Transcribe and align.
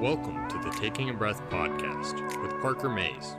Welcome 0.00 0.46
to 0.48 0.58
the 0.58 0.68
Taking 0.78 1.08
a 1.08 1.14
Breath 1.14 1.40
podcast 1.48 2.42
with 2.42 2.60
Parker 2.60 2.90
Mays. 2.90 3.34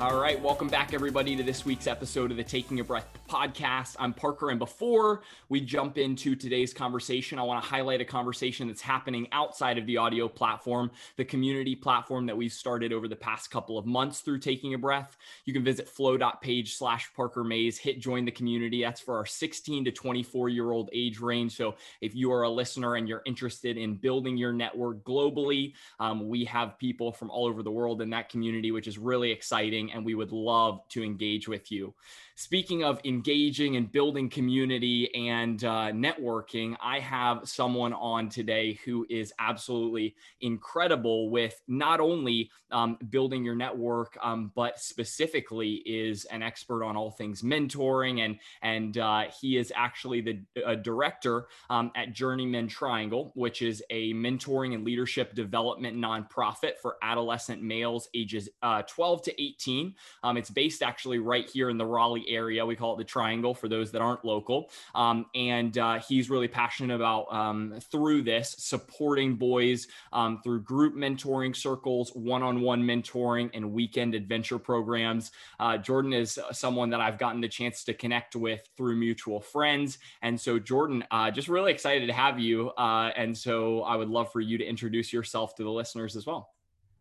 All 0.00 0.18
right, 0.18 0.40
welcome 0.40 0.68
back, 0.68 0.94
everybody, 0.94 1.36
to 1.36 1.42
this 1.42 1.66
week's 1.66 1.86
episode 1.86 2.30
of 2.30 2.38
the 2.38 2.44
Taking 2.44 2.80
a 2.80 2.84
Breath 2.84 3.06
podcast. 3.28 3.96
I'm 3.98 4.12
Parker, 4.12 4.50
and 4.50 4.58
before 4.58 5.22
we 5.48 5.60
jump 5.60 5.98
into 5.98 6.36
today's 6.36 6.74
conversation, 6.74 7.38
I 7.38 7.42
want 7.42 7.62
to 7.62 7.68
highlight 7.68 8.00
a 8.00 8.04
conversation 8.04 8.68
that's 8.68 8.82
happening 8.82 9.28
outside 9.32 9.78
of 9.78 9.86
the 9.86 9.96
audio 9.96 10.28
platform, 10.28 10.90
the 11.16 11.24
community 11.24 11.74
platform 11.74 12.26
that 12.26 12.36
we've 12.36 12.52
started 12.52 12.92
over 12.92 13.08
the 13.08 13.16
past 13.16 13.50
couple 13.50 13.78
of 13.78 13.86
months 13.86 14.20
through 14.20 14.38
Taking 14.38 14.74
a 14.74 14.78
Breath. 14.78 15.16
You 15.44 15.52
can 15.52 15.64
visit 15.64 15.88
flow.page 15.88 16.74
slash 16.76 17.10
Parker 17.14 17.44
Mays, 17.44 17.78
hit 17.78 18.00
join 18.00 18.24
the 18.24 18.30
community. 18.30 18.82
That's 18.82 19.00
for 19.00 19.16
our 19.16 19.26
16 19.26 19.86
to 19.86 19.90
24 19.90 20.48
year 20.48 20.70
old 20.70 20.90
age 20.92 21.20
range. 21.20 21.56
So 21.56 21.76
if 22.00 22.14
you 22.14 22.32
are 22.32 22.42
a 22.42 22.50
listener 22.50 22.96
and 22.96 23.08
you're 23.08 23.22
interested 23.26 23.76
in 23.76 23.96
building 23.96 24.36
your 24.36 24.52
network 24.52 25.02
globally, 25.04 25.72
um, 25.98 26.28
we 26.28 26.44
have 26.44 26.78
people 26.78 27.12
from 27.12 27.30
all 27.30 27.46
over 27.46 27.62
the 27.62 27.70
world 27.70 28.02
in 28.02 28.10
that 28.10 28.28
community, 28.28 28.70
which 28.70 28.86
is 28.86 28.98
really 28.98 29.30
exciting 29.30 29.92
and 29.92 30.04
we 30.04 30.14
would 30.14 30.32
love 30.32 30.80
to 30.90 31.02
engage 31.02 31.48
with 31.48 31.72
you. 31.72 31.94
Speaking 32.36 32.82
of 32.82 33.00
engaging 33.04 33.76
and 33.76 33.90
building 33.92 34.28
community 34.28 35.08
and 35.14 35.62
uh, 35.62 35.92
networking, 35.92 36.74
I 36.82 36.98
have 36.98 37.48
someone 37.48 37.92
on 37.92 38.28
today 38.28 38.80
who 38.84 39.06
is 39.08 39.32
absolutely 39.38 40.16
incredible 40.40 41.30
with 41.30 41.62
not 41.68 42.00
only 42.00 42.50
um, 42.72 42.98
building 43.08 43.44
your 43.44 43.54
network, 43.54 44.18
um, 44.20 44.50
but 44.56 44.80
specifically 44.80 45.74
is 45.86 46.24
an 46.24 46.42
expert 46.42 46.82
on 46.82 46.96
all 46.96 47.12
things 47.12 47.42
mentoring, 47.42 48.24
and 48.24 48.40
and 48.62 48.98
uh, 48.98 49.26
he 49.40 49.56
is 49.56 49.72
actually 49.76 50.20
the 50.20 50.76
director 50.82 51.46
um, 51.70 51.92
at 51.94 52.12
Journeyman 52.12 52.66
Triangle, 52.66 53.30
which 53.36 53.62
is 53.62 53.80
a 53.90 54.12
mentoring 54.12 54.74
and 54.74 54.84
leadership 54.84 55.36
development 55.36 55.96
nonprofit 55.96 56.78
for 56.82 56.96
adolescent 57.00 57.62
males 57.62 58.08
ages 58.12 58.48
uh, 58.64 58.82
12 58.82 59.22
to 59.22 59.42
18. 59.42 59.94
Um, 60.24 60.36
it's 60.36 60.50
based 60.50 60.82
actually 60.82 61.20
right 61.20 61.48
here 61.48 61.70
in 61.70 61.78
the 61.78 61.86
Raleigh 61.86 62.23
area. 62.28 62.64
We 62.64 62.76
call 62.76 62.94
it 62.94 62.98
the 62.98 63.04
Triangle 63.04 63.54
for 63.54 63.68
those 63.68 63.92
that 63.92 64.02
aren't 64.02 64.24
local. 64.24 64.70
Um, 64.94 65.26
and 65.34 65.76
uh, 65.78 66.00
he's 66.00 66.30
really 66.30 66.48
passionate 66.48 66.94
about 66.94 67.32
um, 67.32 67.74
through 67.90 68.22
this 68.22 68.54
supporting 68.58 69.36
boys 69.36 69.86
um, 70.12 70.40
through 70.42 70.62
group 70.62 70.94
mentoring 70.94 71.54
circles, 71.54 72.10
one-on-one 72.14 72.82
mentoring, 72.82 73.50
and 73.54 73.72
weekend 73.72 74.14
adventure 74.14 74.58
programs. 74.58 75.32
Uh, 75.58 75.76
Jordan 75.78 76.12
is 76.12 76.38
someone 76.52 76.90
that 76.90 77.00
I've 77.00 77.18
gotten 77.18 77.40
the 77.40 77.48
chance 77.48 77.84
to 77.84 77.94
connect 77.94 78.36
with 78.36 78.60
through 78.76 78.96
mutual 78.96 79.40
friends, 79.40 79.98
and 80.22 80.40
so 80.40 80.58
Jordan, 80.58 81.04
uh, 81.10 81.30
just 81.30 81.48
really 81.48 81.72
excited 81.72 82.06
to 82.06 82.12
have 82.12 82.38
you. 82.38 82.70
Uh, 82.70 83.10
and 83.16 83.36
so 83.36 83.82
I 83.82 83.96
would 83.96 84.08
love 84.08 84.32
for 84.32 84.40
you 84.40 84.58
to 84.58 84.64
introduce 84.64 85.12
yourself 85.12 85.54
to 85.56 85.64
the 85.64 85.70
listeners 85.70 86.16
as 86.16 86.26
well. 86.26 86.50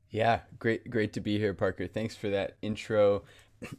Yeah, 0.10 0.42
great, 0.60 0.88
great 0.92 1.14
to 1.14 1.22
be 1.22 1.40
here, 1.40 1.56
Parker. 1.56 1.88
Thanks 1.88 2.16
for 2.16 2.30
that 2.30 2.58
intro 2.62 3.24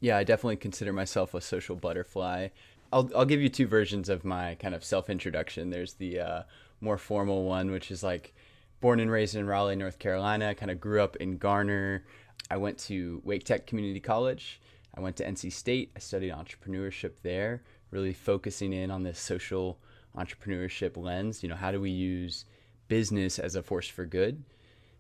yeah, 0.01 0.17
I 0.17 0.25
definitely 0.25 0.57
consider 0.57 0.93
myself 0.93 1.35
a 1.35 1.41
social 1.41 1.77
butterfly. 1.77 2.49
I'll, 2.93 3.11
I'll 3.15 3.25
give 3.25 3.41
you 3.41 3.49
two 3.49 3.67
versions 3.67 4.09
of 4.09 4.25
my 4.25 4.55
kind 4.57 4.75
of 4.75 4.85
self 4.85 5.11
introduction. 5.11 5.71
There's 5.71 5.95
the 5.95 6.21
uh, 6.21 6.43
more 6.81 6.99
formal 6.99 7.45
one, 7.45 7.71
which 7.71 7.91
is 7.91 8.03
like 8.03 8.35
born 8.81 9.01
and 9.01 9.11
raised 9.11 9.35
in 9.35 9.47
Raleigh, 9.47 9.77
North 9.77 9.99
Carolina, 9.99 10.55
kind 10.55 10.71
of 10.71 10.81
grew 10.81 11.03
up 11.03 11.17
in 11.17 11.39
Garner. 11.39 12.05
I 12.51 12.57
went 12.57 12.79
to 12.81 13.23
Wake 13.25 13.45
Tech 13.45 13.67
Community 13.67 14.01
College. 14.01 14.61
I 14.95 15.01
went 15.01 15.17
to 15.17 15.25
NC 15.25 15.53
State. 15.53 15.91
I 15.97 15.99
studied 15.99 16.33
entrepreneurship 16.33 17.21
there, 17.23 17.63
really 17.91 18.13
focusing 18.13 18.73
in 18.73 18.91
on 18.91 19.03
this 19.03 19.19
social 19.19 19.79
entrepreneurship 20.17 20.97
lens. 20.97 21.43
You 21.43 21.49
know, 21.49 21.57
how 21.57 21.73
do 21.73 21.81
we 21.81 21.91
use 21.91 22.45
business 22.89 23.39
as 23.39 23.57
a 23.57 23.63
force 23.63 23.89
for 23.89 24.05
good? 24.05 24.45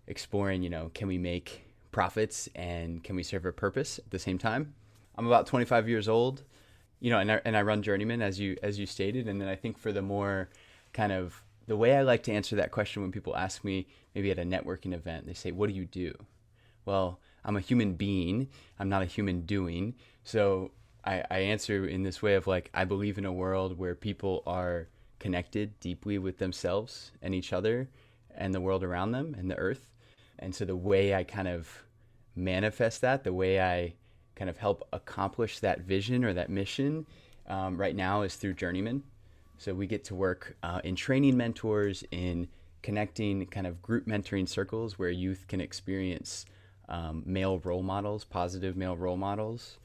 Exploring, 0.06 0.62
you 0.62 0.70
know, 0.70 0.90
can 0.94 1.06
we 1.06 1.18
make 1.18 1.64
profits 1.94 2.48
and 2.56 3.05
can 3.05 3.14
we 3.14 3.22
serve 3.22 3.46
a 3.46 3.52
purpose 3.52 3.98
at 3.98 4.10
the 4.10 4.18
same 4.18 4.36
time? 4.36 4.74
I'm 5.16 5.27
about 5.27 5.46
25 5.46 5.88
years 5.88 6.08
old, 6.08 6.42
you 6.98 7.08
know, 7.08 7.20
and 7.20 7.30
I, 7.30 7.40
and 7.44 7.56
I 7.56 7.62
run 7.62 7.82
Journeyman 7.82 8.20
as 8.20 8.40
you 8.40 8.56
as 8.62 8.78
you 8.78 8.84
stated, 8.84 9.28
and 9.28 9.40
then 9.40 9.48
I 9.48 9.55
think 9.55 9.78
for 9.78 9.92
the 9.92 10.02
more 10.02 10.50
kind 10.92 11.12
of 11.12 11.40
the 11.66 11.77
way 11.77 11.96
I 11.96 12.02
like 12.02 12.24
to 12.24 12.32
answer 12.32 12.56
that 12.56 12.72
question 12.72 13.00
when 13.00 13.12
people 13.12 13.36
ask 13.36 13.64
me 13.64 13.86
maybe 14.14 14.32
at 14.32 14.38
a 14.40 14.42
networking 14.42 14.92
event, 14.92 15.27
they 15.27 15.34
say, 15.34 15.52
"What 15.52 15.68
do 15.68 15.74
you 15.74 15.86
do?" 15.86 16.12
Well, 16.84 17.20
I'm 17.44 17.56
a 17.56 17.60
human 17.60 17.94
being. 17.94 18.48
I'm 18.78 18.88
not 18.88 19.02
a 19.02 19.06
human 19.06 19.42
doing. 19.42 19.94
So 20.24 20.72
I, 21.05 21.22
I 21.30 21.38
answer 21.38 21.86
in 21.86 22.02
this 22.02 22.20
way 22.20 22.34
of 22.34 22.48
like 22.48 22.70
I 22.74 22.84
believe 22.84 23.18
in 23.18 23.24
a 23.24 23.32
world 23.32 23.78
where 23.78 23.94
people 23.94 24.42
are 24.46 24.88
connected 25.20 25.78
deeply 25.78 26.18
with 26.18 26.38
themselves 26.38 27.12
and 27.22 27.34
each 27.34 27.52
other 27.52 27.88
and 28.34 28.52
the 28.52 28.61
world 28.61 28.82
around 28.82 29.12
them 29.12 29.36
and 29.38 29.48
the 29.48 29.56
earth. 29.56 29.93
And 30.39 30.55
so 30.55 30.64
the 30.64 30.77
way 30.77 31.14
I 31.14 31.24
kind 31.24 31.48
of 31.48 31.84
manifest 32.36 33.00
that, 33.02 33.24
the 33.24 33.33
way 33.33 33.61
I 33.61 33.95
kind 34.34 34.50
of 34.50 34.56
help 34.56 34.86
accomplish 34.92 35.61
that 35.61 35.80
vision 35.80 36.24
or 36.24 36.33
that 36.33 36.50
mission 36.50 37.06
um, 37.46 37.77
right 37.77 37.95
now 37.95 38.22
is 38.22 38.34
through 38.36 38.55
Journeyman. 38.55 39.02
So 39.58 39.73
we 39.73 39.86
get 39.86 40.05
to 40.05 40.14
work 40.14 40.56
uh, 40.62 40.80
in 40.83 40.96
training 40.96 41.36
mentors, 41.36 42.05
in 42.11 42.48
connecting 42.83 43.46
kind 43.46 43.67
of 43.67 43.80
group 43.80 44.06
mentoring 44.06 44.48
circles 44.48 44.98
where 44.98 45.08
youth 45.08 45.46
can 45.48 45.61
experience 45.61 46.44
um, 46.89 47.23
male 47.24 47.58
role 47.61 47.83
models, 47.83 48.24
positive 48.24 48.77
male 48.77 48.96
role 48.96 49.17
models. 49.17 49.78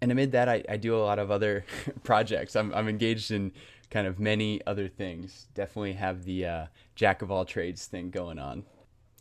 And 0.00 0.12
amid 0.12 0.32
that, 0.32 0.48
I, 0.48 0.62
I 0.68 0.76
do 0.76 0.94
a 0.94 1.00
lot 1.00 1.18
of 1.18 1.30
other 1.30 1.64
projects. 2.04 2.54
I'm, 2.54 2.72
I'm 2.74 2.88
engaged 2.88 3.30
in 3.30 3.52
kind 3.90 4.06
of 4.06 4.20
many 4.20 4.60
other 4.66 4.88
things. 4.88 5.48
Definitely 5.54 5.94
have 5.94 6.24
the 6.24 6.46
uh, 6.46 6.66
jack 6.94 7.22
of 7.22 7.30
all 7.30 7.44
trades 7.44 7.86
thing 7.86 8.10
going 8.10 8.38
on. 8.38 8.64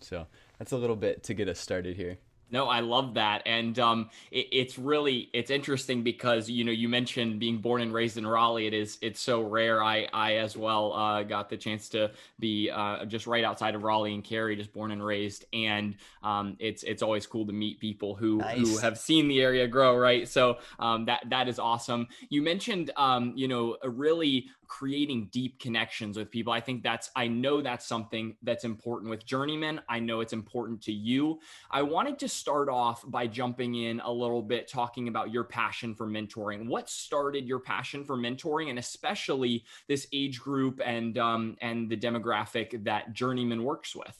So 0.01 0.27
that's 0.59 0.71
a 0.71 0.77
little 0.77 0.95
bit 0.95 1.23
to 1.23 1.33
get 1.33 1.47
us 1.47 1.59
started 1.59 1.95
here. 1.95 2.17
No, 2.51 2.67
I 2.67 2.81
love 2.81 3.15
that, 3.15 3.41
and 3.47 3.77
um, 3.79 4.09
it, 4.31 4.47
it's 4.51 4.77
really 4.77 5.29
it's 5.33 5.49
interesting 5.49 6.03
because 6.03 6.47
you 6.47 6.63
know 6.63 6.71
you 6.71 6.87
mentioned 6.87 7.39
being 7.39 7.57
born 7.57 7.81
and 7.81 7.91
raised 7.91 8.17
in 8.17 8.27
Raleigh. 8.27 8.67
It 8.67 8.73
is 8.73 8.99
it's 9.01 9.19
so 9.19 9.41
rare. 9.41 9.83
I 9.83 10.07
I 10.13 10.35
as 10.35 10.55
well 10.55 10.93
uh, 10.93 11.23
got 11.23 11.49
the 11.49 11.57
chance 11.57 11.89
to 11.89 12.11
be 12.39 12.69
uh, 12.69 13.05
just 13.05 13.25
right 13.25 13.43
outside 13.43 13.73
of 13.73 13.83
Raleigh 13.83 14.13
and 14.13 14.23
Cary, 14.23 14.55
just 14.55 14.71
born 14.73 14.91
and 14.91 15.03
raised, 15.03 15.45
and 15.53 15.95
um, 16.21 16.55
it's 16.59 16.83
it's 16.83 17.01
always 17.01 17.25
cool 17.25 17.47
to 17.47 17.53
meet 17.53 17.79
people 17.79 18.13
who 18.13 18.37
nice. 18.37 18.59
who 18.59 18.77
have 18.77 18.99
seen 18.99 19.27
the 19.27 19.41
area 19.41 19.67
grow. 19.67 19.97
Right, 19.97 20.27
so 20.27 20.59
um, 20.77 21.05
that 21.05 21.23
that 21.31 21.47
is 21.47 21.57
awesome. 21.57 22.07
You 22.29 22.43
mentioned 22.43 22.91
um, 22.95 23.33
you 23.35 23.47
know 23.47 23.77
a 23.81 23.89
really 23.89 24.49
creating 24.67 25.29
deep 25.31 25.59
connections 25.59 26.17
with 26.17 26.31
people. 26.31 26.53
I 26.53 26.59
think 26.59 26.83
that's, 26.83 27.09
I 27.15 27.27
know 27.27 27.61
that's 27.61 27.85
something 27.85 28.35
that's 28.43 28.63
important 28.63 29.09
with 29.09 29.25
Journeyman. 29.25 29.81
I 29.89 29.99
know 29.99 30.21
it's 30.21 30.33
important 30.33 30.81
to 30.83 30.93
you. 30.93 31.39
I 31.71 31.81
wanted 31.81 32.19
to 32.19 32.27
start 32.27 32.69
off 32.69 33.03
by 33.09 33.27
jumping 33.27 33.75
in 33.75 33.99
a 33.99 34.11
little 34.11 34.41
bit, 34.41 34.67
talking 34.67 35.07
about 35.07 35.31
your 35.31 35.43
passion 35.43 35.95
for 35.95 36.07
mentoring. 36.07 36.67
What 36.67 36.89
started 36.89 37.47
your 37.47 37.59
passion 37.59 38.03
for 38.03 38.17
mentoring, 38.17 38.69
and 38.69 38.79
especially 38.79 39.63
this 39.87 40.07
age 40.13 40.39
group 40.39 40.81
and 40.83 41.17
um, 41.17 41.57
and 41.61 41.89
the 41.89 41.97
demographic 41.97 42.83
that 42.85 43.13
Journeyman 43.13 43.63
works 43.63 43.95
with? 43.95 44.17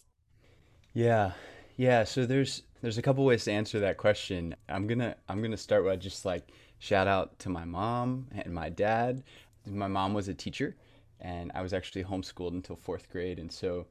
Yeah, 0.93 1.31
yeah. 1.77 2.03
So 2.03 2.25
there's 2.25 2.63
there's 2.81 2.97
a 2.97 3.01
couple 3.01 3.25
ways 3.25 3.45
to 3.45 3.51
answer 3.51 3.79
that 3.81 3.97
question. 3.97 4.55
I'm 4.69 4.87
gonna 4.87 5.15
I'm 5.27 5.41
gonna 5.41 5.57
start 5.57 5.83
with 5.83 5.99
just 5.99 6.25
like 6.25 6.47
shout 6.79 7.07
out 7.07 7.39
to 7.39 7.49
my 7.49 7.65
mom 7.65 8.27
and 8.31 8.53
my 8.53 8.69
dad 8.69 9.23
my 9.65 9.87
mom 9.87 10.13
was 10.13 10.27
a 10.27 10.33
teacher 10.33 10.75
and 11.19 11.51
I 11.55 11.61
was 11.61 11.73
actually 11.73 12.03
homeschooled 12.03 12.51
until 12.51 12.75
fourth 12.75 13.09
grade. 13.09 13.39
And 13.39 13.51
so 13.51 13.87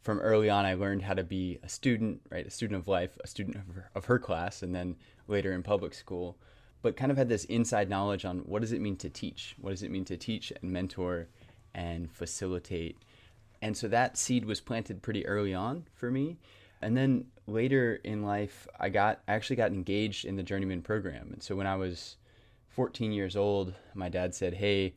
from 0.00 0.18
early 0.20 0.48
on, 0.48 0.64
I 0.64 0.74
learned 0.74 1.02
how 1.02 1.14
to 1.14 1.24
be 1.24 1.58
a 1.62 1.68
student, 1.68 2.20
right? 2.30 2.46
A 2.46 2.50
student 2.50 2.80
of 2.80 2.88
life, 2.88 3.18
a 3.22 3.26
student 3.26 3.56
of 3.56 3.74
her, 3.74 3.90
of 3.94 4.04
her 4.06 4.18
class, 4.18 4.62
and 4.62 4.74
then 4.74 4.96
later 5.28 5.52
in 5.52 5.62
public 5.62 5.94
school. 5.94 6.38
But 6.82 6.96
kind 6.96 7.10
of 7.10 7.18
had 7.18 7.28
this 7.28 7.44
inside 7.44 7.90
knowledge 7.90 8.24
on 8.24 8.38
what 8.40 8.62
does 8.62 8.72
it 8.72 8.80
mean 8.80 8.96
to 8.96 9.10
teach? 9.10 9.54
What 9.60 9.70
does 9.70 9.82
it 9.82 9.90
mean 9.90 10.06
to 10.06 10.16
teach 10.16 10.52
and 10.62 10.72
mentor 10.72 11.28
and 11.74 12.10
facilitate? 12.10 12.96
And 13.60 13.76
so 13.76 13.88
that 13.88 14.16
seed 14.16 14.46
was 14.46 14.60
planted 14.60 15.02
pretty 15.02 15.26
early 15.26 15.52
on 15.52 15.84
for 15.94 16.10
me. 16.10 16.38
And 16.80 16.96
then 16.96 17.26
later 17.46 18.00
in 18.04 18.22
life, 18.22 18.66
I 18.78 18.88
got 18.88 19.20
I 19.28 19.34
actually 19.34 19.56
got 19.56 19.72
engaged 19.72 20.24
in 20.24 20.36
the 20.36 20.42
Journeyman 20.42 20.80
program. 20.80 21.28
And 21.32 21.42
so 21.42 21.54
when 21.54 21.66
I 21.66 21.76
was 21.76 22.16
14 22.68 23.12
years 23.12 23.36
old, 23.36 23.74
my 23.94 24.08
dad 24.08 24.34
said, 24.34 24.54
"Hey, 24.54 24.94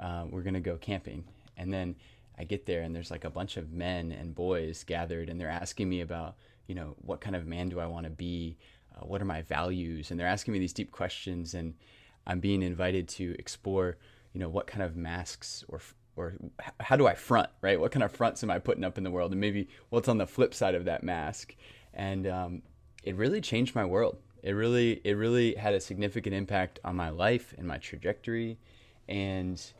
uh, 0.00 0.24
we're 0.30 0.42
gonna 0.42 0.60
go 0.60 0.76
camping," 0.76 1.24
and 1.56 1.72
then 1.72 1.96
I 2.38 2.44
get 2.44 2.66
there 2.66 2.82
and 2.82 2.94
there's 2.94 3.10
like 3.10 3.24
a 3.24 3.30
bunch 3.30 3.56
of 3.56 3.72
men 3.72 4.12
and 4.12 4.34
boys 4.34 4.84
gathered, 4.84 5.28
and 5.28 5.40
they're 5.40 5.48
asking 5.48 5.88
me 5.88 6.00
about, 6.00 6.34
you 6.66 6.74
know, 6.74 6.96
what 7.02 7.20
kind 7.20 7.36
of 7.36 7.46
man 7.46 7.68
do 7.68 7.78
I 7.78 7.86
want 7.86 8.04
to 8.04 8.10
be? 8.10 8.56
Uh, 8.94 9.04
what 9.06 9.22
are 9.22 9.26
my 9.26 9.42
values? 9.42 10.10
And 10.10 10.18
they're 10.18 10.26
asking 10.26 10.52
me 10.52 10.58
these 10.58 10.72
deep 10.72 10.90
questions, 10.90 11.54
and 11.54 11.74
I'm 12.26 12.40
being 12.40 12.62
invited 12.62 13.08
to 13.10 13.36
explore, 13.38 13.96
you 14.32 14.40
know, 14.40 14.48
what 14.48 14.66
kind 14.66 14.82
of 14.82 14.96
masks 14.96 15.64
or 15.68 15.80
or 16.16 16.34
how 16.78 16.96
do 16.96 17.08
I 17.08 17.14
front, 17.14 17.50
right? 17.60 17.78
What 17.80 17.90
kind 17.90 18.04
of 18.04 18.12
fronts 18.12 18.44
am 18.44 18.50
I 18.50 18.60
putting 18.60 18.84
up 18.84 18.98
in 18.98 19.04
the 19.04 19.10
world, 19.10 19.32
and 19.32 19.40
maybe 19.40 19.68
what's 19.90 20.08
on 20.08 20.18
the 20.18 20.26
flip 20.26 20.54
side 20.54 20.74
of 20.74 20.84
that 20.86 21.02
mask? 21.02 21.56
And 21.92 22.26
um, 22.26 22.62
it 23.02 23.16
really 23.16 23.40
changed 23.40 23.74
my 23.74 23.84
world 23.84 24.18
it 24.44 24.52
really 24.52 25.00
it 25.04 25.16
really 25.16 25.54
had 25.54 25.72
a 25.72 25.80
significant 25.80 26.34
impact 26.34 26.78
on 26.84 26.94
my 26.94 27.08
life 27.08 27.54
and 27.56 27.66
my 27.66 27.78
trajectory 27.78 28.58
and 29.08 29.72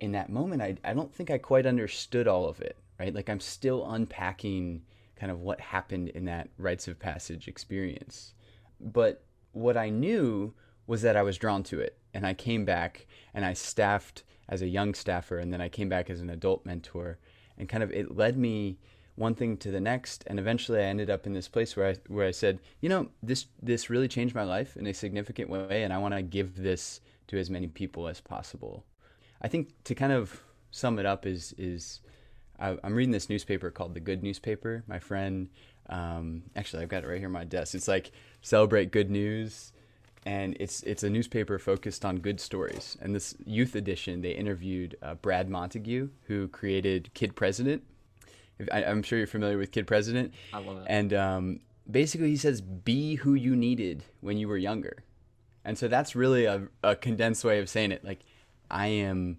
in 0.00 0.12
that 0.12 0.30
moment, 0.30 0.62
I, 0.62 0.76
I 0.84 0.94
don't 0.94 1.12
think 1.12 1.30
I 1.30 1.38
quite 1.38 1.66
understood 1.66 2.28
all 2.28 2.48
of 2.48 2.60
it, 2.60 2.76
right? 2.98 3.14
Like 3.14 3.28
I'm 3.28 3.40
still 3.40 3.90
unpacking 3.90 4.82
kind 5.16 5.32
of 5.32 5.40
what 5.40 5.60
happened 5.60 6.10
in 6.10 6.24
that 6.26 6.48
rites 6.58 6.88
of 6.88 6.98
passage 6.98 7.48
experience. 7.48 8.34
But 8.80 9.22
what 9.52 9.76
I 9.76 9.88
knew 9.88 10.54
was 10.86 11.02
that 11.02 11.16
I 11.16 11.22
was 11.22 11.36
drawn 11.36 11.62
to 11.64 11.80
it. 11.80 11.96
And 12.14 12.26
I 12.26 12.34
came 12.34 12.64
back 12.64 13.06
and 13.34 13.44
I 13.44 13.52
staffed 13.52 14.22
as 14.48 14.62
a 14.62 14.68
young 14.68 14.94
staffer, 14.94 15.38
and 15.38 15.52
then 15.52 15.60
I 15.60 15.68
came 15.68 15.90
back 15.90 16.08
as 16.08 16.20
an 16.20 16.30
adult 16.30 16.64
mentor. 16.64 17.18
And 17.58 17.68
kind 17.68 17.82
of 17.82 17.92
it 17.92 18.16
led 18.16 18.38
me 18.38 18.78
one 19.18 19.34
thing 19.34 19.56
to 19.58 19.70
the 19.72 19.80
next 19.80 20.22
and 20.28 20.38
eventually 20.38 20.78
I 20.78 20.84
ended 20.84 21.10
up 21.10 21.26
in 21.26 21.32
this 21.32 21.48
place 21.48 21.76
where 21.76 21.88
I 21.88 21.96
where 22.06 22.26
I 22.26 22.30
said, 22.30 22.60
you 22.80 22.88
know, 22.88 23.08
this 23.22 23.46
this 23.60 23.90
really 23.90 24.06
changed 24.06 24.34
my 24.34 24.44
life 24.44 24.76
in 24.76 24.86
a 24.86 24.94
significant 24.94 25.50
way 25.50 25.82
and 25.82 25.92
I 25.92 25.98
want 25.98 26.14
to 26.14 26.22
give 26.22 26.56
this 26.56 27.00
to 27.26 27.38
as 27.38 27.50
many 27.50 27.66
people 27.66 28.06
as 28.06 28.20
possible. 28.20 28.84
I 29.40 29.48
think 29.48 29.70
to 29.84 29.94
kind 29.94 30.12
of 30.12 30.40
sum 30.70 30.98
it 30.98 31.06
up 31.06 31.26
is 31.26 31.54
is 31.58 32.00
I, 32.58 32.76
am 32.82 32.94
reading 32.94 33.12
this 33.12 33.28
newspaper 33.28 33.70
called 33.70 33.94
the 33.94 34.00
Good 34.00 34.22
Newspaper. 34.22 34.82
My 34.86 34.98
friend, 34.98 35.48
um, 35.88 36.42
actually, 36.56 36.82
I've 36.82 36.88
got 36.88 37.04
it 37.04 37.06
right 37.06 37.18
here 37.18 37.28
on 37.28 37.32
my 37.32 37.44
desk. 37.44 37.74
It's 37.74 37.88
like 37.88 38.10
celebrate 38.42 38.90
good 38.90 39.10
news, 39.10 39.72
and 40.26 40.56
it's 40.58 40.82
it's 40.82 41.02
a 41.02 41.10
newspaper 41.10 41.58
focused 41.58 42.04
on 42.04 42.18
good 42.18 42.40
stories. 42.40 42.96
And 43.00 43.14
this 43.14 43.34
youth 43.44 43.74
edition, 43.76 44.22
they 44.22 44.32
interviewed 44.32 44.96
uh, 45.02 45.14
Brad 45.14 45.48
Montague, 45.48 46.08
who 46.24 46.48
created 46.48 47.10
Kid 47.14 47.36
President. 47.36 47.82
I, 48.72 48.82
am 48.82 49.04
sure 49.04 49.18
you're 49.18 49.28
familiar 49.28 49.56
with 49.56 49.70
Kid 49.70 49.86
President. 49.86 50.34
I 50.52 50.58
love 50.58 50.78
it. 50.78 50.84
And 50.88 51.14
um, 51.14 51.60
basically, 51.88 52.30
he 52.30 52.36
says, 52.36 52.60
"Be 52.60 53.16
who 53.16 53.34
you 53.34 53.54
needed 53.54 54.02
when 54.20 54.36
you 54.36 54.48
were 54.48 54.58
younger." 54.58 55.04
And 55.64 55.76
so 55.76 55.86
that's 55.86 56.16
really 56.16 56.46
a, 56.46 56.66
a 56.82 56.96
condensed 56.96 57.44
way 57.44 57.60
of 57.60 57.68
saying 57.68 57.92
it. 57.92 58.04
Like 58.04 58.24
I 58.70 58.88
am 58.88 59.38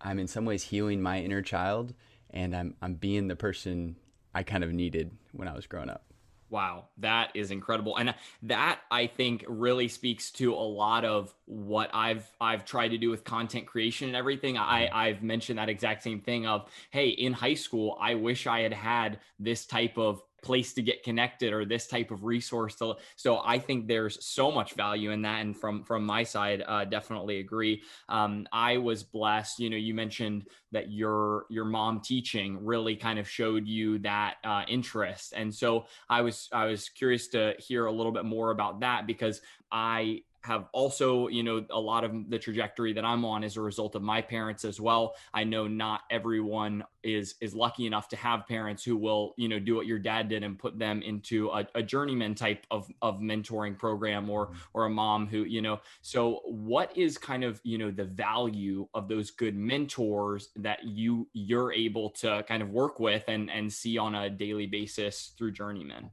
I'm 0.00 0.18
in 0.18 0.28
some 0.28 0.44
ways 0.44 0.62
healing 0.64 1.02
my 1.02 1.20
inner 1.20 1.42
child 1.42 1.94
and 2.30 2.54
I'm 2.54 2.74
I'm 2.82 2.94
being 2.94 3.28
the 3.28 3.36
person 3.36 3.96
I 4.34 4.42
kind 4.42 4.64
of 4.64 4.72
needed 4.72 5.10
when 5.32 5.48
I 5.48 5.54
was 5.54 5.66
growing 5.66 5.90
up. 5.90 6.04
Wow, 6.50 6.86
that 6.98 7.30
is 7.34 7.50
incredible. 7.50 7.96
And 7.98 8.14
that 8.44 8.80
I 8.90 9.06
think 9.06 9.44
really 9.46 9.86
speaks 9.88 10.30
to 10.32 10.54
a 10.54 10.56
lot 10.56 11.04
of 11.04 11.34
what 11.44 11.90
I've 11.92 12.26
I've 12.40 12.64
tried 12.64 12.88
to 12.88 12.98
do 12.98 13.10
with 13.10 13.22
content 13.22 13.66
creation 13.66 14.08
and 14.08 14.16
everything. 14.16 14.56
I 14.56 14.84
mm-hmm. 14.86 14.96
I've 14.96 15.22
mentioned 15.22 15.58
that 15.58 15.68
exact 15.68 16.02
same 16.02 16.20
thing 16.20 16.46
of, 16.46 16.70
hey, 16.90 17.08
in 17.08 17.34
high 17.34 17.54
school, 17.54 17.98
I 18.00 18.14
wish 18.14 18.46
I 18.46 18.60
had 18.60 18.72
had 18.72 19.20
this 19.38 19.66
type 19.66 19.98
of 19.98 20.22
place 20.42 20.72
to 20.74 20.82
get 20.82 21.02
connected 21.02 21.52
or 21.52 21.64
this 21.64 21.86
type 21.86 22.10
of 22.10 22.24
resource 22.24 22.74
to 22.76 22.94
so 23.16 23.40
i 23.44 23.58
think 23.58 23.86
there's 23.86 24.24
so 24.24 24.50
much 24.50 24.74
value 24.74 25.10
in 25.10 25.22
that 25.22 25.40
and 25.40 25.56
from 25.56 25.82
from 25.82 26.04
my 26.04 26.22
side 26.22 26.62
uh, 26.66 26.84
definitely 26.84 27.40
agree. 27.40 27.82
Um, 28.08 28.46
i 28.52 28.76
was 28.76 29.02
blessed 29.02 29.58
you 29.58 29.70
know 29.70 29.76
you 29.76 29.94
mentioned 29.94 30.46
that 30.72 30.90
your 30.90 31.46
your 31.48 31.64
mom 31.64 32.00
teaching 32.00 32.64
really 32.64 32.96
kind 32.96 33.18
of 33.18 33.28
showed 33.28 33.66
you 33.66 33.98
that 34.00 34.36
uh, 34.44 34.62
interest 34.68 35.32
and 35.36 35.52
so 35.54 35.86
i 36.08 36.20
was 36.20 36.48
i 36.52 36.66
was 36.66 36.88
curious 36.88 37.28
to 37.28 37.54
hear 37.58 37.86
a 37.86 37.92
little 37.92 38.12
bit 38.12 38.24
more 38.24 38.50
about 38.50 38.80
that 38.80 39.06
because 39.06 39.40
i 39.72 40.20
have 40.48 40.66
also, 40.72 41.28
you 41.28 41.42
know, 41.42 41.64
a 41.70 41.78
lot 41.78 42.04
of 42.04 42.30
the 42.30 42.38
trajectory 42.38 42.92
that 42.94 43.04
I'm 43.04 43.24
on 43.24 43.44
as 43.44 43.56
a 43.56 43.60
result 43.60 43.94
of 43.94 44.02
my 44.02 44.22
parents 44.22 44.64
as 44.64 44.80
well. 44.80 45.14
I 45.32 45.44
know 45.44 45.68
not 45.68 46.00
everyone 46.10 46.84
is 47.04 47.34
is 47.40 47.54
lucky 47.54 47.86
enough 47.86 48.08
to 48.08 48.16
have 48.16 48.46
parents 48.48 48.82
who 48.82 48.96
will, 48.96 49.34
you 49.36 49.48
know, 49.48 49.58
do 49.58 49.76
what 49.76 49.86
your 49.86 49.98
dad 49.98 50.28
did 50.28 50.42
and 50.42 50.58
put 50.58 50.78
them 50.78 51.02
into 51.02 51.48
a, 51.50 51.68
a 51.74 51.82
journeyman 51.82 52.34
type 52.34 52.66
of 52.70 52.90
of 53.02 53.20
mentoring 53.20 53.78
program 53.78 54.28
or 54.30 54.46
mm-hmm. 54.46 54.58
or 54.74 54.86
a 54.86 54.90
mom 54.90 55.26
who, 55.26 55.44
you 55.44 55.62
know, 55.62 55.78
so 56.00 56.40
what 56.46 56.96
is 56.96 57.18
kind 57.18 57.44
of, 57.44 57.60
you 57.62 57.76
know, 57.76 57.90
the 57.90 58.04
value 58.04 58.88
of 58.94 59.06
those 59.06 59.30
good 59.30 59.54
mentors 59.54 60.48
that 60.56 60.82
you 60.84 61.28
you're 61.34 61.72
able 61.72 62.10
to 62.10 62.42
kind 62.48 62.62
of 62.62 62.70
work 62.70 62.98
with 62.98 63.24
and 63.28 63.50
and 63.50 63.70
see 63.70 63.98
on 63.98 64.14
a 64.14 64.30
daily 64.30 64.66
basis 64.66 65.34
through 65.36 65.52
journeyman? 65.52 66.10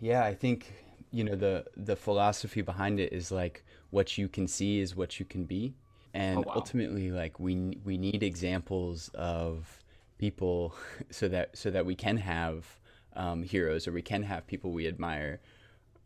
Yeah, 0.00 0.24
I 0.24 0.34
think 0.34 0.72
you 1.12 1.24
know 1.24 1.34
the 1.34 1.64
the 1.76 1.96
philosophy 1.96 2.62
behind 2.62 3.00
it 3.00 3.12
is 3.12 3.30
like 3.30 3.64
what 3.90 4.16
you 4.16 4.28
can 4.28 4.46
see 4.46 4.80
is 4.80 4.94
what 4.94 5.18
you 5.18 5.26
can 5.26 5.44
be. 5.44 5.74
And 6.12 6.38
oh, 6.38 6.44
wow. 6.46 6.54
ultimately 6.56 7.10
like 7.10 7.38
we 7.38 7.78
we 7.84 7.98
need 7.98 8.22
examples 8.22 9.10
of 9.14 9.82
people 10.18 10.74
so 11.10 11.28
that 11.28 11.56
so 11.56 11.70
that 11.70 11.84
we 11.84 11.94
can 11.94 12.16
have 12.16 12.66
um, 13.16 13.42
heroes 13.42 13.88
or 13.88 13.92
we 13.92 14.02
can 14.02 14.22
have 14.22 14.46
people 14.46 14.70
we 14.70 14.86
admire. 14.86 15.40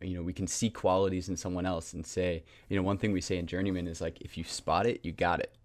You 0.01 0.17
know 0.17 0.23
we 0.23 0.33
can 0.33 0.47
see 0.47 0.69
qualities 0.69 1.29
in 1.29 1.37
someone 1.37 1.65
else 1.65 1.93
and 1.93 2.05
say 2.05 2.43
you 2.69 2.75
know 2.75 2.83
one 2.83 2.97
thing 2.97 3.11
we 3.11 3.21
say 3.21 3.37
in 3.37 3.47
journeyman 3.47 3.87
is 3.87 4.01
like 4.01 4.21
if 4.21 4.37
you 4.37 4.43
spot 4.43 4.85
it 4.85 5.01
you 5.03 5.11
got 5.11 5.39
it. 5.39 5.55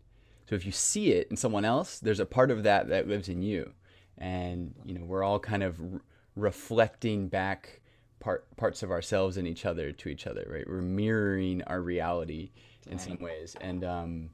So 0.49 0.57
if 0.57 0.67
you 0.67 0.73
see 0.73 1.13
it 1.13 1.29
in 1.31 1.37
someone 1.37 1.65
else 1.65 1.99
there's 1.99 2.21
a 2.21 2.27
part 2.27 2.51
of 2.51 2.63
that 2.65 2.89
that 2.89 3.09
lives 3.09 3.29
in 3.29 3.43
you. 3.43 3.73
And 4.19 4.75
you 4.85 4.99
know 4.99 5.05
we're 5.05 5.23
all 5.23 5.39
kind 5.39 5.63
of 5.63 5.81
re- 5.81 6.01
reflecting 6.37 7.29
back 7.29 7.80
part 8.21 8.45
parts 8.57 8.83
of 8.83 8.91
ourselves 8.91 9.37
and 9.37 9.49
each 9.49 9.67
other 9.67 9.91
to 9.93 10.09
each 10.09 10.27
other, 10.27 10.47
right? 10.49 10.69
We're 10.69 10.83
mirroring 10.83 11.63
our 11.67 11.81
reality 11.81 12.51
in 12.89 12.99
some 12.99 13.19
ways, 13.19 13.57
and 13.61 13.85
um, 13.85 14.31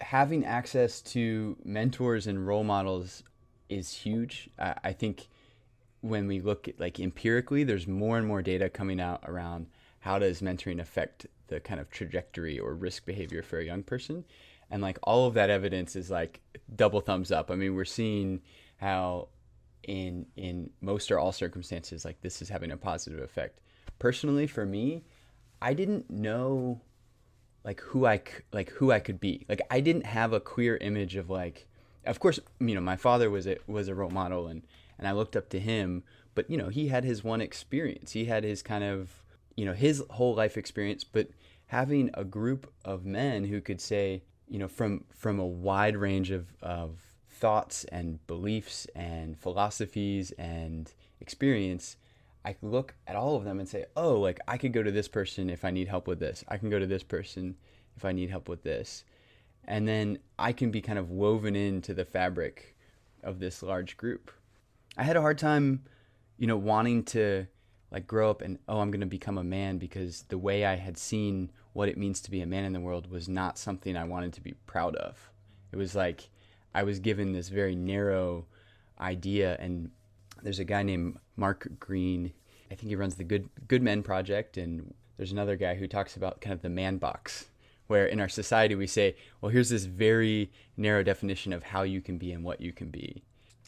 having 0.00 0.44
access 0.44 1.00
to 1.00 1.56
mentors 1.64 2.26
and 2.26 2.46
role 2.46 2.64
models 2.64 3.22
is 3.68 3.92
huge. 3.92 4.48
I, 4.58 4.74
I 4.84 4.92
think 4.92 5.28
when 6.02 6.26
we 6.26 6.40
look 6.40 6.68
at 6.68 6.78
like 6.78 7.00
empirically, 7.00 7.64
there's 7.64 7.86
more 7.86 8.16
and 8.18 8.26
more 8.26 8.42
data 8.42 8.68
coming 8.68 9.00
out 9.00 9.22
around 9.26 9.66
how 10.00 10.18
does 10.18 10.40
mentoring 10.40 10.80
affect 10.80 11.26
the 11.48 11.60
kind 11.60 11.80
of 11.80 11.90
trajectory 11.90 12.58
or 12.58 12.74
risk 12.74 13.04
behavior 13.04 13.42
for 13.42 13.58
a 13.58 13.64
young 13.64 13.82
person, 13.82 14.24
and 14.70 14.82
like 14.82 14.98
all 15.02 15.26
of 15.26 15.34
that 15.34 15.50
evidence 15.50 15.96
is 15.96 16.10
like 16.10 16.40
double 16.76 17.00
thumbs 17.00 17.32
up. 17.32 17.50
I 17.50 17.54
mean, 17.54 17.74
we're 17.74 17.84
seeing 17.84 18.40
how 18.76 19.28
in 19.84 20.26
in 20.36 20.70
most 20.80 21.10
or 21.10 21.18
all 21.18 21.32
circumstances 21.32 22.04
like 22.04 22.20
this 22.20 22.42
is 22.42 22.48
having 22.48 22.70
a 22.70 22.76
positive 22.76 23.20
effect. 23.20 23.60
Personally 23.98 24.46
for 24.46 24.64
me 24.64 25.04
i 25.62 25.74
didn't 25.74 26.08
know 26.08 26.80
like 27.64 27.80
who 27.80 28.06
i 28.06 28.20
like 28.52 28.70
who 28.70 28.92
i 28.92 28.98
could 28.98 29.20
be. 29.20 29.44
Like 29.48 29.60
i 29.70 29.80
didn't 29.80 30.06
have 30.06 30.32
a 30.32 30.40
clear 30.40 30.76
image 30.78 31.16
of 31.16 31.28
like 31.30 31.66
of 32.06 32.18
course 32.18 32.40
you 32.58 32.74
know 32.74 32.80
my 32.80 32.96
father 32.96 33.30
was 33.30 33.46
a 33.46 33.58
was 33.66 33.88
a 33.88 33.94
role 33.94 34.10
model 34.10 34.46
and 34.46 34.62
and 34.98 35.06
i 35.06 35.12
looked 35.12 35.36
up 35.36 35.50
to 35.50 35.60
him 35.60 36.02
but 36.34 36.50
you 36.50 36.56
know 36.56 36.68
he 36.68 36.88
had 36.88 37.04
his 37.04 37.22
one 37.24 37.40
experience. 37.40 38.12
He 38.12 38.24
had 38.26 38.44
his 38.44 38.62
kind 38.62 38.84
of 38.84 39.22
you 39.56 39.64
know 39.64 39.74
his 39.74 40.02
whole 40.10 40.34
life 40.34 40.56
experience 40.56 41.04
but 41.04 41.28
having 41.66 42.10
a 42.14 42.24
group 42.24 42.72
of 42.84 43.04
men 43.04 43.44
who 43.44 43.60
could 43.60 43.80
say 43.80 44.22
you 44.48 44.58
know 44.58 44.68
from 44.68 45.04
from 45.14 45.38
a 45.38 45.46
wide 45.46 45.96
range 45.96 46.30
of 46.30 46.54
of 46.62 46.98
thoughts 47.40 47.84
and 47.84 48.24
beliefs 48.26 48.86
and 48.94 49.36
philosophies 49.38 50.30
and 50.32 50.92
experience, 51.20 51.96
I 52.44 52.52
can 52.52 52.70
look 52.70 52.94
at 53.06 53.16
all 53.16 53.36
of 53.36 53.44
them 53.44 53.58
and 53.58 53.68
say, 53.68 53.86
oh, 53.96 54.20
like 54.20 54.40
I 54.46 54.58
could 54.58 54.72
go 54.72 54.82
to 54.82 54.90
this 54.90 55.08
person 55.08 55.50
if 55.50 55.64
I 55.64 55.70
need 55.70 55.88
help 55.88 56.06
with 56.06 56.20
this. 56.20 56.44
I 56.48 56.58
can 56.58 56.70
go 56.70 56.78
to 56.78 56.86
this 56.86 57.02
person 57.02 57.56
if 57.96 58.04
I 58.04 58.12
need 58.12 58.30
help 58.30 58.48
with 58.48 58.62
this. 58.62 59.04
And 59.64 59.88
then 59.88 60.18
I 60.38 60.52
can 60.52 60.70
be 60.70 60.80
kind 60.80 60.98
of 60.98 61.10
woven 61.10 61.56
into 61.56 61.94
the 61.94 62.04
fabric 62.04 62.76
of 63.22 63.38
this 63.38 63.62
large 63.62 63.96
group. 63.96 64.30
I 64.96 65.02
had 65.02 65.16
a 65.16 65.20
hard 65.20 65.38
time, 65.38 65.84
you 66.38 66.46
know, 66.46 66.56
wanting 66.56 67.04
to 67.04 67.46
like 67.90 68.06
grow 68.06 68.30
up 68.30 68.42
and, 68.42 68.58
oh, 68.68 68.80
I'm 68.80 68.90
going 68.90 69.00
to 69.00 69.06
become 69.06 69.38
a 69.38 69.44
man 69.44 69.78
because 69.78 70.24
the 70.28 70.38
way 70.38 70.64
I 70.64 70.76
had 70.76 70.96
seen 70.96 71.50
what 71.72 71.88
it 71.88 71.98
means 71.98 72.20
to 72.22 72.30
be 72.30 72.40
a 72.40 72.46
man 72.46 72.64
in 72.64 72.72
the 72.72 72.80
world 72.80 73.10
was 73.10 73.28
not 73.28 73.58
something 73.58 73.96
I 73.96 74.04
wanted 74.04 74.32
to 74.34 74.40
be 74.40 74.54
proud 74.66 74.96
of. 74.96 75.30
It 75.72 75.76
was 75.76 75.94
like, 75.94 76.30
I 76.74 76.82
was 76.82 77.00
given 77.00 77.32
this 77.32 77.48
very 77.48 77.74
narrow 77.74 78.46
idea, 79.00 79.56
and 79.58 79.90
there's 80.42 80.58
a 80.58 80.64
guy 80.64 80.82
named 80.82 81.18
Mark 81.36 81.68
Greene. 81.78 82.32
I 82.70 82.74
think 82.74 82.88
he 82.88 82.96
runs 82.96 83.16
the 83.16 83.24
Good 83.24 83.48
Good 83.66 83.82
Men 83.82 84.02
Project, 84.02 84.56
and 84.56 84.94
there's 85.16 85.32
another 85.32 85.56
guy 85.56 85.74
who 85.74 85.86
talks 85.86 86.16
about 86.16 86.40
kind 86.40 86.54
of 86.54 86.62
the 86.62 86.68
man 86.68 86.98
box, 86.98 87.46
where 87.88 88.06
in 88.06 88.20
our 88.20 88.28
society 88.28 88.74
we 88.74 88.86
say, 88.86 89.16
well, 89.40 89.50
here's 89.50 89.70
this 89.70 89.84
very 89.84 90.50
narrow 90.76 91.02
definition 91.02 91.52
of 91.52 91.62
how 91.62 91.82
you 91.82 92.00
can 92.00 92.18
be 92.18 92.32
and 92.32 92.44
what 92.44 92.60
you 92.60 92.72
can 92.72 92.90
be, 92.90 93.22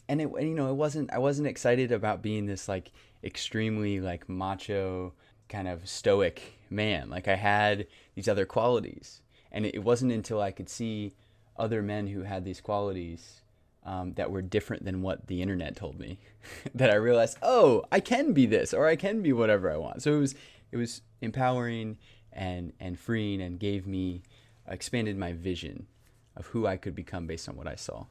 and 0.07 0.21
it 0.21 0.29
you 0.41 0.55
know 0.55 0.69
it 0.69 0.75
wasn't 0.75 1.11
I 1.11 1.19
wasn't 1.19 1.47
excited 1.47 1.91
about 1.91 2.21
being 2.21 2.45
this 2.45 2.67
like 2.67 2.91
extremely 3.23 3.99
like 3.99 4.29
macho 4.29 5.13
kind 5.49 5.67
of 5.67 5.87
stoic 5.87 6.57
man. 6.69 7.09
Like 7.09 7.27
I 7.27 7.35
had 7.35 7.87
these 8.15 8.27
other 8.27 8.45
qualities, 8.45 9.21
and 9.51 9.65
it 9.65 9.83
wasn't 9.83 10.13
until 10.13 10.41
I 10.41 10.51
could 10.51 10.69
see 10.69 11.13
other 11.57 11.81
men 11.81 12.07
who 12.07 12.23
had 12.23 12.43
these 12.45 12.61
qualities 12.61 13.41
um, 13.85 14.13
that 14.13 14.31
were 14.31 14.41
different 14.41 14.85
than 14.85 15.01
what 15.01 15.27
the 15.27 15.41
internet 15.41 15.75
told 15.75 15.99
me 15.99 16.19
that 16.75 16.89
I 16.89 16.95
realized, 16.95 17.37
oh, 17.41 17.83
I 17.91 17.99
can 17.99 18.33
be 18.33 18.45
this 18.45 18.73
or 18.73 18.87
I 18.87 18.95
can 18.95 19.21
be 19.21 19.33
whatever 19.33 19.71
I 19.71 19.77
want. 19.77 20.01
So 20.01 20.13
it 20.13 20.19
was 20.19 20.35
it 20.71 20.77
was 20.77 21.01
empowering 21.21 21.97
and 22.31 22.73
and 22.79 22.99
freeing 22.99 23.41
and 23.41 23.59
gave 23.59 23.85
me 23.85 24.23
expanded 24.67 25.17
my 25.17 25.33
vision 25.33 25.87
of 26.35 26.47
who 26.47 26.65
I 26.65 26.77
could 26.77 26.95
become 26.95 27.27
based 27.27 27.47
on 27.47 27.55
what 27.55 27.67
I 27.67 27.75
saw. 27.75 28.05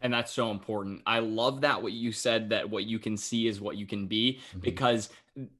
And 0.00 0.12
that's 0.12 0.32
so 0.32 0.50
important. 0.50 1.02
I 1.06 1.18
love 1.20 1.62
that 1.62 1.82
what 1.82 1.92
you 1.92 2.12
said 2.12 2.50
that 2.50 2.68
what 2.68 2.84
you 2.84 2.98
can 2.98 3.16
see 3.16 3.46
is 3.46 3.60
what 3.60 3.76
you 3.76 3.86
can 3.86 4.06
be 4.06 4.40
mm-hmm. 4.50 4.60
because 4.60 5.10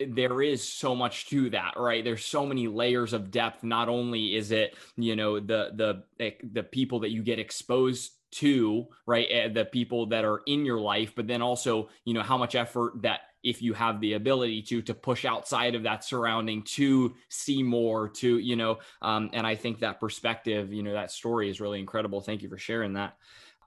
there 0.00 0.42
is 0.42 0.66
so 0.66 0.94
much 0.94 1.28
to 1.28 1.50
that 1.50 1.74
right? 1.76 2.04
There's 2.04 2.24
so 2.24 2.46
many 2.46 2.66
layers 2.68 3.12
of 3.12 3.30
depth. 3.30 3.62
Not 3.62 3.88
only 3.88 4.36
is 4.36 4.50
it 4.50 4.76
you 4.96 5.16
know 5.16 5.40
the 5.40 6.02
the 6.18 6.34
the 6.52 6.62
people 6.62 7.00
that 7.00 7.10
you 7.10 7.22
get 7.22 7.38
exposed 7.38 8.12
to 8.30 8.86
right? 9.06 9.26
Eh, 9.30 9.48
the 9.48 9.64
people 9.64 10.06
that 10.06 10.24
are 10.24 10.42
in 10.46 10.64
your 10.64 10.80
life 10.80 11.12
but 11.16 11.26
then 11.26 11.42
also 11.42 11.88
you 12.04 12.14
know 12.14 12.22
how 12.22 12.36
much 12.36 12.54
effort 12.54 13.00
that 13.02 13.20
if 13.42 13.62
you 13.62 13.72
have 13.72 14.00
the 14.00 14.14
ability 14.14 14.60
to 14.62 14.82
to 14.82 14.94
push 14.94 15.24
outside 15.24 15.74
of 15.74 15.84
that 15.84 16.04
surrounding 16.04 16.62
to 16.62 17.14
see 17.28 17.62
more 17.62 18.08
to 18.08 18.38
you 18.38 18.56
know 18.56 18.78
um, 19.00 19.30
and 19.32 19.46
i 19.46 19.54
think 19.54 19.78
that 19.78 20.00
perspective 20.00 20.72
you 20.72 20.82
know 20.82 20.92
that 20.92 21.10
story 21.10 21.48
is 21.48 21.60
really 21.60 21.78
incredible. 21.78 22.20
Thank 22.20 22.42
you 22.42 22.48
for 22.48 22.58
sharing 22.58 22.94
that 22.94 23.16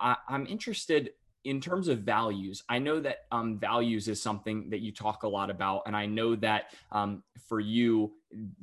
I, 0.01 0.17
i'm 0.27 0.47
interested 0.47 1.11
in 1.43 1.59
terms 1.59 1.87
of 1.87 1.99
values, 1.99 2.63
I 2.69 2.79
know 2.79 2.99
that 2.99 3.25
um, 3.31 3.57
values 3.57 4.07
is 4.07 4.21
something 4.21 4.69
that 4.69 4.79
you 4.79 4.91
talk 4.91 5.23
a 5.23 5.27
lot 5.27 5.49
about, 5.49 5.83
and 5.87 5.95
I 5.95 6.05
know 6.05 6.35
that 6.35 6.65
um, 6.91 7.23
for 7.47 7.59
you, 7.59 8.11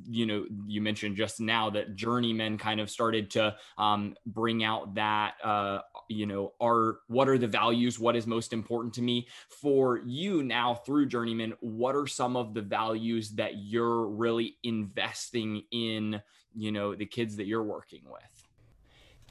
you 0.08 0.26
know, 0.26 0.46
you 0.66 0.80
mentioned 0.80 1.16
just 1.16 1.40
now 1.40 1.70
that 1.70 1.96
journeyman 1.96 2.56
kind 2.56 2.80
of 2.80 2.88
started 2.88 3.30
to 3.32 3.56
um, 3.76 4.14
bring 4.26 4.62
out 4.62 4.94
that, 4.94 5.34
uh, 5.42 5.80
you 6.08 6.26
know, 6.26 6.52
are 6.60 6.98
what 7.08 7.28
are 7.28 7.38
the 7.38 7.48
values? 7.48 7.98
What 7.98 8.16
is 8.16 8.26
most 8.26 8.52
important 8.52 8.94
to 8.94 9.02
me? 9.02 9.26
For 9.48 9.98
you 10.06 10.42
now 10.42 10.74
through 10.74 11.06
journeyman, 11.06 11.54
what 11.60 11.96
are 11.96 12.06
some 12.06 12.36
of 12.36 12.54
the 12.54 12.62
values 12.62 13.30
that 13.30 13.56
you're 13.56 14.06
really 14.06 14.56
investing 14.62 15.64
in? 15.72 16.22
You 16.54 16.72
know, 16.72 16.94
the 16.94 17.06
kids 17.06 17.36
that 17.36 17.46
you're 17.46 17.62
working 17.62 18.02
with 18.04 18.37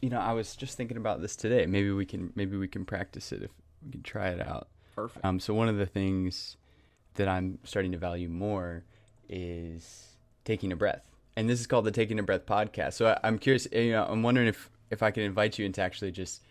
you 0.01 0.09
know, 0.09 0.19
I 0.19 0.33
was 0.33 0.55
just 0.55 0.77
thinking 0.77 0.97
about 0.97 1.21
this 1.21 1.35
today. 1.35 1.65
Maybe 1.65 1.91
we 1.91 2.05
can 2.05 2.31
maybe 2.35 2.57
we 2.57 2.67
can 2.67 2.85
practice 2.85 3.31
it 3.31 3.43
if 3.43 3.51
we 3.83 3.91
can 3.91 4.03
try 4.03 4.29
it 4.29 4.45
out. 4.45 4.67
Perfect. 4.95 5.25
Um, 5.25 5.39
so 5.39 5.53
one 5.53 5.69
of 5.69 5.77
the 5.77 5.85
things 5.85 6.57
that 7.15 7.27
I'm 7.27 7.59
starting 7.63 7.91
to 7.91 7.97
value 7.97 8.29
more 8.29 8.83
is 9.29 10.15
taking 10.45 10.71
a 10.71 10.75
breath, 10.75 11.03
and 11.35 11.49
this 11.49 11.59
is 11.59 11.67
called 11.67 11.85
the 11.85 11.91
Taking 11.91 12.19
a 12.19 12.23
Breath 12.23 12.45
podcast. 12.45 12.93
So 12.93 13.07
I, 13.07 13.19
I'm 13.23 13.39
curious. 13.39 13.67
You 13.71 13.91
know, 13.91 14.05
I'm 14.05 14.23
wondering 14.23 14.47
if 14.47 14.69
if 14.89 15.01
I 15.01 15.11
can 15.11 15.23
invite 15.23 15.57
you 15.57 15.65
into 15.65 15.81
actually 15.81 16.11
just 16.11 16.41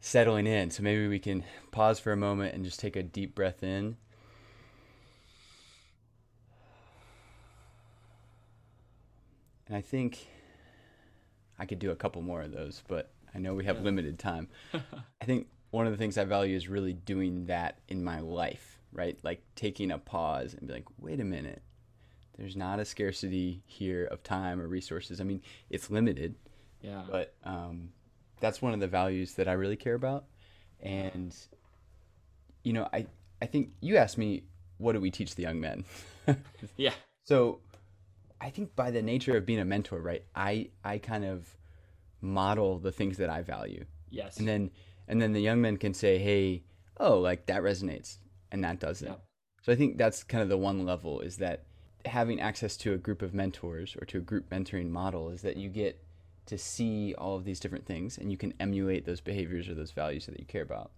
settling 0.00 0.46
in. 0.46 0.70
So 0.70 0.82
maybe 0.82 1.08
we 1.08 1.18
can 1.18 1.44
pause 1.70 1.98
for 2.00 2.12
a 2.12 2.16
moment 2.16 2.54
and 2.54 2.64
just 2.64 2.80
take 2.80 2.96
a 2.96 3.02
deep 3.02 3.34
breath 3.34 3.62
in. 3.62 3.96
And 9.68 9.76
I 9.76 9.80
think 9.80 10.26
I 11.62 11.64
could 11.64 11.78
do 11.78 11.92
a 11.92 11.96
couple 11.96 12.22
more 12.22 12.42
of 12.42 12.50
those, 12.50 12.82
but 12.88 13.12
I 13.32 13.38
know 13.38 13.54
we 13.54 13.66
have 13.66 13.76
yeah. 13.76 13.82
limited 13.84 14.18
time. 14.18 14.48
I 14.74 15.24
think 15.24 15.46
one 15.70 15.86
of 15.86 15.92
the 15.92 15.96
things 15.96 16.18
I 16.18 16.24
value 16.24 16.56
is 16.56 16.66
really 16.66 16.92
doing 16.92 17.46
that 17.46 17.78
in 17.86 18.02
my 18.02 18.18
life, 18.18 18.80
right? 18.92 19.16
Like 19.22 19.44
taking 19.54 19.92
a 19.92 19.98
pause 19.98 20.54
and 20.54 20.66
be 20.66 20.74
like, 20.74 20.86
wait 20.98 21.20
a 21.20 21.24
minute. 21.24 21.62
There's 22.36 22.56
not 22.56 22.80
a 22.80 22.84
scarcity 22.84 23.62
here 23.64 24.06
of 24.06 24.24
time 24.24 24.60
or 24.60 24.66
resources. 24.66 25.20
I 25.20 25.24
mean, 25.24 25.40
it's 25.70 25.88
limited. 25.88 26.34
Yeah. 26.80 27.02
But 27.08 27.32
um, 27.44 27.90
that's 28.40 28.60
one 28.60 28.74
of 28.74 28.80
the 28.80 28.88
values 28.88 29.34
that 29.34 29.46
I 29.46 29.52
really 29.52 29.76
care 29.76 29.94
about. 29.94 30.24
And, 30.80 31.32
you 32.64 32.72
know, 32.72 32.88
I, 32.92 33.06
I 33.40 33.46
think 33.46 33.70
you 33.80 33.98
asked 33.98 34.18
me, 34.18 34.42
what 34.78 34.94
do 34.94 35.00
we 35.00 35.12
teach 35.12 35.36
the 35.36 35.42
young 35.42 35.60
men? 35.60 35.84
yeah. 36.76 36.94
So 37.22 37.60
I 38.42 38.50
think 38.50 38.74
by 38.74 38.90
the 38.90 39.02
nature 39.02 39.36
of 39.36 39.46
being 39.46 39.60
a 39.60 39.64
mentor, 39.64 40.00
right? 40.00 40.24
I 40.34 40.70
I 40.84 40.98
kind 40.98 41.24
of 41.24 41.56
model 42.20 42.78
the 42.78 42.90
things 42.90 43.16
that 43.18 43.30
I 43.30 43.42
value. 43.42 43.84
Yes. 44.10 44.38
And 44.38 44.48
then 44.48 44.70
and 45.06 45.22
then 45.22 45.32
the 45.32 45.40
young 45.40 45.60
men 45.60 45.76
can 45.76 45.94
say, 45.94 46.18
"Hey, 46.18 46.64
oh, 46.98 47.18
like 47.20 47.46
that 47.46 47.62
resonates," 47.62 48.18
and 48.50 48.64
that 48.64 48.80
doesn't. 48.80 49.08
Yep. 49.08 49.24
So 49.62 49.72
I 49.72 49.76
think 49.76 49.96
that's 49.96 50.24
kind 50.24 50.42
of 50.42 50.48
the 50.48 50.58
one 50.58 50.84
level 50.84 51.20
is 51.20 51.36
that 51.36 51.66
having 52.04 52.40
access 52.40 52.76
to 52.78 52.94
a 52.94 52.98
group 52.98 53.22
of 53.22 53.32
mentors 53.32 53.96
or 54.00 54.04
to 54.06 54.18
a 54.18 54.20
group 54.20 54.50
mentoring 54.50 54.90
model 54.90 55.30
is 55.30 55.42
that 55.42 55.56
you 55.56 55.68
get 55.68 56.02
to 56.46 56.58
see 56.58 57.14
all 57.14 57.36
of 57.36 57.44
these 57.44 57.60
different 57.60 57.86
things 57.86 58.18
and 58.18 58.32
you 58.32 58.36
can 58.36 58.52
emulate 58.58 59.04
those 59.04 59.20
behaviors 59.20 59.68
or 59.68 59.74
those 59.74 59.92
values 59.92 60.26
that 60.26 60.40
you 60.40 60.44
care 60.44 60.62
about. 60.62 60.90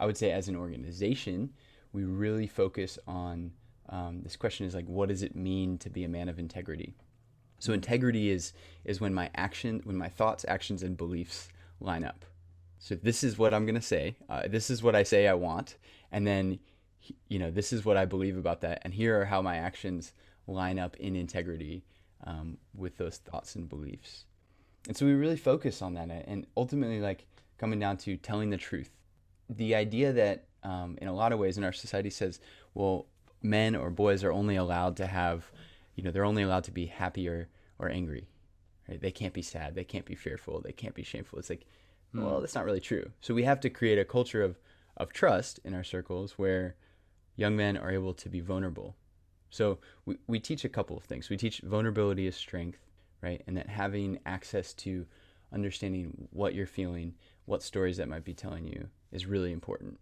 I 0.00 0.06
would 0.06 0.16
say 0.16 0.32
as 0.32 0.48
an 0.48 0.56
organization, 0.56 1.52
we 1.92 2.02
really 2.02 2.48
focus 2.48 2.98
on 3.06 3.52
um, 3.92 4.22
this 4.22 4.36
question 4.36 4.66
is 4.66 4.74
like, 4.74 4.86
what 4.86 5.10
does 5.10 5.22
it 5.22 5.36
mean 5.36 5.78
to 5.78 5.90
be 5.90 6.02
a 6.02 6.08
man 6.08 6.28
of 6.28 6.38
integrity? 6.38 6.94
So 7.60 7.72
integrity 7.72 8.30
is 8.30 8.54
is 8.84 9.00
when 9.00 9.14
my 9.14 9.30
action, 9.36 9.82
when 9.84 9.96
my 9.96 10.08
thoughts, 10.08 10.44
actions, 10.48 10.82
and 10.82 10.96
beliefs 10.96 11.48
line 11.78 12.02
up. 12.02 12.24
So 12.78 12.96
this 12.96 13.22
is 13.22 13.38
what 13.38 13.54
I'm 13.54 13.66
gonna 13.66 13.80
say. 13.80 14.16
Uh, 14.28 14.48
this 14.48 14.70
is 14.70 14.82
what 14.82 14.96
I 14.96 15.04
say 15.04 15.28
I 15.28 15.34
want, 15.34 15.76
and 16.10 16.26
then, 16.26 16.58
you 17.28 17.38
know, 17.38 17.50
this 17.50 17.72
is 17.72 17.84
what 17.84 17.96
I 17.96 18.06
believe 18.06 18.36
about 18.36 18.62
that, 18.62 18.80
and 18.82 18.92
here 18.92 19.20
are 19.20 19.26
how 19.26 19.42
my 19.42 19.56
actions 19.56 20.12
line 20.48 20.78
up 20.78 20.96
in 20.96 21.14
integrity 21.14 21.84
um, 22.24 22.58
with 22.74 22.96
those 22.96 23.18
thoughts 23.18 23.54
and 23.54 23.68
beliefs. 23.68 24.24
And 24.88 24.96
so 24.96 25.06
we 25.06 25.12
really 25.12 25.36
focus 25.36 25.82
on 25.82 25.94
that, 25.94 26.10
and 26.10 26.46
ultimately, 26.56 27.00
like 27.00 27.26
coming 27.58 27.78
down 27.78 27.96
to 27.98 28.16
telling 28.16 28.50
the 28.50 28.56
truth. 28.56 28.90
The 29.48 29.74
idea 29.74 30.12
that, 30.14 30.46
um, 30.64 30.98
in 31.00 31.08
a 31.08 31.14
lot 31.14 31.32
of 31.32 31.38
ways, 31.38 31.58
in 31.58 31.64
our 31.64 31.72
society 31.72 32.10
says, 32.10 32.40
well, 32.74 33.06
men 33.42 33.74
or 33.74 33.90
boys 33.90 34.24
are 34.24 34.32
only 34.32 34.56
allowed 34.56 34.96
to 34.98 35.06
have, 35.06 35.50
you 35.94 36.02
know, 36.02 36.10
they're 36.10 36.24
only 36.24 36.42
allowed 36.42 36.64
to 36.64 36.70
be 36.70 36.86
happy 36.86 37.28
or, 37.28 37.48
or 37.78 37.88
angry. 37.88 38.28
Right? 38.88 39.00
They 39.00 39.10
can't 39.10 39.34
be 39.34 39.42
sad. 39.42 39.74
They 39.74 39.84
can't 39.84 40.04
be 40.04 40.14
fearful. 40.14 40.60
They 40.60 40.72
can't 40.72 40.94
be 40.94 41.02
shameful. 41.02 41.38
It's 41.38 41.50
like, 41.50 41.66
mm. 42.14 42.24
well, 42.24 42.40
that's 42.40 42.54
not 42.54 42.64
really 42.64 42.80
true. 42.80 43.10
So 43.20 43.34
we 43.34 43.44
have 43.44 43.60
to 43.60 43.70
create 43.70 43.98
a 43.98 44.04
culture 44.04 44.42
of, 44.42 44.58
of 44.96 45.12
trust 45.12 45.60
in 45.64 45.74
our 45.74 45.84
circles 45.84 46.32
where 46.38 46.76
young 47.36 47.56
men 47.56 47.76
are 47.76 47.90
able 47.90 48.14
to 48.14 48.28
be 48.28 48.40
vulnerable. 48.40 48.96
So 49.50 49.78
we, 50.06 50.16
we 50.26 50.40
teach 50.40 50.64
a 50.64 50.68
couple 50.68 50.96
of 50.96 51.04
things. 51.04 51.28
We 51.28 51.36
teach 51.36 51.60
vulnerability 51.60 52.26
is 52.26 52.36
strength, 52.36 52.80
right? 53.20 53.42
And 53.46 53.56
that 53.56 53.68
having 53.68 54.18
access 54.24 54.72
to 54.74 55.06
understanding 55.52 56.28
what 56.30 56.54
you're 56.54 56.66
feeling, 56.66 57.14
what 57.44 57.62
stories 57.62 57.98
that 57.98 58.08
might 58.08 58.24
be 58.24 58.34
telling 58.34 58.66
you 58.66 58.88
is 59.12 59.26
really 59.26 59.52
important. 59.52 59.98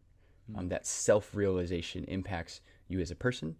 Mm. 0.51 0.59
Um, 0.59 0.69
that 0.69 0.87
self 0.87 1.35
realization 1.35 2.05
impacts 2.05 2.61
you 2.91 3.01
as 3.01 3.11
a 3.11 3.17
person, 3.17 3.57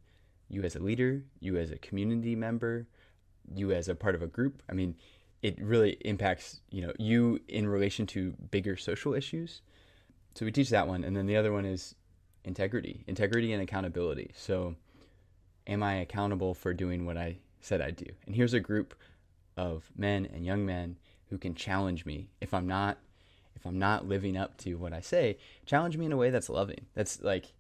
you 0.49 0.63
as 0.63 0.77
a 0.77 0.81
leader, 0.81 1.23
you 1.39 1.57
as 1.57 1.71
a 1.71 1.79
community 1.79 2.35
member, 2.35 2.87
you 3.55 3.73
as 3.73 3.89
a 3.89 3.95
part 3.95 4.15
of 4.15 4.23
a 4.23 4.27
group. 4.27 4.63
I 4.69 4.75
mean, 4.75 4.97
it 5.43 5.61
really 5.63 5.97
impacts, 6.05 6.61
you 6.71 6.83
know, 6.83 6.93
you 6.99 7.41
in 7.49 7.69
relation 7.69 8.07
to 8.09 8.35
bigger 8.51 8.77
social 8.77 9.15
issues. 9.15 9.63
So 10.35 10.45
we 10.45 10.53
teach 10.53 10.71
that 10.71 10.87
one. 10.87 11.05
And 11.05 11.17
then 11.17 11.27
the 11.27 11.37
other 11.37 11.53
one 11.53 11.65
is 11.65 11.95
integrity, 12.45 13.05
integrity 13.07 13.53
and 13.53 13.63
accountability. 13.63 14.33
So 14.37 14.75
am 15.67 15.83
I 15.83 15.95
accountable 15.97 16.55
for 16.55 16.75
doing 16.75 17.07
what 17.07 17.17
I 17.17 17.39
said 17.61 17.81
I'd 17.81 17.97
do? 17.97 18.07
And 18.27 18.35
here's 18.35 18.55
a 18.55 18.61
group 18.61 18.95
of 19.57 19.91
men 19.97 20.27
and 20.27 20.45
young 20.45 20.67
men 20.67 20.99
who 21.29 21.39
can 21.39 21.55
challenge 21.55 22.05
me 22.05 22.29
if 22.41 22.53
I'm 22.53 22.67
not 22.67 22.99
if 23.57 23.67
I'm 23.67 23.79
not 23.79 24.09
living 24.09 24.39
up 24.39 24.57
to 24.59 24.77
what 24.77 24.95
I 24.95 25.01
say, 25.01 25.37
challenge 25.67 25.99
me 25.99 26.07
in 26.07 26.13
a 26.13 26.17
way 26.17 26.31
that's 26.31 26.49
loving. 26.49 26.87
That's 26.95 27.21
like 27.21 27.53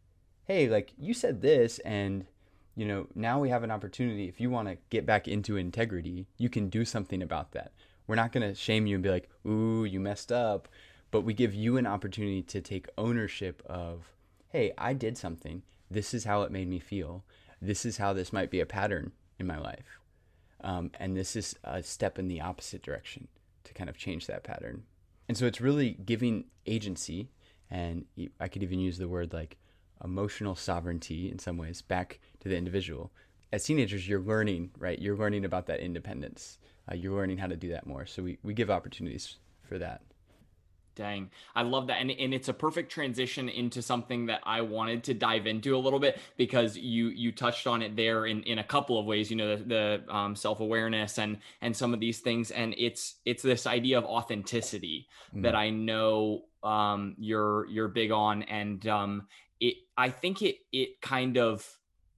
hey, 0.50 0.69
like 0.69 0.92
you 0.99 1.14
said 1.14 1.40
this, 1.40 1.78
and 1.80 2.26
you 2.75 2.85
know, 2.85 3.07
now 3.14 3.38
we 3.38 3.50
have 3.50 3.62
an 3.62 3.71
opportunity. 3.71 4.26
If 4.26 4.40
you 4.40 4.50
want 4.50 4.66
to 4.66 4.78
get 4.90 5.07
back 5.07 5.28
into 5.28 5.57
integrity, 5.57 6.26
you 6.38 6.49
can 6.49 6.69
do 6.69 6.85
something 6.85 7.23
about 7.23 7.52
that. 7.52 7.71
We're 8.09 8.16
not 8.16 8.33
going 8.33 8.49
to 8.49 8.54
shame 8.57 8.88
you 8.88 8.97
and 8.97 9.02
be 9.02 9.11
like, 9.11 9.30
ooh, 9.47 9.85
you 9.85 10.00
messed 10.00 10.33
up. 10.33 10.66
But 11.12 11.21
we 11.21 11.35
give 11.35 11.54
you 11.54 11.76
an 11.76 11.87
opportunity 11.87 12.42
to 12.42 12.61
take 12.61 12.88
ownership 12.99 13.62
of, 13.66 14.12
hey, 14.49 14.73
I 14.76 14.92
did 14.92 15.16
something. 15.16 15.62
This 15.88 16.12
is 16.14 16.25
how 16.25 16.42
it 16.42 16.50
made 16.50 16.69
me 16.69 16.80
feel. 16.80 17.23
This 17.62 17.85
is 17.85 17.99
how 17.99 18.12
this 18.12 18.33
might 18.33 18.50
be 18.50 18.59
a 18.59 18.66
pattern 18.66 19.12
in 19.38 19.47
my 19.47 19.59
life. 19.59 20.00
Um, 20.62 20.90
and 20.99 21.16
this 21.16 21.37
is 21.37 21.54
a 21.62 21.80
step 21.80 22.19
in 22.19 22.26
the 22.26 22.40
opposite 22.40 22.83
direction 22.83 23.28
to 23.62 23.73
kind 23.73 23.88
of 23.88 23.97
change 23.97 24.26
that 24.26 24.42
pattern. 24.42 24.83
And 25.28 25.37
so 25.37 25.47
it's 25.47 25.61
really 25.61 25.90
giving 25.90 26.47
agency. 26.66 27.28
And 27.71 28.07
I 28.40 28.49
could 28.49 28.64
even 28.64 28.80
use 28.80 28.99
the 28.99 29.09
word 29.09 29.33
like 29.33 29.57
emotional 30.04 30.54
sovereignty 30.54 31.30
in 31.30 31.38
some 31.38 31.57
ways 31.57 31.83
back 31.83 32.21
to 32.40 32.49
the 32.49 32.57
individual. 32.57 33.12
As 33.52 33.64
teenagers, 33.64 34.09
you're 34.09 34.21
learning, 34.21 34.71
right? 34.78 34.99
You're 34.99 35.16
learning 35.16 35.45
about 35.45 35.66
that 35.66 35.80
independence. 35.80 36.59
Uh, 36.90 36.95
you're 36.95 37.14
learning 37.14 37.38
how 37.38 37.49
to 37.49 37.57
do 37.57 37.71
that 37.71 37.87
more. 37.87 38.07
So 38.07 38.23
we, 38.23 38.38
we 38.42 38.54
give 38.54 38.71
opportunities 38.71 39.37
for 39.62 39.78
that. 39.78 40.02
Dang, 40.97 41.30
I 41.54 41.62
love 41.62 41.87
that, 41.87 42.00
and 42.00 42.11
and 42.11 42.35
it's 42.35 42.49
a 42.49 42.52
perfect 42.52 42.92
transition 42.92 43.49
into 43.49 43.80
something 43.80 44.26
that 44.26 44.40
I 44.42 44.61
wanted 44.61 45.04
to 45.04 45.14
dive 45.14 45.47
into 45.47 45.76
a 45.76 45.78
little 45.78 46.00
bit 46.00 46.19
because 46.37 46.76
you 46.76 47.09
you 47.09 47.33
touched 47.33 47.66
on 47.66 47.80
it 47.80 47.97
there 47.97 48.26
in 48.26 48.42
in 48.42 48.59
a 48.59 48.64
couple 48.64 48.99
of 48.99 49.07
ways. 49.07 49.30
You 49.30 49.37
know, 49.37 49.57
the, 49.57 49.64
the 49.64 50.14
um, 50.14 50.35
self 50.35 50.61
awareness 50.61 51.19
and 51.19 51.38
and 51.62 51.75
some 51.75 51.95
of 51.95 52.00
these 52.00 52.19
things, 52.19 52.50
and 52.50 52.75
it's 52.76 53.14
it's 53.25 53.42
this 53.42 53.66
idea 53.66 53.99
of 53.99 54.04
authenticity 54.04 55.07
mm. 55.35 55.42
that 55.42 55.54
I 55.54 55.71
know 55.71 56.42
um, 56.62 57.14
you're 57.19 57.66
you're 57.69 57.88
big 57.88 58.11
on, 58.11 58.42
and 58.42 58.87
um, 58.88 59.28
it 59.60 59.76
I 59.96 60.10
think 60.10 60.42
it 60.42 60.56
it 60.72 61.00
kind 61.00 61.36
of 61.36 61.66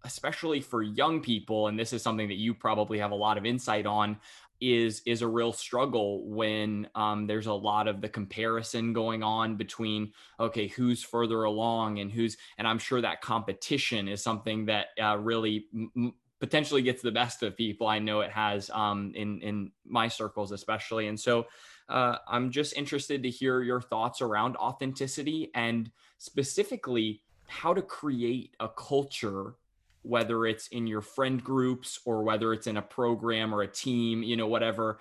especially 0.05 0.61
for 0.61 0.83
young 0.83 1.21
people 1.21 1.69
and 1.69 1.79
this 1.79 1.93
is 1.93 2.03
something 2.03 2.29
that 2.29 2.37
you 2.37 2.55
probably 2.55 2.99
have 2.99 3.13
a 3.13 3.17
lot 3.17 3.39
of 3.39 3.47
insight 3.47 3.87
on 3.87 4.19
is 4.61 5.03
is 5.07 5.23
a 5.23 5.29
real 5.29 5.53
struggle 5.53 6.25
when 6.29 6.89
um, 6.95 7.27
there's 7.27 7.47
a 7.47 7.53
lot 7.53 7.89
of 7.89 8.01
the 8.01 8.09
comparison 8.09 8.93
going 8.93 9.23
on 9.23 9.57
between 9.57 10.13
okay 10.39 10.69
who's 10.69 11.03
further 11.03 11.45
along 11.45 11.99
and 11.99 12.13
who's 12.13 12.37
and 12.59 12.67
i'm 12.67 12.79
sure 12.79 13.01
that 13.01 13.21
competition 13.21 14.09
is 14.09 14.23
something 14.23 14.67
that 14.67 14.87
uh, 15.03 15.17
really 15.19 15.67
m- 15.75 16.15
potentially 16.39 16.83
gets 16.83 17.03
the 17.03 17.13
best 17.13 17.45
of 17.45 17.57
people. 17.57 17.87
I 17.87 18.01
know 18.01 18.19
it 18.19 18.33
has 18.33 18.69
um, 18.71 19.13
in 19.15 19.41
in 19.43 19.71
my 19.87 20.09
circles 20.09 20.51
especially. 20.51 21.07
And 21.07 21.19
so 21.19 21.47
uh, 21.89 22.17
i'm 22.29 22.51
just 22.51 22.77
interested 22.77 23.23
to 23.23 23.31
hear 23.31 23.61
your 23.63 23.81
thoughts 23.81 24.23
around 24.23 24.57
authenticity 24.57 25.51
and 25.55 25.91
specifically 26.19 27.23
how 27.53 27.75
to 27.75 27.83
create 27.83 28.55
a 28.61 28.69
culture 28.69 29.55
whether 30.03 30.47
it's 30.47 30.67
in 30.69 30.87
your 30.87 31.01
friend 31.01 31.43
groups 31.43 32.01
or 32.05 32.23
whether 32.23 32.53
it's 32.53 32.67
in 32.67 32.77
a 32.77 32.83
program 32.83 33.55
or 33.55 33.63
a 33.63 33.69
team, 33.69 34.23
you 34.23 34.37
know, 34.37 34.49
whatever, 34.49 34.99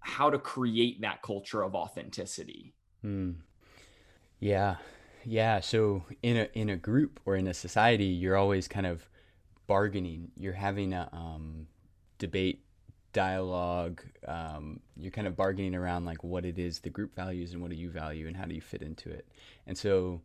how 0.00 0.30
to 0.30 0.38
create 0.38 1.00
that 1.00 1.22
culture 1.22 1.62
of 1.62 1.74
authenticity. 1.74 2.74
Hmm. 3.02 3.32
Yeah. 4.38 4.76
Yeah. 5.24 5.60
So 5.60 6.04
in 6.22 6.36
a 6.36 6.48
in 6.52 6.68
a 6.68 6.76
group 6.76 7.18
or 7.24 7.36
in 7.36 7.48
a 7.48 7.54
society, 7.54 8.04
you're 8.04 8.36
always 8.36 8.68
kind 8.68 8.86
of 8.86 9.08
bargaining. 9.66 10.30
You're 10.36 10.52
having 10.52 10.92
a 10.92 11.08
um, 11.12 11.66
debate, 12.18 12.62
dialogue. 13.12 14.02
Um, 14.28 14.80
you're 14.96 15.10
kind 15.10 15.26
of 15.26 15.34
bargaining 15.34 15.74
around 15.74 16.04
like 16.04 16.22
what 16.22 16.44
it 16.44 16.58
is 16.58 16.80
the 16.80 16.90
group 16.90 17.16
values 17.16 17.54
and 17.54 17.62
what 17.62 17.70
do 17.70 17.76
you 17.76 17.90
value 17.90 18.28
and 18.28 18.36
how 18.36 18.44
do 18.44 18.54
you 18.54 18.60
fit 18.60 18.82
into 18.82 19.10
it. 19.10 19.26
And 19.66 19.76
so, 19.76 20.20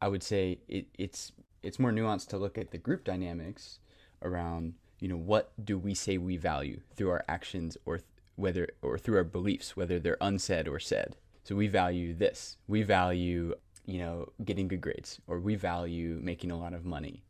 I 0.00 0.08
would 0.08 0.22
say 0.22 0.58
it, 0.68 0.86
it's 0.98 1.32
it's 1.62 1.78
more 1.78 1.92
nuanced 1.92 2.28
to 2.28 2.38
look 2.38 2.56
at 2.56 2.70
the 2.70 2.78
group 2.78 3.04
dynamics 3.04 3.80
around 4.22 4.74
you 5.00 5.08
know 5.08 5.16
what 5.16 5.52
do 5.64 5.78
we 5.78 5.94
say 5.94 6.18
we 6.18 6.36
value 6.36 6.80
through 6.94 7.10
our 7.10 7.24
actions 7.28 7.76
or 7.84 7.98
th- 7.98 8.06
whether 8.36 8.68
or 8.82 8.98
through 8.98 9.16
our 9.16 9.24
beliefs 9.24 9.76
whether 9.76 9.98
they're 9.98 10.16
unsaid 10.20 10.68
or 10.68 10.78
said. 10.78 11.16
So 11.44 11.56
we 11.56 11.66
value 11.66 12.14
this. 12.14 12.56
We 12.66 12.82
value 12.82 13.54
you 13.86 13.98
know 13.98 14.28
getting 14.44 14.68
good 14.68 14.80
grades 14.80 15.20
or 15.26 15.40
we 15.40 15.54
value 15.54 16.18
making 16.22 16.50
a 16.50 16.58
lot 16.58 16.74
of 16.74 16.84
money. 16.84 17.24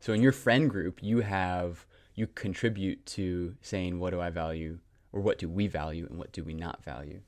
So 0.00 0.12
in 0.12 0.22
your 0.22 0.32
friend 0.32 0.68
group 0.68 1.02
you 1.02 1.20
have 1.20 1.86
you 2.14 2.26
contribute 2.26 3.06
to 3.06 3.56
saying 3.62 3.98
what 3.98 4.10
do 4.10 4.20
i 4.20 4.30
value? 4.30 4.78
or 5.12 5.20
what 5.20 5.38
do 5.38 5.48
we 5.48 5.66
value 5.66 6.06
and 6.08 6.16
what 6.18 6.30
do 6.30 6.44
we 6.44 6.54
not 6.54 6.84
value? 6.84 7.20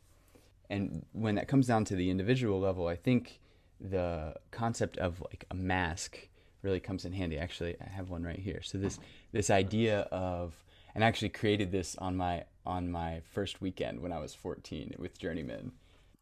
And 0.70 1.04
when 1.12 1.34
that 1.34 1.48
comes 1.48 1.66
down 1.66 1.84
to 1.86 1.96
the 1.96 2.10
individual 2.10 2.60
level 2.60 2.86
i 2.86 2.96
think 2.96 3.40
the 3.82 4.34
concept 4.50 4.96
of 4.98 5.20
like 5.20 5.44
a 5.50 5.54
mask 5.54 6.28
really 6.62 6.80
comes 6.80 7.04
in 7.04 7.12
handy. 7.12 7.38
Actually, 7.38 7.76
I 7.80 7.88
have 7.88 8.10
one 8.10 8.22
right 8.22 8.38
here. 8.38 8.60
So 8.62 8.78
this 8.78 8.98
this 9.32 9.50
idea 9.50 10.00
of 10.12 10.54
and 10.94 11.04
I 11.04 11.08
actually 11.08 11.30
created 11.30 11.72
this 11.72 11.96
on 11.96 12.16
my 12.16 12.44
on 12.64 12.90
my 12.90 13.22
first 13.32 13.60
weekend 13.60 14.00
when 14.00 14.12
I 14.12 14.20
was 14.20 14.34
14 14.34 14.94
with 14.98 15.18
Journeyman. 15.18 15.72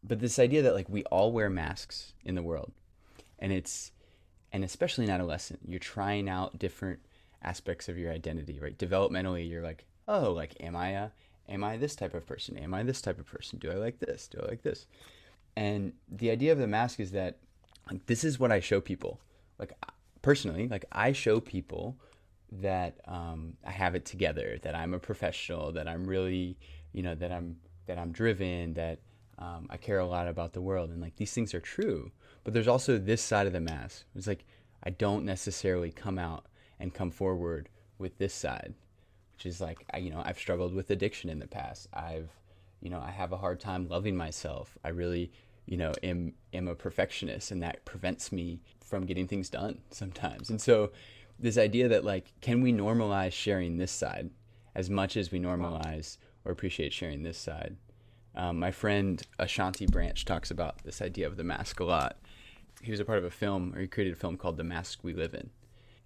But 0.03 0.19
this 0.19 0.39
idea 0.39 0.63
that 0.63 0.73
like 0.73 0.89
we 0.89 1.03
all 1.05 1.31
wear 1.31 1.49
masks 1.49 2.13
in 2.25 2.35
the 2.35 2.41
world, 2.41 2.71
and 3.39 3.51
it's 3.51 3.91
and 4.51 4.63
especially 4.63 5.05
in 5.05 5.11
adolescent, 5.11 5.59
you're 5.67 5.79
trying 5.79 6.27
out 6.27 6.57
different 6.57 6.99
aspects 7.43 7.87
of 7.89 7.97
your 7.97 8.11
identity, 8.11 8.59
right? 8.59 8.77
Developmentally, 8.77 9.47
you're 9.49 9.63
like, 9.63 9.85
oh, 10.07 10.31
like 10.31 10.55
am 10.59 10.75
I 10.75 10.89
a 10.89 11.09
am 11.47 11.63
I 11.63 11.77
this 11.77 11.95
type 11.95 12.15
of 12.15 12.25
person? 12.25 12.57
Am 12.57 12.73
I 12.73 12.83
this 12.83 13.01
type 13.01 13.19
of 13.19 13.27
person? 13.27 13.59
Do 13.59 13.71
I 13.71 13.75
like 13.75 13.99
this? 13.99 14.27
Do 14.27 14.39
I 14.41 14.47
like 14.47 14.63
this? 14.63 14.87
And 15.55 15.93
the 16.09 16.31
idea 16.31 16.51
of 16.51 16.57
the 16.57 16.67
mask 16.67 16.99
is 16.99 17.11
that 17.11 17.37
like 17.91 18.05
this 18.05 18.23
is 18.23 18.39
what 18.39 18.51
I 18.51 18.59
show 18.59 18.81
people. 18.81 19.19
Like 19.59 19.73
personally, 20.21 20.67
like 20.67 20.85
I 20.91 21.11
show 21.11 21.39
people 21.39 21.97
that 22.51 22.99
um, 23.05 23.53
I 23.65 23.71
have 23.71 23.95
it 23.95 24.05
together, 24.05 24.57
that 24.61 24.75
I'm 24.75 24.93
a 24.93 24.99
professional, 24.99 25.71
that 25.73 25.87
I'm 25.87 26.05
really, 26.05 26.57
you 26.93 27.03
know, 27.03 27.15
that 27.15 27.31
I'm 27.31 27.57
that 27.87 27.97
I'm 27.97 28.11
driven, 28.11 28.73
that 28.75 28.99
um, 29.37 29.67
I 29.69 29.77
care 29.77 29.99
a 29.99 30.05
lot 30.05 30.27
about 30.27 30.53
the 30.53 30.61
world, 30.61 30.89
and 30.89 31.01
like 31.01 31.15
these 31.15 31.33
things 31.33 31.53
are 31.53 31.59
true. 31.59 32.11
But 32.43 32.53
there's 32.53 32.67
also 32.67 32.97
this 32.97 33.21
side 33.21 33.47
of 33.47 33.53
the 33.53 33.59
mask. 33.59 34.05
It's 34.15 34.27
like 34.27 34.45
I 34.83 34.89
don't 34.91 35.25
necessarily 35.25 35.91
come 35.91 36.17
out 36.17 36.45
and 36.79 36.93
come 36.93 37.11
forward 37.11 37.69
with 37.97 38.17
this 38.17 38.33
side, 38.33 38.73
which 39.35 39.45
is 39.45 39.61
like 39.61 39.85
I, 39.93 39.97
you 39.97 40.11
know 40.11 40.21
I've 40.23 40.39
struggled 40.39 40.73
with 40.73 40.91
addiction 40.91 41.29
in 41.29 41.39
the 41.39 41.47
past. 41.47 41.87
I've 41.93 42.29
you 42.81 42.89
know 42.89 42.99
I 42.99 43.11
have 43.11 43.31
a 43.31 43.37
hard 43.37 43.59
time 43.59 43.87
loving 43.87 44.15
myself. 44.15 44.77
I 44.83 44.89
really 44.89 45.31
you 45.65 45.77
know 45.77 45.93
am 46.03 46.33
am 46.53 46.67
a 46.67 46.75
perfectionist, 46.75 47.51
and 47.51 47.61
that 47.63 47.85
prevents 47.85 48.31
me 48.31 48.59
from 48.83 49.05
getting 49.05 49.27
things 49.27 49.49
done 49.49 49.79
sometimes. 49.89 50.49
And 50.49 50.61
so 50.61 50.91
this 51.39 51.57
idea 51.57 51.87
that 51.87 52.03
like 52.05 52.33
can 52.41 52.61
we 52.61 52.71
normalize 52.71 53.31
sharing 53.31 53.77
this 53.77 53.91
side 53.91 54.29
as 54.75 54.89
much 54.89 55.17
as 55.17 55.31
we 55.31 55.39
normalize 55.39 56.17
or 56.45 56.51
appreciate 56.51 56.93
sharing 56.93 57.23
this 57.23 57.37
side. 57.37 57.75
Um, 58.35 58.59
my 58.59 58.71
friend 58.71 59.21
Ashanti 59.39 59.85
Branch 59.85 60.23
talks 60.23 60.51
about 60.51 60.83
this 60.83 61.01
idea 61.01 61.27
of 61.27 61.37
the 61.37 61.43
mask 61.43 61.79
a 61.79 61.83
lot. 61.83 62.17
He 62.81 62.91
was 62.91 62.99
a 62.99 63.05
part 63.05 63.19
of 63.19 63.25
a 63.25 63.29
film, 63.29 63.73
or 63.75 63.81
he 63.81 63.87
created 63.87 64.13
a 64.13 64.19
film 64.19 64.37
called 64.37 64.57
The 64.57 64.63
Mask 64.63 65.03
We 65.03 65.13
Live 65.13 65.33
In. 65.33 65.49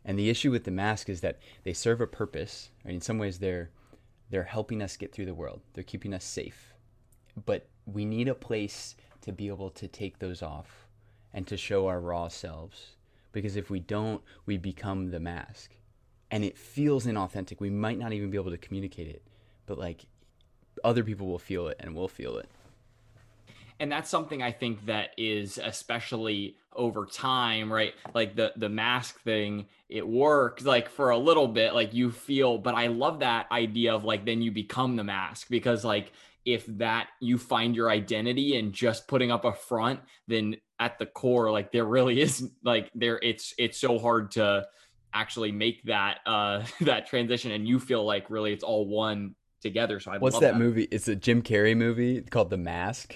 And 0.04 0.20
the 0.20 0.30
issue 0.30 0.52
with 0.52 0.66
the 0.66 0.72
mask 0.72 1.10
is 1.10 1.22
that 1.22 1.40
they 1.64 1.74
serve 1.74 2.02
a 2.02 2.08
purpose. 2.08 2.70
Right? 2.84 2.94
In 2.94 3.02
some 3.02 3.18
ways, 3.18 3.40
they're 3.40 3.70
they're 4.30 4.44
helping 4.44 4.82
us 4.82 4.98
get 4.98 5.14
through 5.14 5.28
the 5.28 5.36
world. 5.36 5.62
They're 5.74 5.84
keeping 5.84 6.14
us 6.14 6.24
safe. 6.24 6.74
But 7.46 7.68
we 7.86 8.06
need 8.06 8.28
a 8.28 8.34
place 8.34 8.96
to 9.26 9.32
be 9.32 9.48
able 9.48 9.72
to 9.72 9.88
take 9.88 10.20
those 10.20 10.42
off 10.42 10.88
and 11.34 11.46
to 11.48 11.58
show 11.58 11.88
our 11.88 12.00
raw 12.00 12.28
selves. 12.28 12.92
Because 13.32 13.56
if 13.56 13.70
we 13.70 13.80
don't, 13.80 14.22
we 14.46 14.58
become 14.58 15.12
the 15.12 15.20
mask. 15.20 15.72
And 16.32 16.44
it 16.44 16.58
feels 16.58 17.06
inauthentic. 17.06 17.60
We 17.60 17.70
might 17.70 17.98
not 17.98 18.14
even 18.14 18.30
be 18.30 18.38
able 18.38 18.52
to 18.52 18.58
communicate 18.58 19.08
it, 19.08 19.24
but 19.66 19.78
like 19.78 20.06
other 20.84 21.04
people 21.04 21.28
will 21.28 21.40
feel 21.40 21.68
it 21.68 21.78
and 21.80 21.96
we'll 21.96 22.08
feel 22.08 22.38
it. 22.38 22.50
And 23.80 23.92
that's 23.92 24.10
something 24.10 24.42
I 24.42 24.52
think 24.52 24.86
that 24.86 25.10
is 25.18 25.60
especially 25.62 26.56
over 26.74 27.06
time, 27.06 27.72
right? 27.72 27.94
Like 28.14 28.36
the 28.36 28.54
the 28.56 28.70
mask 28.70 29.22
thing, 29.22 29.66
it 29.90 30.08
works 30.08 30.64
like 30.64 30.88
for 30.88 31.10
a 31.10 31.18
little 31.18 31.48
bit, 31.48 31.74
like 31.74 31.94
you 31.94 32.12
feel, 32.12 32.58
but 32.58 32.76
I 32.76 32.88
love 32.88 33.20
that 33.20 33.52
idea 33.52 33.94
of 33.94 34.06
like 34.06 34.24
then 34.24 34.42
you 34.42 34.52
become 34.52 34.96
the 34.96 35.04
mask 35.04 35.48
because 35.50 35.84
like 35.84 36.14
if 36.46 36.66
that 36.78 37.08
you 37.20 37.38
find 37.38 37.76
your 37.76 37.90
identity 37.90 38.58
and 38.58 38.72
just 38.72 39.08
putting 39.08 39.32
up 39.32 39.46
a 39.46 39.54
front, 39.54 40.00
then 40.28 40.58
at 40.80 41.00
the 41.00 41.06
core, 41.06 41.52
like 41.52 41.72
there 41.72 41.86
really 41.86 42.22
is 42.22 42.48
like 42.64 42.92
there 42.96 43.20
it's 43.22 43.54
it's 43.58 43.78
so 43.78 44.00
hard 44.00 44.32
to 44.32 44.66
actually 45.14 45.52
make 45.52 45.82
that 45.84 46.20
uh 46.26 46.64
that 46.82 47.08
transition 47.08 47.52
and 47.52 47.68
you 47.68 47.80
feel 47.80 48.04
like 48.06 48.30
really 48.30 48.54
it's 48.54 48.64
all 48.64 48.88
one 48.88 49.36
together. 49.62 50.00
So 50.00 50.12
I 50.12 50.18
What's 50.20 50.40
that, 50.40 50.54
that, 50.54 50.60
movie? 50.60 50.88
It's 50.92 51.08
a 51.08 51.16
Jim 51.16 51.42
Carrey 51.42 51.76
movie 51.76 52.22
called 52.22 52.50
The 52.50 52.58
Mask. 52.58 53.16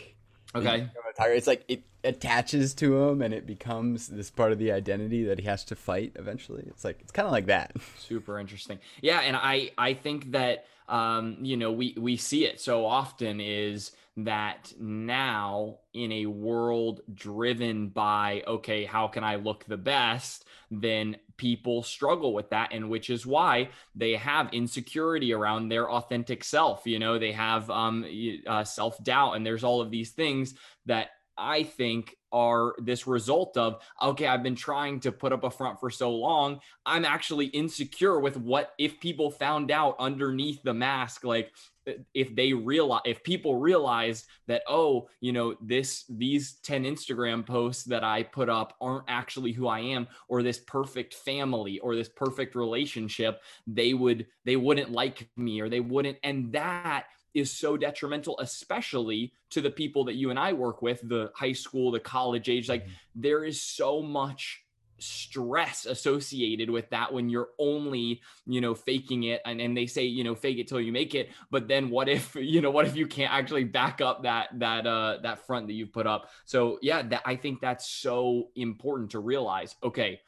Okay. 0.56 0.90
It's 1.20 1.48
like 1.48 1.64
it 1.68 1.84
attaches 2.04 2.74
to 2.76 2.98
him 2.98 3.22
and 3.22 3.34
it 3.34 3.46
becomes 3.46 4.08
this 4.08 4.32
part 4.32 4.52
of 4.52 4.58
the 4.58 4.72
identity 4.72 5.26
that 5.26 5.40
he 5.40 5.46
has 5.46 5.64
to 5.66 5.76
fight 5.76 6.14
eventually. 6.16 6.64
It's 6.68 6.84
like 6.84 7.00
it's 7.02 7.12
kind 7.12 7.26
of 7.26 7.32
like 7.32 7.48
that. 7.48 7.74
Super 7.98 8.40
interesting. 8.40 8.80
Yeah, 9.02 9.20
and 9.20 9.36
I 9.36 9.72
I 9.78 9.94
think 9.94 10.32
that 10.32 10.66
um, 10.90 11.38
you 11.42 11.56
know, 11.56 11.72
we 11.72 11.96
we 11.98 12.18
see 12.18 12.46
it 12.46 12.60
so 12.60 12.86
often 12.86 13.40
is 13.40 13.92
that 14.18 14.74
now 14.80 15.78
in 15.94 16.12
a 16.12 16.26
world 16.26 17.00
driven 17.14 17.88
by 17.88 18.44
okay 18.46 18.84
how 18.84 19.08
can 19.08 19.24
i 19.24 19.36
look 19.36 19.64
the 19.66 19.78
best? 19.78 20.46
Then 20.72 21.18
people 21.38 21.84
struggle 21.84 22.34
with 22.34 22.50
that 22.50 22.74
and 22.74 22.90
which 22.90 23.10
is 23.10 23.26
why 23.26 23.70
they 23.96 24.16
have 24.16 24.54
insecurity 24.54 25.32
around 25.34 25.70
their 25.70 25.90
authentic 25.90 26.44
self 26.44 26.82
you 26.86 27.00
know 27.00 27.18
they 27.18 27.32
have 27.32 27.70
um, 27.70 28.06
uh, 28.46 28.64
self-doubt 28.64 29.36
and 29.36 29.46
there's 29.46 29.64
all 29.64 29.80
of 29.80 29.90
these 29.90 30.12
things 30.12 30.54
that 30.86 31.12
I 31.38 31.64
think 31.64 32.16
are 32.32 32.76
this 32.80 33.08
result 33.08 33.58
of 33.58 33.82
okay 34.02 34.28
i've 34.28 34.44
been 34.44 34.56
trying 34.56 35.00
to 35.00 35.12
put 35.12 35.34
up 35.34 35.44
a 35.44 35.52
front 35.52 35.80
for 35.80 35.90
so 35.90 36.12
long 36.12 36.60
i'm 36.86 37.06
actually 37.06 37.48
insecure 37.48 38.20
with 38.20 38.38
what 38.38 38.74
if 38.78 39.00
people 39.00 39.32
found 39.32 39.72
out 39.72 39.96
underneath 40.00 40.62
the 40.64 40.74
mask 40.74 41.24
like 41.24 41.52
eh, 41.88 41.94
if 42.14 42.36
they 42.36 42.54
realize 42.54 43.02
if 43.06 43.24
people 43.24 43.56
realize 43.56 44.26
that 44.48 44.64
oh 44.68 45.08
you 45.22 45.32
know 45.32 45.56
this 45.62 46.06
these 46.10 46.54
10 46.64 46.84
instagram 46.84 47.46
posts 47.46 47.84
that 47.84 48.04
i 48.04 48.24
put 48.24 48.50
up 48.50 48.76
aren't 48.82 49.06
actually 49.08 49.52
who 49.52 49.68
i 49.68 49.80
am 49.80 50.08
or 50.28 50.44
this 50.44 50.60
perfect 50.60 51.14
family 51.14 51.80
or 51.80 51.96
this 51.96 52.10
perfect 52.10 52.56
relationship 52.56 53.42
they 53.68 53.94
would 53.94 54.28
they 54.46 54.56
wouldn't 54.56 54.92
like 54.92 55.30
me 55.36 55.60
or 55.60 55.70
they 55.70 55.80
wouldn't 55.80 56.18
and 56.24 56.52
that 56.52 57.06
is 57.34 57.52
so 57.52 57.78
detrimental, 57.78 58.38
especially 58.40 59.34
to 59.52 59.62
the 59.62 59.70
people 59.70 60.06
that 60.06 60.16
you 60.16 60.30
and 60.30 60.40
I 60.40 60.54
work 60.54 60.82
with, 60.82 61.08
the 61.08 61.32
high 61.36 61.54
school, 61.54 61.92
the 61.92 62.00
college 62.00 62.50
age. 62.50 62.70
Like 62.70 62.84
mm-hmm. 62.84 62.94
there 63.16 63.44
is 63.44 63.62
so 63.62 64.02
much 64.02 64.64
stress 65.02 65.86
associated 65.86 66.70
with 66.70 66.90
that 66.90 67.12
when 67.14 67.30
you're 67.30 67.50
only 67.58 68.22
you 68.46 68.62
know 68.62 68.76
faking 68.76 69.24
it 69.24 69.42
and, 69.46 69.62
and 69.62 69.76
they 69.76 69.86
say 69.86 70.04
you 70.04 70.24
know 70.24 70.36
fake 70.36 70.58
it 70.58 70.68
till 70.68 70.82
you 70.82 70.92
make 70.92 71.16
it 71.16 71.30
but 71.50 71.68
then 71.68 71.90
what 71.90 72.10
if 72.10 72.36
you 72.40 72.62
know 72.62 72.72
what 72.72 72.86
if 72.86 72.96
you 72.96 73.08
can't 73.08 73.34
actually 73.34 73.64
back 73.64 74.02
up 74.02 74.24
that 74.24 74.48
that 74.60 74.86
uh 74.86 75.18
that 75.24 75.46
front 75.46 75.68
that 75.68 75.74
you've 75.74 75.94
put 75.94 76.06
up 76.06 76.30
so 76.46 76.78
yeah 76.82 77.02
that 77.02 77.22
i 77.26 77.36
think 77.36 77.62
that's 77.62 77.90
so 77.90 78.50
important 78.56 79.12
to 79.12 79.20
realize 79.20 79.76
okay 79.84 80.20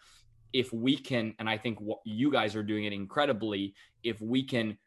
if 0.53 0.71
we 0.73 0.97
can 0.97 1.33
and 1.39 1.49
i 1.49 1.57
think 1.57 1.79
what 1.79 1.99
you 2.05 2.31
guys 2.31 2.55
are 2.55 2.63
doing 2.63 2.85
it 2.85 2.93
incredibly 2.93 3.73
if 4.03 4.21
we 4.21 4.43
can 4.43 4.77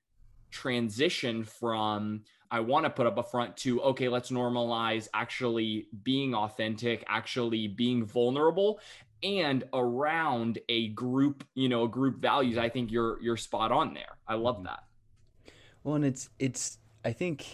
transition 0.55 1.43
from 1.45 2.23
I 2.51 2.61
want 2.61 2.85
to 2.85 2.91
put 2.91 3.07
up 3.07 3.19
a 3.19 3.23
front 3.23 3.57
to 3.59 3.83
okay, 3.83 4.09
let's 4.09 4.31
normalize 4.31 5.09
actually 5.13 5.89
being 6.05 6.35
authentic, 6.35 7.05
actually 7.09 7.67
being 7.67 8.05
vulnerable 8.05 8.79
and 9.25 9.65
around 9.73 10.61
a 10.69 10.89
group, 10.89 11.45
you 11.55 11.69
know, 11.69 11.89
group 11.89 12.21
values. 12.21 12.57
I 12.57 12.69
think 12.69 12.93
you're 12.93 13.21
you're 13.21 13.37
spot 13.37 13.73
on 13.73 13.93
there. 13.95 14.17
I 14.29 14.35
love 14.35 14.57
mm-hmm. 14.57 14.67
that. 14.67 14.85
Well, 15.83 15.97
and 15.97 16.05
it's 16.05 16.31
it's 16.39 16.79
I 17.05 17.13
think 17.13 17.45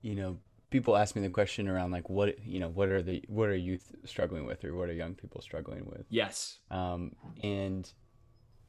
you 0.00 0.14
know, 0.14 0.38
people 0.70 0.96
ask 0.96 1.14
me 1.14 1.22
the 1.22 1.28
question 1.28 1.68
around 1.68 1.90
like 1.90 2.08
what 2.08 2.42
you 2.44 2.58
know 2.58 2.68
what 2.68 2.88
are 2.88 3.02
the 3.02 3.22
what 3.28 3.50
are 3.50 3.54
youth 3.54 3.92
struggling 4.04 4.46
with 4.46 4.64
or 4.64 4.74
what 4.74 4.88
are 4.88 4.94
young 4.94 5.14
people 5.14 5.40
struggling 5.42 5.84
with 5.84 6.06
yes 6.08 6.58
um 6.70 7.12
and 7.44 7.92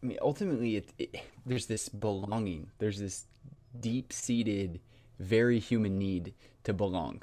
i 0.04 0.06
mean 0.06 0.17
ultimately 0.21 0.76
it, 0.76 0.93
it 0.99 1.15
there's 1.45 1.65
this 1.65 1.88
belonging 1.88 2.69
there's 2.78 2.99
this 2.99 3.26
deep 3.79 4.12
seated 4.13 4.79
very 5.19 5.59
human 5.59 5.97
need 5.97 6.33
to 6.63 6.73
belong 6.73 7.21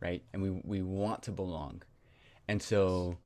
right 0.00 0.22
and 0.32 0.42
we 0.42 0.50
we 0.50 0.82
want 0.82 1.22
to 1.22 1.30
belong 1.30 1.82
and 2.48 2.62
so 2.62 3.16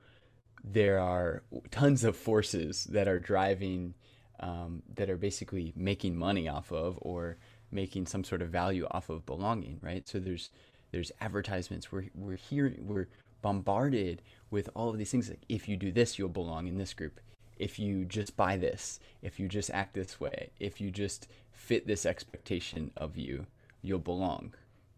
there 0.64 0.98
are 0.98 1.42
tons 1.70 2.04
of 2.04 2.16
forces 2.16 2.84
that 2.84 3.06
are 3.06 3.18
driving 3.18 3.94
um, 4.40 4.82
that 4.94 5.08
are 5.08 5.16
basically 5.16 5.72
making 5.76 6.16
money 6.16 6.48
off 6.48 6.72
of 6.72 6.98
or 7.00 7.38
making 7.70 8.06
some 8.06 8.24
sort 8.24 8.42
of 8.42 8.50
value 8.50 8.86
off 8.90 9.08
of 9.08 9.24
belonging, 9.26 9.78
right? 9.82 10.06
So 10.08 10.18
there's 10.18 10.50
there's 10.92 11.12
advertisements. 11.20 11.90
We're 11.90 12.06
we're 12.14 12.36
here 12.36 12.74
we're 12.80 13.08
bombarded 13.42 14.22
with 14.50 14.68
all 14.74 14.90
of 14.90 14.98
these 14.98 15.10
things 15.10 15.28
like 15.28 15.44
if 15.48 15.68
you 15.68 15.76
do 15.76 15.92
this, 15.92 16.18
you'll 16.18 16.28
belong 16.28 16.66
in 16.66 16.78
this 16.78 16.94
group. 16.94 17.20
If 17.56 17.78
you 17.78 18.04
just 18.04 18.36
buy 18.36 18.56
this, 18.56 19.00
if 19.22 19.40
you 19.40 19.48
just 19.48 19.70
act 19.70 19.94
this 19.94 20.20
way, 20.20 20.50
if 20.60 20.80
you 20.80 20.90
just 20.90 21.28
fit 21.52 21.86
this 21.86 22.04
expectation 22.04 22.90
of 22.96 23.16
you, 23.16 23.46
you'll 23.82 23.98
belong. 23.98 24.54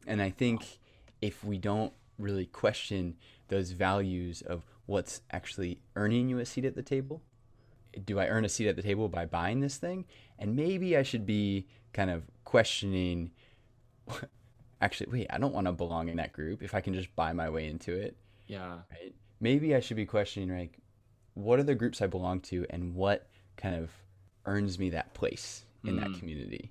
And 0.06 0.20
I 0.20 0.30
think 0.30 0.78
if 1.20 1.44
we 1.44 1.58
don't 1.58 1.92
really 2.18 2.46
question 2.46 3.16
those 3.48 3.72
values 3.72 4.42
of 4.42 4.64
what's 4.86 5.20
actually 5.30 5.78
earning 5.96 6.28
you 6.28 6.38
a 6.38 6.46
seat 6.46 6.64
at 6.64 6.74
the 6.74 6.82
table, 6.82 7.22
do 8.04 8.18
I 8.18 8.26
earn 8.26 8.44
a 8.44 8.48
seat 8.48 8.68
at 8.68 8.76
the 8.76 8.82
table 8.82 9.08
by 9.08 9.26
buying 9.26 9.60
this 9.60 9.76
thing? 9.76 10.04
And 10.38 10.56
maybe 10.56 10.96
I 10.96 11.02
should 11.02 11.26
be 11.26 11.66
kind 11.92 12.10
of 12.10 12.22
questioning 12.44 13.30
actually 14.80 15.10
wait 15.10 15.26
i 15.30 15.38
don't 15.38 15.52
want 15.52 15.66
to 15.66 15.72
belong 15.72 16.08
in 16.08 16.16
that 16.16 16.32
group 16.32 16.62
if 16.62 16.74
i 16.74 16.80
can 16.80 16.94
just 16.94 17.14
buy 17.16 17.32
my 17.32 17.50
way 17.50 17.66
into 17.66 17.92
it 17.92 18.16
yeah 18.46 18.78
right 18.90 19.14
maybe 19.40 19.74
i 19.74 19.80
should 19.80 19.96
be 19.96 20.06
questioning 20.06 20.56
like 20.56 20.78
what 21.38 21.58
are 21.58 21.64
the 21.64 21.74
groups 21.74 22.00
i 22.02 22.06
belong 22.06 22.40
to 22.40 22.66
and 22.70 22.94
what 22.94 23.28
kind 23.56 23.74
of 23.74 23.90
earns 24.46 24.78
me 24.78 24.90
that 24.90 25.12
place 25.14 25.64
in 25.84 25.96
mm. 25.96 26.00
that 26.00 26.18
community 26.18 26.70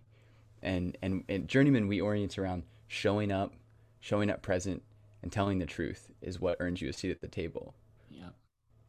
and 0.62 0.97
and 1.01 1.23
and 1.30 1.47
journeyman 1.47 1.88
we 1.88 2.01
orient 2.01 2.38
around 2.38 2.63
showing 2.88 3.32
up 3.32 3.53
showing 3.99 4.30
up 4.30 4.41
present 4.41 4.82
and 5.23 5.32
telling 5.32 5.60
the 5.60 5.65
truth 5.65 6.12
is 6.21 6.39
what 6.39 6.58
earns 6.60 6.82
you 6.82 6.89
a 6.89 6.93
seat 6.93 7.12
at 7.12 7.21
the 7.21 7.27
table 7.27 7.73
yeah 8.10 8.30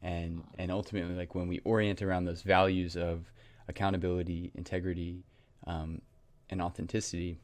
and 0.02 0.42
and 0.58 0.70
ultimately 0.70 1.14
like 1.14 1.34
when 1.34 1.48
we 1.48 1.60
orient 1.60 2.02
around 2.02 2.24
those 2.24 2.42
values 2.42 2.96
of 2.96 3.30
accountability 3.68 4.50
integrity 4.54 5.22
um, 5.66 6.00
and 6.50 6.62
authenticity, 6.62 7.38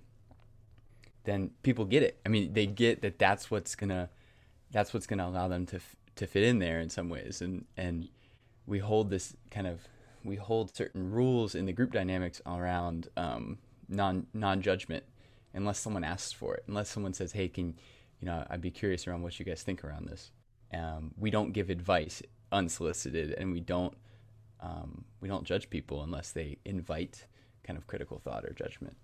then 1.24 1.50
people 1.62 1.84
get 1.84 2.02
it. 2.02 2.18
I 2.24 2.28
mean, 2.28 2.52
they 2.52 2.66
get 2.66 3.02
that 3.02 3.18
that's 3.18 3.50
what's 3.50 3.74
gonna 3.74 4.10
that's 4.72 4.92
what's 4.92 5.06
gonna 5.06 5.26
allow 5.26 5.48
them 5.48 5.66
to 5.66 5.80
to 6.16 6.26
fit 6.26 6.44
in 6.44 6.58
there 6.58 6.80
in 6.80 6.90
some 6.90 7.08
ways, 7.08 7.40
and 7.40 7.66
and 7.76 8.08
we 8.66 8.78
hold 8.78 9.10
this 9.10 9.36
kind 9.50 9.66
of 9.66 9.80
we 10.24 10.36
hold 10.36 10.74
certain 10.74 11.10
rules 11.10 11.54
in 11.54 11.66
the 11.66 11.72
group 11.72 11.92
dynamics 11.92 12.40
around 12.46 13.08
um, 13.16 13.58
non 13.88 14.26
non 14.32 14.62
judgment, 14.62 15.04
unless 15.52 15.78
someone 15.78 16.04
asks 16.04 16.32
for 16.32 16.54
it, 16.54 16.64
unless 16.66 16.88
someone 16.88 17.12
says, 17.12 17.32
"Hey, 17.32 17.48
can 17.48 17.74
you 18.20 18.26
know?" 18.26 18.44
I'd 18.48 18.60
be 18.60 18.70
curious 18.70 19.06
around 19.06 19.22
what 19.22 19.38
you 19.38 19.44
guys 19.44 19.62
think 19.62 19.84
around 19.84 20.08
this. 20.08 20.32
Um, 20.72 21.12
we 21.18 21.30
don't 21.30 21.52
give 21.52 21.70
advice 21.70 22.22
unsolicited, 22.52 23.32
and 23.32 23.52
we 23.52 23.60
don't 23.60 23.94
um, 24.60 25.04
we 25.20 25.28
don't 25.28 25.44
judge 25.44 25.68
people 25.68 26.02
unless 26.02 26.32
they 26.32 26.58
invite 26.64 27.26
kind 27.62 27.78
of 27.78 27.86
critical 27.86 28.18
thought 28.18 28.44
or 28.44 28.52
judgment 28.52 28.96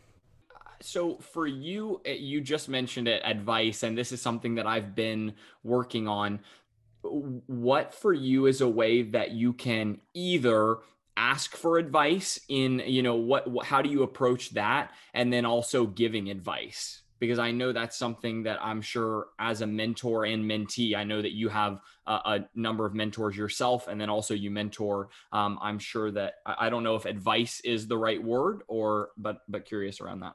so 0.81 1.17
for 1.17 1.47
you 1.47 2.01
eh, 2.05 2.13
you 2.13 2.41
just 2.41 2.69
mentioned 2.69 3.07
it 3.07 3.23
advice 3.25 3.83
and 3.83 3.97
this 3.97 4.13
is 4.13 4.21
something 4.21 4.55
that 4.55 4.67
i've 4.67 4.95
been 4.95 5.33
working 5.63 6.09
on 6.09 6.41
what 7.03 7.95
for 7.95 8.13
you 8.13 8.47
is 8.47 8.61
a 8.61 8.69
way 8.69 9.03
that 9.03 9.31
you 9.31 9.53
can 9.53 10.01
either 10.15 10.77
ask 11.17 11.57
for 11.57 11.79
advice 11.79 12.39
in 12.49 12.83
you 12.87 13.03
know 13.03 13.17
what, 13.17 13.47
how 13.65 13.83
do 13.83 13.89
you 13.89 14.03
approach 14.03 14.51
that 14.51 14.93
and 15.13 15.33
then 15.33 15.45
also 15.45 15.87
giving 15.87 16.31
advice 16.31 17.03
because 17.21 17.39
I 17.39 17.53
know 17.53 17.73
that's 17.73 17.97
something 17.97 18.45
that 18.45 18.59
I'm 18.63 18.81
sure 18.81 19.29
as 19.39 19.61
a 19.61 19.67
mentor 19.67 20.25
and 20.25 20.45
mentee, 20.45 20.97
I 20.97 21.05
know 21.05 21.23
that 21.23 21.33
you 21.33 21.51
have 21.51 21.81
a, 22.07 22.13
a 22.13 22.49
number 22.55 22.87
of 22.87 22.95
mentors 22.95 23.37
yourself, 23.37 23.87
and 23.87 24.01
then 24.01 24.09
also 24.09 24.35
you 24.35 24.51
mentor. 24.51 25.11
Um, 25.31 25.59
I'm 25.63 25.79
sure 25.79 26.11
that 26.13 26.37
I 26.47 26.71
don't 26.71 26.83
know 26.83 26.97
if 26.97 27.05
advice 27.05 27.61
is 27.61 27.87
the 27.87 27.99
right 27.99 28.23
word, 28.23 28.63
or 28.67 29.11
but 29.17 29.43
but 29.49 29.67
curious 29.67 30.01
around 30.01 30.21
that. 30.21 30.33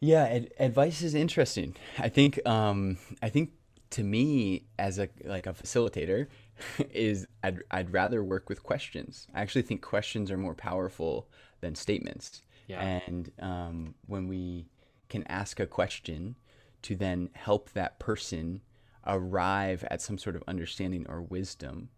Yeah, 0.00 0.24
ad- 0.24 0.52
advice 0.58 1.02
is 1.02 1.14
interesting. 1.14 1.76
I 1.98 2.08
think 2.08 2.44
um, 2.46 2.96
I 3.22 3.28
think 3.28 3.50
to 3.94 4.02
me 4.02 4.64
as 4.76 4.98
a 4.98 5.08
like 5.24 5.46
a 5.46 5.52
facilitator 5.52 6.26
is 6.90 7.28
I'd 7.44 7.62
I'd 7.70 7.92
rather 7.92 8.24
work 8.24 8.48
with 8.48 8.64
questions. 8.64 9.28
I 9.32 9.40
actually 9.40 9.62
think 9.62 9.82
questions 9.82 10.32
are 10.32 10.36
more 10.36 10.54
powerful 10.54 11.28
than 11.60 11.76
statements. 11.76 12.42
Yeah. 12.66 12.82
And 12.82 13.30
um, 13.38 13.94
when 14.06 14.26
we 14.26 14.66
can 15.08 15.22
ask 15.28 15.60
a 15.60 15.66
question 15.66 16.34
to 16.82 16.96
then 16.96 17.30
help 17.34 17.70
that 17.74 18.00
person 18.00 18.62
arrive 19.06 19.84
at 19.90 20.02
some 20.02 20.18
sort 20.18 20.34
of 20.34 20.42
understanding 20.48 21.06
or 21.08 21.22
wisdom 21.22 21.90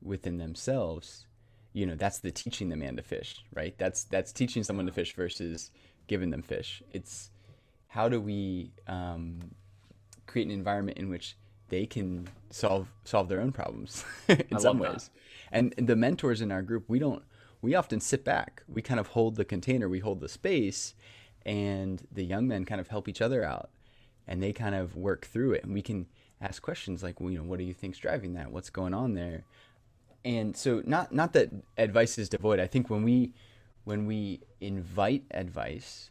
within 0.00 0.36
themselves 0.36 1.26
you 1.72 1.86
know 1.86 1.94
that's 1.94 2.18
the 2.18 2.30
teaching 2.30 2.68
the 2.68 2.76
man 2.76 2.94
to 2.96 3.02
fish 3.02 3.42
right 3.54 3.76
that's 3.78 4.04
that's 4.04 4.30
teaching 4.30 4.62
someone 4.62 4.84
to 4.84 4.92
fish 4.92 5.16
versus 5.16 5.70
giving 6.06 6.28
them 6.28 6.42
fish 6.42 6.82
it's 6.92 7.30
how 7.88 8.06
do 8.10 8.20
we 8.20 8.70
um, 8.86 9.40
create 10.26 10.46
an 10.46 10.52
environment 10.52 10.98
in 10.98 11.08
which 11.08 11.36
they 11.68 11.86
can 11.86 12.28
solve 12.50 12.88
solve 13.04 13.28
their 13.28 13.40
own 13.40 13.52
problems 13.52 14.04
in 14.28 14.58
some 14.58 14.78
ways 14.78 15.10
that. 15.52 15.72
and 15.78 15.88
the 15.88 15.96
mentors 15.96 16.40
in 16.40 16.52
our 16.52 16.62
group 16.62 16.84
we 16.88 16.98
don't 16.98 17.22
we 17.64 17.74
often 17.74 17.98
sit 17.98 18.24
back. 18.24 18.62
We 18.68 18.82
kind 18.82 19.00
of 19.00 19.08
hold 19.08 19.36
the 19.36 19.44
container 19.44 19.88
we 19.88 20.00
hold 20.00 20.20
the 20.20 20.28
space 20.28 20.94
and 21.46 22.06
the 22.12 22.22
young 22.22 22.46
men 22.46 22.66
kind 22.66 22.80
of 22.80 22.88
help 22.88 23.08
each 23.08 23.22
other 23.22 23.42
out 23.42 23.70
and 24.28 24.42
they 24.42 24.52
kind 24.52 24.74
of 24.74 24.96
work 24.96 25.26
through 25.26 25.52
it. 25.52 25.64
And 25.64 25.72
we 25.72 25.80
can 25.80 26.06
ask 26.42 26.60
questions 26.62 27.02
like 27.02 27.20
well, 27.20 27.30
you 27.30 27.38
know 27.38 27.44
what 27.44 27.58
do 27.58 27.64
you 27.64 27.72
think's 27.72 27.98
driving 27.98 28.34
that? 28.34 28.52
What's 28.52 28.68
going 28.68 28.92
on 28.92 29.14
there? 29.14 29.44
And 30.26 30.54
so 30.54 30.82
not 30.84 31.14
not 31.14 31.32
that 31.32 31.50
advice 31.78 32.18
is 32.18 32.28
devoid. 32.28 32.60
I 32.60 32.66
think 32.66 32.90
when 32.90 33.02
we 33.02 33.32
when 33.84 34.04
we 34.04 34.40
invite 34.60 35.24
advice 35.30 36.10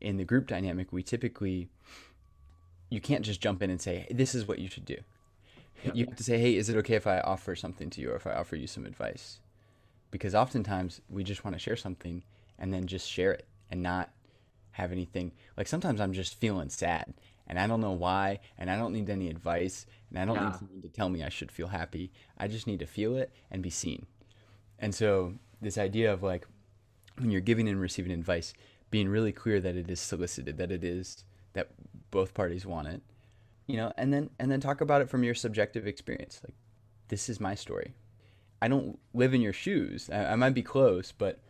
in 0.00 0.16
the 0.16 0.24
group 0.24 0.46
dynamic 0.46 0.92
we 0.92 1.02
typically 1.02 1.68
you 2.88 3.00
can't 3.00 3.24
just 3.24 3.40
jump 3.40 3.62
in 3.62 3.70
and 3.70 3.80
say 3.80 4.06
this 4.10 4.34
is 4.34 4.46
what 4.46 4.58
you 4.58 4.68
should 4.68 4.84
do 4.84 4.96
yep. 5.84 5.94
you 5.94 6.06
have 6.06 6.16
to 6.16 6.24
say 6.24 6.38
hey 6.38 6.56
is 6.56 6.68
it 6.68 6.76
okay 6.76 6.94
if 6.94 7.06
i 7.06 7.20
offer 7.20 7.54
something 7.54 7.90
to 7.90 8.00
you 8.00 8.10
or 8.10 8.16
if 8.16 8.26
i 8.26 8.32
offer 8.32 8.56
you 8.56 8.66
some 8.66 8.86
advice 8.86 9.40
because 10.10 10.34
oftentimes 10.34 11.00
we 11.08 11.24
just 11.24 11.44
want 11.44 11.54
to 11.54 11.60
share 11.60 11.76
something 11.76 12.22
and 12.58 12.72
then 12.72 12.86
just 12.86 13.10
share 13.10 13.32
it 13.32 13.46
and 13.70 13.82
not 13.82 14.10
have 14.72 14.92
anything. 14.92 15.32
Like 15.56 15.66
sometimes 15.66 16.00
I'm 16.00 16.12
just 16.12 16.38
feeling 16.38 16.68
sad 16.68 17.14
and 17.46 17.58
I 17.58 17.66
don't 17.66 17.80
know 17.80 17.92
why 17.92 18.40
and 18.58 18.70
I 18.70 18.76
don't 18.76 18.92
need 18.92 19.10
any 19.10 19.28
advice 19.28 19.86
and 20.10 20.18
I 20.18 20.24
don't 20.24 20.36
yeah. 20.36 20.46
need 20.46 20.56
someone 20.56 20.82
to 20.82 20.88
tell 20.88 21.08
me 21.08 21.22
I 21.22 21.28
should 21.28 21.50
feel 21.50 21.68
happy. 21.68 22.12
I 22.38 22.48
just 22.48 22.66
need 22.66 22.80
to 22.80 22.86
feel 22.86 23.16
it 23.16 23.32
and 23.50 23.62
be 23.62 23.70
seen. 23.70 24.06
And 24.78 24.94
so 24.94 25.34
this 25.60 25.78
idea 25.78 26.12
of 26.12 26.22
like 26.22 26.46
when 27.18 27.30
you're 27.30 27.40
giving 27.40 27.68
and 27.68 27.80
receiving 27.80 28.12
advice, 28.12 28.52
being 28.90 29.08
really 29.08 29.32
clear 29.32 29.60
that 29.60 29.76
it 29.76 29.90
is 29.90 30.00
solicited, 30.00 30.58
that 30.58 30.70
it 30.70 30.84
is 30.84 31.24
that 31.54 31.70
both 32.16 32.34
parties 32.34 32.64
want 32.64 32.88
it, 32.88 33.02
you 33.66 33.76
know, 33.76 33.92
and 33.98 34.12
then 34.12 34.30
and 34.38 34.50
then 34.50 34.60
talk 34.60 34.80
about 34.80 35.02
it 35.02 35.10
from 35.10 35.22
your 35.22 35.34
subjective 35.34 35.86
experience. 35.86 36.40
Like 36.42 36.54
this 37.08 37.28
is 37.28 37.40
my 37.40 37.54
story. 37.54 37.94
I 38.62 38.68
don't 38.68 38.98
live 39.12 39.34
in 39.34 39.42
your 39.42 39.52
shoes. 39.52 40.08
I, 40.10 40.32
I 40.32 40.36
might 40.36 40.54
be 40.54 40.62
close, 40.62 41.12
but 41.12 41.40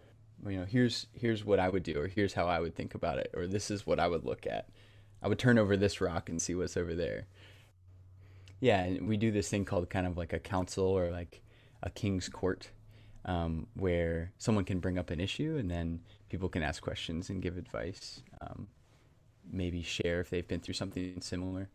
you 0.44 0.58
know 0.58 0.64
here's 0.64 1.06
here's 1.12 1.44
what 1.44 1.58
i 1.58 1.68
would 1.68 1.82
do 1.82 1.98
or 1.98 2.06
here's 2.06 2.34
how 2.34 2.46
i 2.46 2.60
would 2.60 2.74
think 2.74 2.94
about 2.94 3.18
it 3.18 3.30
or 3.34 3.46
this 3.46 3.70
is 3.70 3.86
what 3.86 3.98
i 3.98 4.06
would 4.06 4.24
look 4.24 4.46
at 4.46 4.68
i 5.22 5.28
would 5.28 5.38
turn 5.38 5.58
over 5.58 5.76
this 5.76 6.00
rock 6.00 6.28
and 6.28 6.40
see 6.42 6.54
what's 6.54 6.76
over 6.76 6.94
there 6.94 7.26
yeah 8.60 8.82
and 8.82 9.08
we 9.08 9.16
do 9.16 9.30
this 9.30 9.48
thing 9.48 9.64
called 9.64 9.88
kind 9.88 10.06
of 10.06 10.16
like 10.16 10.32
a 10.32 10.38
council 10.38 10.86
or 10.86 11.10
like 11.10 11.40
a 11.82 11.90
king's 11.90 12.28
court 12.28 12.70
um, 13.24 13.66
where 13.74 14.30
someone 14.38 14.64
can 14.64 14.78
bring 14.78 14.98
up 14.98 15.10
an 15.10 15.18
issue 15.18 15.56
and 15.58 15.68
then 15.68 16.00
people 16.28 16.48
can 16.48 16.62
ask 16.62 16.80
questions 16.80 17.28
and 17.28 17.42
give 17.42 17.56
advice 17.56 18.22
um, 18.40 18.68
maybe 19.50 19.82
share 19.82 20.20
if 20.20 20.30
they've 20.30 20.48
been 20.48 20.60
through 20.60 20.74
something 20.74 21.20
similar 21.20 21.68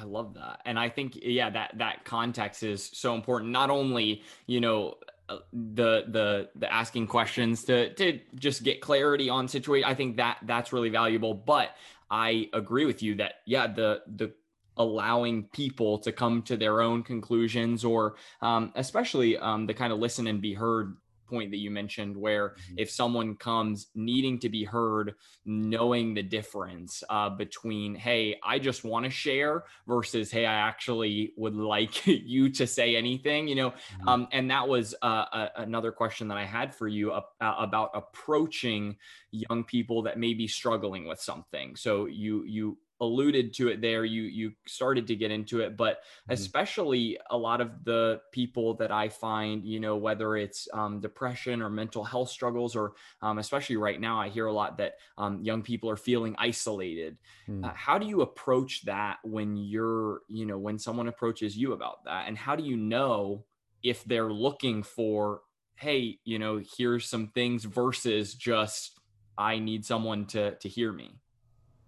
I 0.00 0.04
love 0.04 0.34
that. 0.34 0.60
And 0.64 0.78
I 0.78 0.90
think 0.90 1.18
yeah, 1.20 1.50
that 1.50 1.72
that 1.78 2.04
context 2.04 2.62
is 2.62 2.88
so 2.94 3.16
important. 3.16 3.50
Not 3.50 3.68
only, 3.68 4.22
you 4.46 4.60
know, 4.60 4.94
uh, 5.28 5.38
the 5.52 6.04
the 6.08 6.48
the 6.54 6.72
asking 6.72 7.06
questions 7.06 7.64
to 7.64 7.92
to 7.94 8.18
just 8.36 8.62
get 8.62 8.80
clarity 8.80 9.28
on 9.28 9.46
situation 9.46 9.86
i 9.86 9.92
think 9.92 10.16
that 10.16 10.38
that's 10.44 10.72
really 10.72 10.88
valuable 10.88 11.34
but 11.34 11.76
i 12.10 12.48
agree 12.54 12.86
with 12.86 13.02
you 13.02 13.14
that 13.14 13.34
yeah 13.44 13.66
the 13.66 14.00
the 14.16 14.32
allowing 14.78 15.42
people 15.48 15.98
to 15.98 16.12
come 16.12 16.40
to 16.40 16.56
their 16.56 16.80
own 16.80 17.02
conclusions 17.02 17.84
or 17.84 18.14
um, 18.40 18.72
especially 18.76 19.36
um, 19.36 19.66
the 19.66 19.74
kind 19.74 19.92
of 19.92 19.98
listen 19.98 20.26
and 20.28 20.40
be 20.40 20.54
heard 20.54 20.96
point 21.28 21.50
that 21.50 21.58
you 21.58 21.70
mentioned 21.70 22.16
where 22.16 22.50
mm-hmm. 22.50 22.74
if 22.78 22.90
someone 22.90 23.34
comes 23.36 23.88
needing 23.94 24.38
to 24.38 24.48
be 24.48 24.64
heard 24.64 25.14
knowing 25.44 26.14
the 26.14 26.22
difference 26.22 27.02
uh, 27.10 27.28
between 27.30 27.94
hey 27.94 28.38
i 28.44 28.58
just 28.58 28.84
want 28.84 29.04
to 29.04 29.10
share 29.10 29.64
versus 29.86 30.30
hey 30.30 30.46
i 30.46 30.54
actually 30.54 31.32
would 31.36 31.54
like 31.68 32.06
you 32.06 32.48
to 32.48 32.66
say 32.66 32.96
anything 32.96 33.48
you 33.48 33.54
know 33.54 33.70
mm-hmm. 33.70 34.08
um, 34.08 34.28
and 34.32 34.50
that 34.50 34.66
was 34.66 34.94
uh, 35.02 35.24
a, 35.32 35.50
another 35.56 35.92
question 35.92 36.28
that 36.28 36.38
i 36.38 36.44
had 36.44 36.74
for 36.74 36.88
you 36.88 37.12
uh, 37.12 37.22
about 37.40 37.90
approaching 37.94 38.96
young 39.30 39.64
people 39.64 40.02
that 40.02 40.18
may 40.18 40.34
be 40.34 40.46
struggling 40.46 41.06
with 41.06 41.20
something 41.20 41.76
so 41.76 42.06
you 42.06 42.44
you 42.44 42.78
alluded 43.00 43.54
to 43.54 43.68
it 43.68 43.80
there 43.80 44.04
you 44.04 44.22
you 44.22 44.52
started 44.66 45.06
to 45.06 45.14
get 45.14 45.30
into 45.30 45.60
it 45.60 45.76
but 45.76 45.98
mm-hmm. 45.98 46.32
especially 46.32 47.18
a 47.30 47.36
lot 47.36 47.60
of 47.60 47.84
the 47.84 48.20
people 48.32 48.74
that 48.74 48.90
i 48.90 49.08
find 49.08 49.64
you 49.64 49.78
know 49.78 49.96
whether 49.96 50.36
it's 50.36 50.68
um, 50.72 51.00
depression 51.00 51.62
or 51.62 51.70
mental 51.70 52.02
health 52.02 52.28
struggles 52.28 52.74
or 52.74 52.94
um, 53.22 53.38
especially 53.38 53.76
right 53.76 54.00
now 54.00 54.20
i 54.20 54.28
hear 54.28 54.46
a 54.46 54.52
lot 54.52 54.78
that 54.78 54.94
um, 55.16 55.40
young 55.42 55.62
people 55.62 55.88
are 55.88 55.96
feeling 55.96 56.34
isolated 56.38 57.16
mm. 57.48 57.64
uh, 57.64 57.72
how 57.74 57.98
do 57.98 58.06
you 58.06 58.22
approach 58.22 58.84
that 58.84 59.18
when 59.22 59.56
you're 59.56 60.22
you 60.28 60.44
know 60.44 60.58
when 60.58 60.78
someone 60.78 61.08
approaches 61.08 61.56
you 61.56 61.72
about 61.72 62.04
that 62.04 62.26
and 62.26 62.36
how 62.36 62.56
do 62.56 62.64
you 62.64 62.76
know 62.76 63.44
if 63.82 64.02
they're 64.04 64.32
looking 64.32 64.82
for 64.82 65.42
hey 65.76 66.18
you 66.24 66.38
know 66.38 66.60
here's 66.76 67.06
some 67.06 67.28
things 67.28 67.64
versus 67.64 68.34
just 68.34 68.98
i 69.36 69.58
need 69.58 69.84
someone 69.84 70.26
to 70.26 70.56
to 70.56 70.68
hear 70.68 70.92
me 70.92 71.14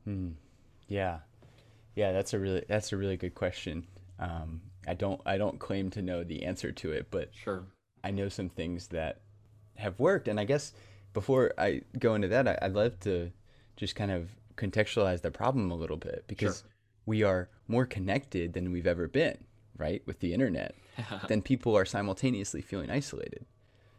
mm. 0.07 0.33
Yeah, 0.91 1.19
yeah, 1.95 2.13
that's 2.13 2.35
a 2.35 2.39
really 2.39 2.65
that's 2.69 2.93
a 2.93 2.97
really 2.97 3.17
good 3.17 3.35
question. 3.35 3.87
Um, 4.19 4.61
I 4.87 4.95
don't 4.95 5.21
I 5.25 5.39
don't 5.39 5.59
claim 5.59 5.89
to 5.91 6.03
know 6.03 6.25
the 6.25 6.45
answer 6.45 6.73
to 6.73 6.93
it, 6.93 7.07
but 7.11 7.31
sure, 7.33 7.65
I 8.03 8.11
know 8.11 8.29
some 8.29 8.49
things 8.49 8.89
that 8.89 9.21
have 9.77 9.99
worked, 10.01 10.27
and 10.29 10.41
I 10.41 10.45
guess 10.45 10.73
before 11.13 11.55
I 11.57 11.83
go 11.99 12.15
into 12.15 12.29
that, 12.29 12.49
I, 12.49 12.59
would 12.67 12.75
love 12.75 13.01
to 13.01 13.31
just 13.77 13.95
kind 13.95 14.11
of 14.11 14.31
contextualize 14.57 15.23
the 15.23 15.31
problem 15.31 15.71
a 15.71 15.77
little 15.77 15.97
bit 15.97 16.25
because 16.27 16.61
sure. 16.61 16.71
we 17.07 17.23
are 17.23 17.49
more 17.69 17.87
connected 17.87 18.53
than 18.53 18.73
we've 18.73 18.87
ever 18.87 19.07
been, 19.07 19.39
right? 19.79 20.03
With 20.07 20.19
the 20.19 20.35
internet, 20.35 20.75
then 21.29 21.41
people 21.41 21.77
are 21.77 21.85
simultaneously 21.85 22.63
feeling 22.63 22.91
isolated. 22.91 23.47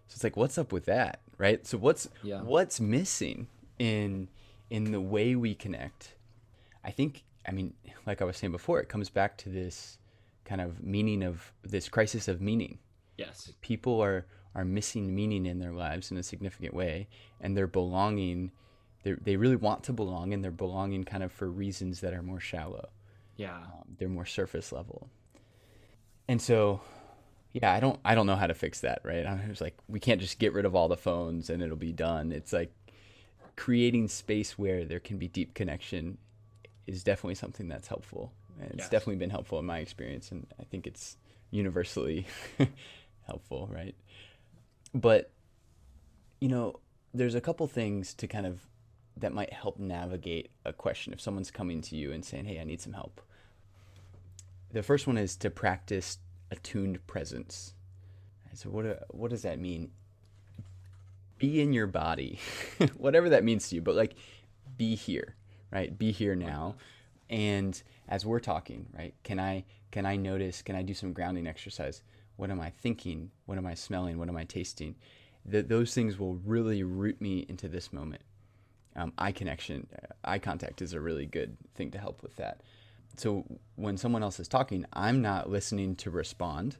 So 0.08 0.16
it's 0.16 0.24
like, 0.26 0.36
what's 0.36 0.58
up 0.58 0.74
with 0.74 0.86
that, 0.86 1.22
right? 1.38 1.66
So 1.66 1.78
what's 1.78 2.10
yeah. 2.22 2.42
what's 2.42 2.82
missing 2.82 3.48
in 3.80 4.28
in 4.70 4.92
the 4.92 5.02
way 5.02 5.36
we 5.36 5.56
connect 5.56 6.16
I 6.84 6.92
think, 6.92 7.24
I 7.48 7.52
mean, 7.52 7.74
like 8.06 8.22
I 8.22 8.26
was 8.26 8.38
saying 8.38 8.52
before, 8.52 8.80
it 8.80 8.90
comes 8.90 9.10
back 9.10 9.38
to 9.40 9.50
this 9.50 9.98
kind 10.46 10.62
of 10.62 10.84
meaning 10.84 11.24
of 11.24 11.52
this 11.64 11.90
crisis 11.90 12.28
of 12.28 12.42
meaning. 12.42 12.80
Yes. 13.18 13.52
People 13.62 14.02
are 14.02 14.26
are 14.54 14.66
missing 14.66 15.16
meaning 15.16 15.46
in 15.46 15.60
their 15.60 15.72
lives 15.72 16.12
in 16.12 16.18
a 16.18 16.24
significant 16.24 16.74
way, 16.74 17.08
and 17.40 17.56
they're 17.56 17.68
belonging. 17.68 18.52
They 19.04 19.14
they 19.14 19.36
really 19.36 19.56
want 19.56 19.84
to 19.84 19.94
belong, 19.94 20.34
and 20.34 20.44
they're 20.44 20.52
belonging 20.52 21.04
kind 21.04 21.24
of 21.24 21.32
for 21.32 21.50
reasons 21.50 22.02
that 22.02 22.14
are 22.14 22.24
more 22.24 22.40
shallow. 22.40 22.90
Yeah. 23.36 23.56
Um, 23.56 23.96
they're 23.98 24.10
more 24.10 24.26
surface 24.26 24.72
level. 24.72 25.10
And 26.28 26.42
so, 26.42 26.82
yeah, 27.54 27.74
I 27.74 27.80
don't 27.80 28.00
I 28.06 28.16
don't 28.16 28.28
know 28.28 28.36
how 28.36 28.48
to 28.48 28.54
fix 28.54 28.82
that, 28.82 29.02
right? 29.04 29.26
I 29.26 29.46
was 29.48 29.62
like, 29.62 29.78
we 29.88 30.00
can't 30.00 30.22
just 30.22 30.40
get 30.40 30.54
rid 30.54 30.66
of 30.66 30.76
all 30.76 30.88
the 30.88 30.98
phones 30.98 31.50
and 31.50 31.62
it'll 31.62 31.76
be 31.76 31.92
done. 31.92 32.32
It's 32.32 32.54
like 32.54 32.74
creating 33.56 34.08
space 34.08 34.58
where 34.58 34.86
there 34.86 35.00
can 35.00 35.18
be 35.18 35.28
deep 35.28 35.54
connection 35.54 36.18
is 36.88 37.04
definitely 37.04 37.36
something 37.36 37.68
that's 37.68 37.88
helpful. 37.88 38.34
And 38.60 38.72
it's 38.72 38.80
yes. 38.80 38.90
definitely 38.90 39.18
been 39.18 39.30
helpful 39.30 39.60
in 39.60 39.66
my 39.66 39.80
experience, 39.80 40.32
and 40.32 40.46
I 40.60 40.64
think 40.64 40.86
it's 40.86 41.18
universally 41.50 42.28
helpful, 43.28 43.70
right? 43.72 43.96
But 44.94 45.32
you 46.40 46.50
know, 46.50 46.80
there's 47.14 47.36
a 47.36 47.42
couple 47.42 47.68
things 47.68 48.14
to 48.16 48.28
kind 48.28 48.46
of 48.46 48.68
that 49.18 49.34
might 49.34 49.54
help 49.54 49.78
navigate 49.78 50.50
a 50.66 50.74
question 50.74 51.14
if 51.14 51.22
someone's 51.22 51.52
coming 51.52 51.82
to 51.82 51.96
you 51.96 52.12
and 52.12 52.24
saying, 52.26 52.46
"Hey, 52.46 52.60
I 52.60 52.64
need 52.64 52.82
some 52.82 52.94
help." 52.94 53.22
The 54.72 54.84
first 54.84 55.08
one 55.08 55.18
is 55.18 55.36
to 55.38 55.50
practice 55.50 56.18
attuned 56.50 57.06
presence. 57.08 57.74
So 58.54 58.70
what 58.70 59.06
what 59.10 59.32
does 59.32 59.44
that 59.44 59.60
mean? 59.60 59.92
Be 61.38 61.62
in 61.62 61.74
your 61.74 61.88
body, 61.88 62.40
whatever 62.98 63.30
that 63.30 63.44
means 63.44 63.70
to 63.70 63.76
you, 63.76 63.82
but 63.82 63.96
like 63.96 64.16
be 64.78 64.96
here 64.96 65.36
right? 65.72 65.98
Be 65.98 66.12
here 66.12 66.36
now. 66.36 66.76
And 67.30 67.82
as 68.08 68.26
we're 68.26 68.40
talking, 68.40 68.88
right? 68.96 69.14
Can 69.24 69.40
I 69.40 69.64
can 69.92 70.06
I 70.06 70.16
notice? 70.16 70.62
Can 70.62 70.76
I 70.76 70.82
do 70.84 70.94
some 70.94 71.14
grounding 71.14 71.48
exercise? 71.48 72.02
What 72.38 72.50
am 72.50 72.62
I 72.62 72.70
thinking? 72.70 73.32
What 73.46 73.58
am 73.58 73.66
I 73.66 73.74
smelling? 73.74 74.18
What 74.18 74.30
am 74.30 74.38
I 74.38 74.46
tasting? 74.46 74.96
That 75.46 75.70
those 75.70 75.94
things 75.94 76.20
will 76.20 76.36
really 76.46 76.84
root 76.84 77.20
me 77.20 77.46
into 77.50 77.68
this 77.68 77.92
moment. 77.92 78.22
Um, 78.96 79.14
eye 79.18 79.32
connection, 79.32 79.88
eye 80.24 80.40
contact 80.40 80.82
is 80.82 80.94
a 80.94 81.00
really 81.00 81.26
good 81.26 81.58
thing 81.76 81.92
to 81.92 81.98
help 81.98 82.22
with 82.22 82.36
that. 82.36 82.62
So 83.18 83.46
when 83.76 83.98
someone 83.98 84.24
else 84.24 84.40
is 84.40 84.48
talking, 84.48 84.86
I'm 84.94 85.22
not 85.22 85.50
listening 85.50 85.96
to 85.98 86.10
respond. 86.10 86.78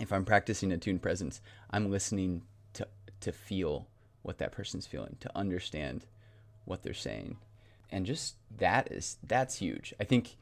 If 0.00 0.12
I'm 0.12 0.24
practicing 0.24 0.72
attuned 0.72 1.02
presence, 1.02 1.40
I'm 1.70 1.90
listening 1.90 2.42
to 2.74 2.86
to 3.20 3.32
feel 3.32 3.88
what 4.22 4.38
that 4.38 4.52
person's 4.52 4.86
feeling, 4.86 5.16
to 5.20 5.36
understand 5.36 6.06
what 6.64 6.82
they're 6.82 6.94
saying 6.94 7.36
and 7.90 8.06
just 8.06 8.36
that 8.58 8.90
is 8.92 9.18
that's 9.22 9.56
huge. 9.56 9.94
I 10.00 10.04
think 10.04 10.36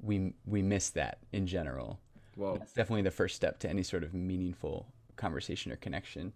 we 0.00 0.34
we 0.46 0.62
miss 0.62 0.90
that 0.90 1.18
in 1.32 1.46
general. 1.46 2.00
Well, 2.36 2.56
that's 2.56 2.72
definitely 2.72 3.02
the 3.02 3.10
first 3.10 3.36
step 3.36 3.58
to 3.60 3.68
any 3.68 3.82
sort 3.82 4.02
of 4.02 4.14
meaningful 4.14 4.86
conversation 5.16 5.70
or 5.70 5.76
connection. 5.76 6.32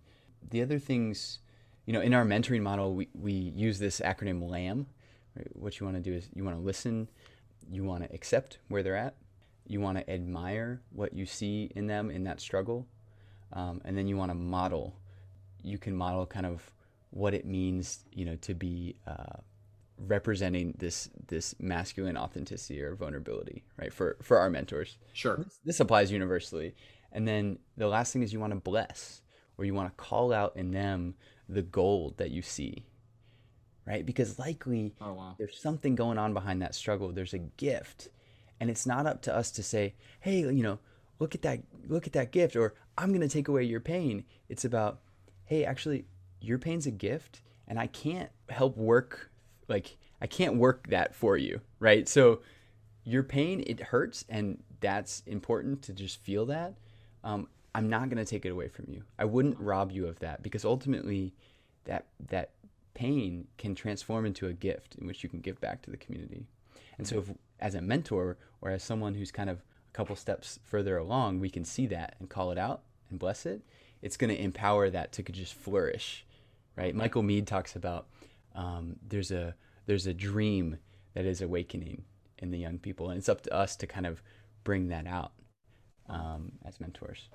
The 0.50 0.62
other 0.62 0.78
things, 0.78 1.38
you 1.86 1.92
know, 1.92 2.00
in 2.00 2.12
our 2.14 2.24
mentoring 2.24 2.62
model, 2.62 2.94
we, 2.94 3.08
we 3.14 3.32
use 3.32 3.78
this 3.78 4.00
acronym 4.00 4.46
LAM. 4.48 4.86
Right? 5.34 5.48
What 5.54 5.80
you 5.80 5.86
want 5.86 5.96
to 5.96 6.02
do 6.02 6.14
is 6.14 6.28
you 6.34 6.44
want 6.44 6.56
to 6.56 6.62
listen, 6.62 7.08
you 7.70 7.82
want 7.82 8.04
to 8.04 8.14
accept 8.14 8.58
where 8.68 8.82
they're 8.82 8.96
at, 8.96 9.16
you 9.66 9.80
want 9.80 9.98
to 9.98 10.08
admire 10.10 10.82
what 10.90 11.12
you 11.14 11.26
see 11.26 11.70
in 11.74 11.86
them 11.86 12.10
in 12.10 12.24
that 12.24 12.40
struggle, 12.40 12.86
um, 13.52 13.80
and 13.84 13.96
then 13.96 14.06
you 14.06 14.16
want 14.16 14.30
to 14.30 14.34
model. 14.34 14.96
You 15.62 15.78
can 15.78 15.96
model 15.96 16.26
kind 16.26 16.46
of 16.46 16.70
what 17.10 17.34
it 17.34 17.46
means, 17.46 18.04
you 18.12 18.24
know, 18.24 18.36
to 18.36 18.54
be 18.54 18.96
uh, 19.06 19.40
representing 19.98 20.74
this 20.78 21.08
this 21.28 21.54
masculine 21.58 22.16
authenticity 22.16 22.82
or 22.82 22.94
vulnerability 22.94 23.64
right 23.78 23.92
for 23.92 24.16
for 24.22 24.38
our 24.38 24.50
mentors. 24.50 24.98
Sure. 25.12 25.36
This, 25.36 25.60
this 25.64 25.80
applies 25.80 26.12
universally. 26.12 26.74
And 27.12 27.26
then 27.26 27.58
the 27.76 27.88
last 27.88 28.12
thing 28.12 28.22
is 28.22 28.32
you 28.32 28.40
want 28.40 28.52
to 28.52 28.60
bless 28.60 29.22
or 29.56 29.64
you 29.64 29.72
want 29.72 29.88
to 29.88 30.02
call 30.02 30.32
out 30.32 30.54
in 30.56 30.70
them 30.70 31.14
the 31.48 31.62
gold 31.62 32.18
that 32.18 32.30
you 32.30 32.42
see 32.42 32.84
right? 33.86 34.04
Because 34.04 34.38
likely 34.38 34.92
oh, 35.00 35.12
wow. 35.12 35.34
there's 35.38 35.58
something 35.58 35.94
going 35.94 36.18
on 36.18 36.34
behind 36.34 36.60
that 36.60 36.74
struggle. 36.74 37.12
There's 37.12 37.34
a 37.34 37.38
gift. 37.38 38.08
And 38.58 38.68
it's 38.68 38.84
not 38.84 39.06
up 39.06 39.22
to 39.22 39.34
us 39.34 39.50
to 39.52 39.62
say 39.62 39.94
hey 40.20 40.40
you 40.40 40.62
know 40.62 40.78
look 41.18 41.34
at 41.34 41.42
that 41.42 41.60
look 41.88 42.06
at 42.06 42.12
that 42.12 42.32
gift 42.32 42.56
or 42.56 42.74
i'm 42.98 43.08
going 43.08 43.20
to 43.20 43.28
take 43.28 43.48
away 43.48 43.64
your 43.64 43.80
pain. 43.80 44.24
It's 44.48 44.64
about 44.64 45.00
hey 45.44 45.64
actually 45.64 46.06
your 46.40 46.58
pain's 46.58 46.86
a 46.86 46.90
gift 46.90 47.40
and 47.68 47.78
i 47.78 47.86
can't 47.86 48.30
help 48.48 48.76
work 48.76 49.30
like 49.68 49.96
I 50.20 50.26
can't 50.26 50.56
work 50.56 50.88
that 50.88 51.14
for 51.14 51.36
you, 51.36 51.60
right? 51.80 52.08
So 52.08 52.40
your 53.04 53.22
pain 53.22 53.62
it 53.66 53.80
hurts, 53.80 54.24
and 54.28 54.62
that's 54.80 55.22
important 55.26 55.82
to 55.82 55.92
just 55.92 56.20
feel 56.22 56.46
that. 56.46 56.74
Um, 57.24 57.48
I'm 57.74 57.88
not 57.88 58.08
to 58.10 58.24
take 58.24 58.46
it 58.46 58.50
away 58.50 58.68
from 58.68 58.86
you. 58.88 59.02
I 59.18 59.26
wouldn't 59.26 59.60
rob 59.60 59.92
you 59.92 60.06
of 60.06 60.18
that 60.20 60.42
because 60.42 60.64
ultimately, 60.64 61.34
that 61.84 62.06
that 62.28 62.50
pain 62.94 63.46
can 63.58 63.74
transform 63.74 64.24
into 64.24 64.46
a 64.46 64.52
gift 64.52 64.94
in 64.96 65.06
which 65.06 65.22
you 65.22 65.28
can 65.28 65.40
give 65.40 65.60
back 65.60 65.82
to 65.82 65.90
the 65.90 65.96
community. 65.96 66.46
And 66.98 67.06
so, 67.06 67.18
if, 67.18 67.30
as 67.60 67.74
a 67.74 67.82
mentor 67.82 68.38
or 68.60 68.70
as 68.70 68.82
someone 68.82 69.14
who's 69.14 69.30
kind 69.30 69.50
of 69.50 69.58
a 69.58 69.92
couple 69.92 70.16
steps 70.16 70.58
further 70.64 70.96
along, 70.96 71.40
we 71.40 71.50
can 71.50 71.64
see 71.64 71.86
that 71.88 72.16
and 72.18 72.28
call 72.28 72.50
it 72.50 72.58
out 72.58 72.82
and 73.10 73.18
bless 73.18 73.46
it. 73.46 73.60
It's 74.02 74.16
going 74.16 74.34
to 74.34 74.42
empower 74.42 74.90
that 74.90 75.12
to 75.12 75.22
just 75.22 75.54
flourish, 75.54 76.24
right? 76.76 76.94
Michael 76.94 77.22
Meade 77.22 77.46
talks 77.46 77.76
about 77.76 78.06
um, 78.56 78.96
there's 79.06 79.30
a 79.30 79.54
there's 79.86 80.06
a 80.06 80.14
dream 80.14 80.78
that 81.14 81.24
is 81.24 81.40
awakening 81.40 82.04
in 82.38 82.50
the 82.50 82.58
young 82.58 82.78
people, 82.78 83.10
and 83.10 83.18
it's 83.18 83.28
up 83.28 83.42
to 83.42 83.54
us 83.54 83.76
to 83.76 83.86
kind 83.86 84.06
of 84.06 84.22
bring 84.64 84.88
that 84.88 85.06
out 85.06 85.32
um, 86.08 86.52
as 86.64 86.80
mentors. 86.80 87.28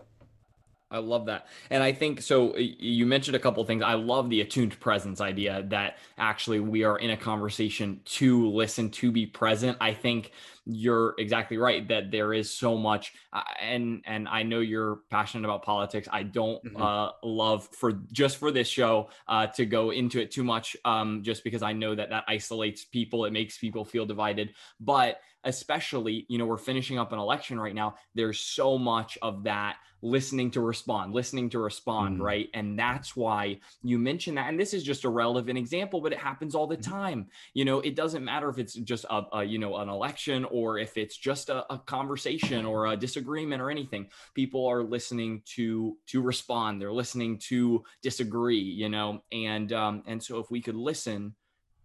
I 0.92 0.98
love 0.98 1.28
that. 1.28 1.48
And 1.70 1.82
I 1.82 1.94
think 1.94 2.22
so. 2.22 2.56
You 2.58 3.06
mentioned 3.06 3.36
a 3.36 3.40
couple 3.40 3.64
things. 3.64 3.82
I 3.82 3.94
love 3.94 4.30
the 4.30 4.42
attuned 4.42 4.78
presence 4.82 5.22
idea 5.22 5.64
that 5.70 5.98
actually 6.18 6.60
we 6.60 6.84
are 6.84 7.00
in 7.00 7.10
a 7.10 7.18
conversation 7.18 8.02
to 8.06 8.50
listen, 8.50 8.90
to 8.92 9.10
be 9.10 9.26
present. 9.26 9.78
I 9.80 9.94
think 9.94 10.32
you're 10.74 11.16
exactly 11.18 11.58
right 11.58 11.88
that 11.88 12.12
there 12.12 12.34
is 12.34 12.50
so 12.50 12.78
much 12.78 13.14
uh, 13.34 13.42
and 13.62 14.02
and 14.06 14.28
i 14.28 14.44
know 14.44 14.60
you're 14.60 15.00
passionate 15.10 15.46
about 15.46 15.64
politics 15.64 16.08
i 16.12 16.24
don't 16.24 16.64
mm-hmm. 16.64 16.82
uh, 16.82 17.10
love 17.24 17.68
for 17.68 17.94
just 18.12 18.38
for 18.38 18.52
this 18.52 18.68
show 18.68 19.10
uh, 19.28 19.48
to 19.48 19.66
go 19.66 19.92
into 19.92 20.20
it 20.20 20.32
too 20.32 20.44
much 20.44 20.76
um, 20.86 21.22
just 21.24 21.44
because 21.44 21.62
i 21.62 21.74
know 21.74 21.96
that 21.96 22.10
that 22.10 22.24
isolates 22.28 22.86
people 22.86 23.26
it 23.26 23.32
makes 23.32 23.58
people 23.58 23.86
feel 23.86 24.06
divided 24.06 24.54
but 24.80 25.22
especially 25.44 26.26
you 26.30 26.38
know 26.38 26.46
we're 26.46 26.58
finishing 26.58 27.00
up 27.00 27.12
an 27.12 27.20
election 27.20 27.60
right 27.60 27.76
now 27.76 27.96
there's 28.14 28.40
so 28.40 28.78
much 28.78 29.18
of 29.22 29.44
that 29.44 29.78
listening 30.02 30.50
to 30.52 30.62
respond, 30.62 31.14
listening 31.14 31.50
to 31.50 31.60
respond, 31.60 32.18
mm 32.18 32.22
right? 32.22 32.50
And 32.54 32.78
that's 32.78 33.16
why 33.16 33.60
you 33.82 33.98
mentioned 33.98 34.38
that. 34.38 34.48
And 34.48 34.60
this 34.60 34.76
is 34.76 34.84
just 34.84 35.06
a 35.06 35.10
relevant 35.10 35.58
example, 35.58 36.02
but 36.02 36.12
it 36.12 36.20
happens 36.20 36.54
all 36.54 36.68
the 36.68 36.78
mm-hmm. 36.78 36.92
time. 36.92 37.28
You 37.56 37.66
know, 37.66 37.80
it 37.80 37.96
doesn't 37.96 38.24
matter 38.24 38.48
if 38.50 38.60
it's 38.60 38.76
just 38.76 39.06
a, 39.10 39.24
a 39.34 39.44
you 39.44 39.58
know 39.58 39.78
an 39.78 39.90
election 39.90 40.46
or 40.46 40.61
if 40.80 40.98
it's 40.98 41.18
just 41.18 41.50
a, 41.50 41.72
a 41.74 41.78
conversation 41.80 42.66
or 42.66 42.88
a 42.88 42.98
disagreement 42.98 43.62
or 43.62 43.70
anything. 43.70 44.10
People 44.34 44.68
are 44.68 44.84
listening 44.84 45.42
to 45.56 45.98
to 46.08 46.22
respond. 46.22 46.82
They're 46.82 46.92
listening 46.92 47.38
to 47.50 47.84
disagree. 48.02 48.60
You 48.60 48.90
know, 48.90 49.24
and 49.32 49.72
um, 49.74 50.04
and 50.08 50.22
so 50.22 50.40
if 50.40 50.50
we 50.52 50.62
could 50.62 50.76
listen 50.76 51.36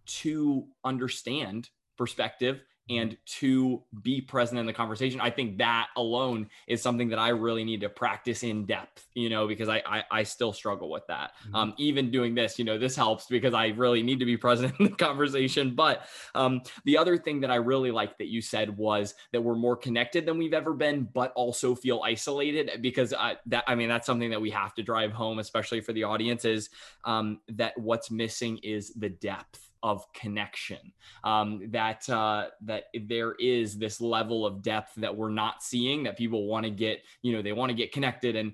to 0.05 0.65
understand 0.83 1.69
perspective 1.97 2.61
and 2.89 3.17
to 3.25 3.81
be 4.01 4.21
present 4.21 4.59
in 4.59 4.65
the 4.65 4.73
conversation 4.73 5.19
i 5.21 5.29
think 5.29 5.57
that 5.57 5.87
alone 5.97 6.47
is 6.67 6.81
something 6.81 7.09
that 7.09 7.19
i 7.19 7.29
really 7.29 7.63
need 7.63 7.81
to 7.81 7.89
practice 7.89 8.43
in 8.43 8.65
depth 8.65 9.07
you 9.13 9.29
know 9.29 9.47
because 9.47 9.69
i 9.69 9.81
i, 9.85 10.03
I 10.11 10.23
still 10.23 10.53
struggle 10.53 10.89
with 10.89 11.05
that. 11.07 11.31
Mm-hmm. 11.43 11.55
um, 11.55 11.73
even 11.77 12.11
doing 12.11 12.35
this 12.35 12.57
you 12.57 12.65
know 12.65 12.77
this 12.77 12.95
helps 12.95 13.25
because 13.25 13.53
i 13.53 13.67
really 13.67 14.03
need 14.03 14.19
to 14.19 14.25
be 14.25 14.37
present 14.47 14.73
in 14.79 14.85
the 14.85 14.91
conversation. 14.91 15.75
But 15.75 16.07
um, 16.35 16.61
the 16.85 16.97
other 16.97 17.17
thing 17.17 17.41
that 17.41 17.51
i 17.51 17.55
really 17.55 17.91
like 17.91 18.17
that 18.17 18.27
you 18.27 18.41
said 18.41 18.77
was 18.77 19.13
that 19.31 19.41
we're 19.41 19.55
more 19.55 19.75
connected 19.75 20.25
than 20.25 20.37
we've 20.37 20.53
ever 20.53 20.73
been 20.73 21.07
but 21.13 21.31
also 21.35 21.75
feel 21.75 22.01
isolated 22.03 22.81
because 22.81 23.13
I, 23.13 23.37
that 23.47 23.63
i 23.67 23.75
mean 23.75 23.89
that's 23.89 24.05
something 24.05 24.29
that 24.29 24.41
we 24.41 24.51
have 24.51 24.73
to 24.75 24.83
drive 24.83 25.11
home 25.11 25.39
especially 25.39 25.81
for 25.81 25.93
the 25.93 26.03
audience 26.03 26.45
is 26.45 26.69
um, 27.05 27.39
that 27.49 27.77
what's 27.77 28.11
missing 28.11 28.59
is 28.63 28.93
the 28.93 29.09
depth 29.09 29.66
of 29.83 30.11
connection 30.13 30.91
um, 31.23 31.61
that 31.69 32.09
uh, 32.09 32.47
that 32.61 32.85
there 33.05 33.33
is 33.39 33.77
this 33.77 34.01
level 34.01 34.45
of 34.45 34.61
depth 34.61 34.93
that 34.95 35.15
we're 35.15 35.29
not 35.29 35.63
seeing 35.63 36.03
that 36.03 36.17
people 36.17 36.47
want 36.47 36.65
to 36.65 36.69
get 36.69 37.03
you 37.21 37.33
know 37.33 37.41
they 37.41 37.53
want 37.53 37.69
to 37.69 37.75
get 37.75 37.91
connected. 37.91 38.35
And 38.35 38.53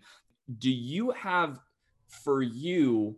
do 0.57 0.71
you 0.71 1.11
have 1.11 1.59
for 2.07 2.41
you 2.41 3.17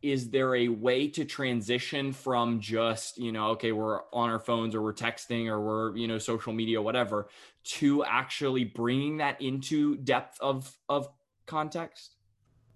is 0.00 0.30
there 0.30 0.54
a 0.54 0.68
way 0.68 1.08
to 1.08 1.24
transition 1.24 2.12
from 2.12 2.60
just 2.60 3.18
you 3.18 3.32
know 3.32 3.48
okay 3.50 3.72
we're 3.72 4.00
on 4.12 4.30
our 4.30 4.38
phones 4.38 4.74
or 4.74 4.82
we're 4.82 4.92
texting 4.92 5.46
or 5.48 5.60
we're 5.60 5.96
you 5.96 6.06
know 6.06 6.18
social 6.18 6.52
media 6.52 6.80
whatever 6.80 7.28
to 7.64 8.04
actually 8.04 8.64
bringing 8.64 9.16
that 9.18 9.40
into 9.40 9.96
depth 9.96 10.38
of 10.40 10.76
of 10.88 11.08
context? 11.46 12.14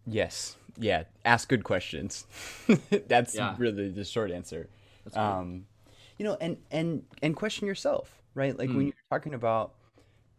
Yes 0.07 0.57
yeah, 0.78 1.04
ask 1.24 1.48
good 1.48 1.64
questions. 1.64 2.26
That's 3.08 3.35
yeah. 3.35 3.54
really 3.58 3.90
the 3.90 4.04
short 4.04 4.30
answer. 4.30 4.68
Um, 5.14 5.66
you 6.18 6.24
know, 6.24 6.37
and 6.40 6.56
and 6.70 7.04
and 7.22 7.37
question 7.37 7.66
yourself, 7.66 8.22
right? 8.35 8.56
Like 8.56 8.70
mm. 8.70 8.76
when 8.76 8.87
you're 8.87 8.94
talking 9.11 9.35
about 9.35 9.74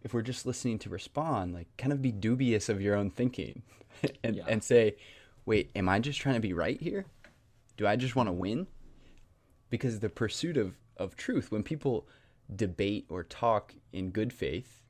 if 0.02 0.14
we're 0.14 0.22
just 0.22 0.46
listening 0.46 0.80
to 0.80 0.90
respond, 0.90 1.54
like 1.54 1.68
kind 1.78 1.94
of 1.94 2.02
be 2.02 2.12
dubious 2.12 2.70
of 2.70 2.82
your 2.82 2.96
own 2.96 3.10
thinking, 3.10 3.64
and 4.24 4.38
yeah. 4.38 4.44
and 4.48 4.64
say, 4.64 4.96
wait, 5.46 5.72
am 5.76 5.90
I 5.90 6.00
just 6.00 6.20
trying 6.20 6.36
to 6.36 6.42
be 6.42 6.54
right 6.54 6.80
here? 6.80 7.06
Do 7.78 7.88
I 7.88 7.96
just 7.96 8.16
want 8.16 8.28
to 8.28 8.34
win? 8.34 8.68
Because 9.70 10.00
the 10.00 10.10
pursuit 10.10 10.58
of 10.58 10.76
of 10.98 11.16
truth, 11.16 11.52
when 11.52 11.64
people 11.64 12.08
debate 12.56 13.06
or 13.10 13.24
talk 13.24 13.74
in 13.92 14.10
good 14.12 14.32
faith, 14.32 14.82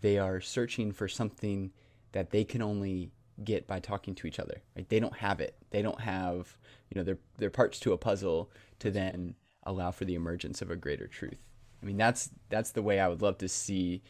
they 0.00 0.18
are 0.18 0.40
searching 0.40 0.92
for 0.92 1.08
something 1.08 1.72
that 2.12 2.30
they 2.30 2.44
can 2.44 2.62
only 2.62 3.10
get 3.44 3.66
by 3.66 3.80
talking 3.80 4.14
to 4.16 4.26
each 4.26 4.38
other. 4.38 4.62
Right? 4.76 4.88
They 4.88 5.00
don't 5.00 5.16
have 5.16 5.40
it. 5.40 5.56
They 5.70 5.82
don't 5.82 6.00
have, 6.00 6.56
you 6.90 6.98
know, 6.98 7.04
their 7.04 7.18
their 7.38 7.50
parts 7.50 7.78
to 7.80 7.92
a 7.92 7.98
puzzle 7.98 8.50
to 8.80 8.90
then 8.90 9.34
allow 9.64 9.90
for 9.90 10.04
the 10.04 10.14
emergence 10.14 10.62
of 10.62 10.70
a 10.70 10.76
greater 10.76 11.06
truth. 11.06 11.42
I 11.82 11.86
mean, 11.86 11.96
that's 11.96 12.30
that's 12.48 12.72
the 12.72 12.82
way 12.82 13.00
I 13.00 13.08
would 13.08 13.22
love 13.22 13.38
to 13.38 13.48
see 13.48 14.02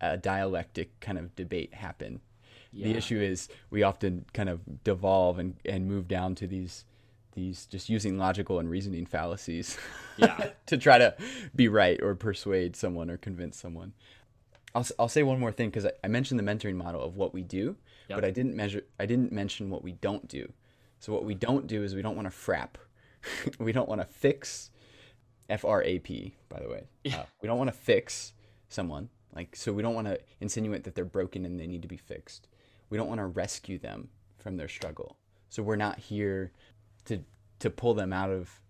a 0.00 0.16
dialectic 0.16 0.98
kind 1.00 1.18
of 1.18 1.34
debate 1.36 1.74
happen. 1.74 2.20
Yeah. 2.72 2.88
The 2.88 2.96
issue 2.96 3.20
is 3.20 3.48
we 3.70 3.82
often 3.82 4.24
kind 4.32 4.48
of 4.48 4.82
devolve 4.82 5.38
and, 5.38 5.56
and 5.64 5.86
move 5.86 6.08
down 6.08 6.34
to 6.36 6.46
these 6.46 6.84
these 7.34 7.66
just 7.66 7.88
using 7.88 8.18
logical 8.18 8.58
and 8.58 8.68
reasoning 8.68 9.06
fallacies 9.06 9.78
yeah. 10.18 10.50
to 10.66 10.76
try 10.76 10.98
to 10.98 11.14
be 11.54 11.66
right 11.66 11.98
or 12.02 12.14
persuade 12.14 12.76
someone 12.76 13.08
or 13.08 13.16
convince 13.16 13.56
someone. 13.58 13.94
I'll, 14.74 14.86
I'll 14.98 15.08
say 15.08 15.22
one 15.22 15.40
more 15.40 15.52
thing 15.52 15.70
because 15.70 15.86
I, 15.86 15.92
I 16.04 16.08
mentioned 16.08 16.38
the 16.38 16.44
mentoring 16.44 16.76
model 16.76 17.02
of 17.02 17.16
what 17.16 17.32
we 17.32 17.42
do, 17.42 17.76
yep. 18.08 18.16
but 18.16 18.24
I 18.24 18.30
didn't 18.30 18.54
measure. 18.54 18.82
I 18.98 19.06
didn't 19.06 19.32
mention 19.32 19.70
what 19.70 19.82
we 19.82 19.92
don't 19.92 20.28
do. 20.28 20.52
So 21.00 21.12
what 21.12 21.24
we 21.24 21.34
don't 21.34 21.66
do 21.66 21.82
is 21.82 21.94
we 21.94 22.02
don't 22.02 22.16
want 22.16 22.30
to 22.30 22.36
frap. 22.36 22.76
we 23.58 23.72
don't 23.72 23.88
want 23.88 24.00
to 24.00 24.06
fix. 24.06 24.70
F 25.48 25.64
R 25.64 25.82
A 25.82 25.98
P. 25.98 26.36
By 26.48 26.60
the 26.60 26.68
way, 26.68 26.84
yeah. 27.04 27.20
uh, 27.20 27.24
we 27.42 27.48
don't 27.48 27.58
want 27.58 27.68
to 27.68 27.76
fix 27.76 28.32
someone. 28.68 29.08
Like 29.34 29.56
so, 29.56 29.72
we 29.72 29.82
don't 29.82 29.94
want 29.94 30.06
to 30.06 30.18
insinuate 30.40 30.84
that 30.84 30.94
they're 30.94 31.04
broken 31.04 31.44
and 31.44 31.58
they 31.58 31.66
need 31.66 31.82
to 31.82 31.88
be 31.88 31.96
fixed. 31.96 32.48
We 32.88 32.98
don't 32.98 33.08
want 33.08 33.18
to 33.18 33.26
rescue 33.26 33.78
them 33.78 34.08
from 34.38 34.56
their 34.56 34.68
struggle. 34.68 35.16
So 35.48 35.62
we're 35.62 35.76
not 35.76 35.98
here 35.98 36.52
to 37.06 37.20
to 37.58 37.70
pull 37.70 37.94
them 37.94 38.12
out 38.12 38.30
of 38.30 38.60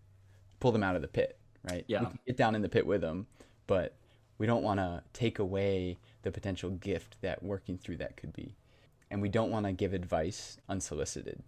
pull 0.60 0.72
them 0.72 0.82
out 0.82 0.96
of 0.96 1.02
the 1.02 1.08
pit, 1.08 1.38
right? 1.70 1.84
Yeah. 1.86 2.06
get 2.26 2.36
down 2.36 2.54
in 2.54 2.62
the 2.62 2.68
pit 2.68 2.86
with 2.86 3.00
them, 3.00 3.26
but 3.66 3.96
we 4.38 4.46
don't 4.46 4.62
want 4.62 4.80
to 4.80 5.02
take 5.12 5.38
away 5.38 5.98
the 6.22 6.32
potential 6.32 6.70
gift 6.70 7.16
that 7.20 7.42
working 7.42 7.78
through 7.78 7.98
that 7.98 8.16
could 8.16 8.32
be 8.32 8.56
and 9.12 9.20
we 9.20 9.28
don't 9.28 9.50
want 9.50 9.66
to 9.66 9.72
give 9.72 9.92
advice 9.92 10.56
unsolicited. 10.70 11.42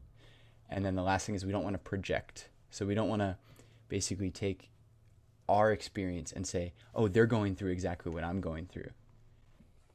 And 0.69 0.85
then 0.85 0.95
the 0.95 1.03
last 1.03 1.25
thing 1.25 1.35
is 1.35 1.47
we 1.47 1.53
don't 1.53 1.65
want 1.65 1.75
to 1.75 1.79
project. 1.79 2.51
So 2.71 2.85
we 2.85 2.95
don't 2.95 3.09
want 3.09 3.23
to 3.23 3.39
basically 3.89 4.31
take 4.31 4.71
our 5.49 5.73
experience 5.73 6.31
and 6.31 6.47
say, 6.47 6.75
"Oh, 6.95 7.09
they're 7.09 7.27
going 7.27 7.57
through 7.57 7.71
exactly 7.71 8.13
what 8.13 8.23
I'm 8.23 8.41
going 8.41 8.67
through." 8.67 8.91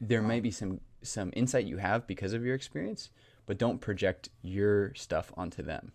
There 0.01 0.21
might 0.21 0.41
be 0.41 0.51
some 0.51 0.81
some 1.03 1.31
insight 1.35 1.65
you 1.65 1.77
have 1.77 2.07
because 2.07 2.33
of 2.33 2.43
your 2.43 2.55
experience, 2.55 3.11
but 3.45 3.59
don't 3.59 3.79
project 3.79 4.29
your 4.41 4.93
stuff 4.95 5.31
onto 5.37 5.61
them. 5.61 5.91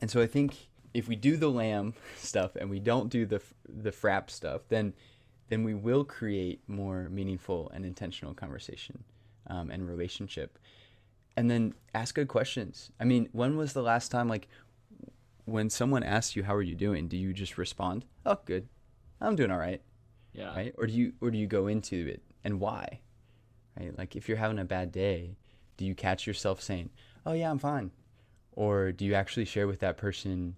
And 0.00 0.10
so 0.10 0.20
I 0.20 0.26
think 0.26 0.68
if 0.92 1.06
we 1.06 1.16
do 1.16 1.36
the 1.36 1.50
lamb 1.50 1.94
stuff 2.16 2.56
and 2.56 2.68
we 2.68 2.80
don't 2.80 3.08
do 3.08 3.24
the 3.24 3.40
the 3.68 3.92
frap 3.92 4.30
stuff, 4.30 4.62
then 4.68 4.94
then 5.48 5.62
we 5.62 5.74
will 5.74 6.04
create 6.04 6.60
more 6.66 7.08
meaningful 7.08 7.70
and 7.72 7.84
intentional 7.84 8.34
conversation 8.34 9.04
um, 9.46 9.70
and 9.70 9.86
relationship 9.86 10.58
and 11.36 11.50
then 11.50 11.74
ask 11.94 12.14
good 12.14 12.28
questions. 12.28 12.90
I 13.00 13.04
mean, 13.04 13.28
when 13.32 13.56
was 13.56 13.72
the 13.72 13.82
last 13.82 14.10
time 14.10 14.28
like 14.28 14.48
when 15.44 15.68
someone 15.68 16.02
asks 16.02 16.36
you 16.36 16.44
how 16.44 16.54
are 16.54 16.62
you 16.62 16.74
doing, 16.74 17.08
do 17.08 17.16
you 17.16 17.32
just 17.32 17.58
respond, 17.58 18.04
"Oh, 18.24 18.38
good. 18.44 18.68
I'm 19.20 19.36
doing 19.36 19.50
all 19.50 19.58
right." 19.58 19.82
Yeah. 20.32 20.54
Right? 20.54 20.74
Or 20.78 20.86
do 20.86 20.92
you 20.92 21.12
or 21.20 21.30
do 21.30 21.38
you 21.38 21.46
go 21.46 21.66
into 21.66 22.06
it 22.06 22.22
and 22.42 22.60
why? 22.60 23.00
Right? 23.78 23.96
Like 23.96 24.16
if 24.16 24.28
you're 24.28 24.38
having 24.38 24.58
a 24.58 24.64
bad 24.64 24.92
day, 24.92 25.36
do 25.76 25.84
you 25.84 25.94
catch 25.94 26.26
yourself 26.26 26.62
saying, 26.62 26.90
"Oh, 27.26 27.32
yeah, 27.32 27.50
I'm 27.50 27.58
fine." 27.58 27.90
Or 28.52 28.92
do 28.92 29.04
you 29.04 29.14
actually 29.14 29.44
share 29.44 29.66
with 29.66 29.80
that 29.80 29.96
person, 29.96 30.56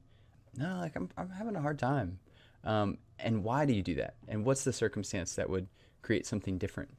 "No, 0.56 0.78
like 0.78 0.96
I'm 0.96 1.08
I'm 1.16 1.30
having 1.30 1.56
a 1.56 1.60
hard 1.60 1.78
time." 1.78 2.18
Um, 2.64 2.98
and 3.18 3.44
why 3.44 3.64
do 3.64 3.72
you 3.72 3.82
do 3.82 3.94
that? 3.96 4.16
And 4.28 4.44
what's 4.44 4.64
the 4.64 4.72
circumstance 4.72 5.34
that 5.36 5.48
would 5.48 5.68
create 6.02 6.26
something 6.26 6.58
different? 6.58 6.90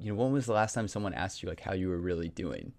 You 0.00 0.12
know, 0.12 0.22
when 0.22 0.32
was 0.32 0.46
the 0.46 0.52
last 0.52 0.74
time 0.74 0.88
someone 0.88 1.14
asked 1.14 1.42
you 1.42 1.48
like 1.48 1.60
how 1.60 1.74
you 1.74 1.88
were 1.88 1.98
really 1.98 2.28
doing? 2.28 2.72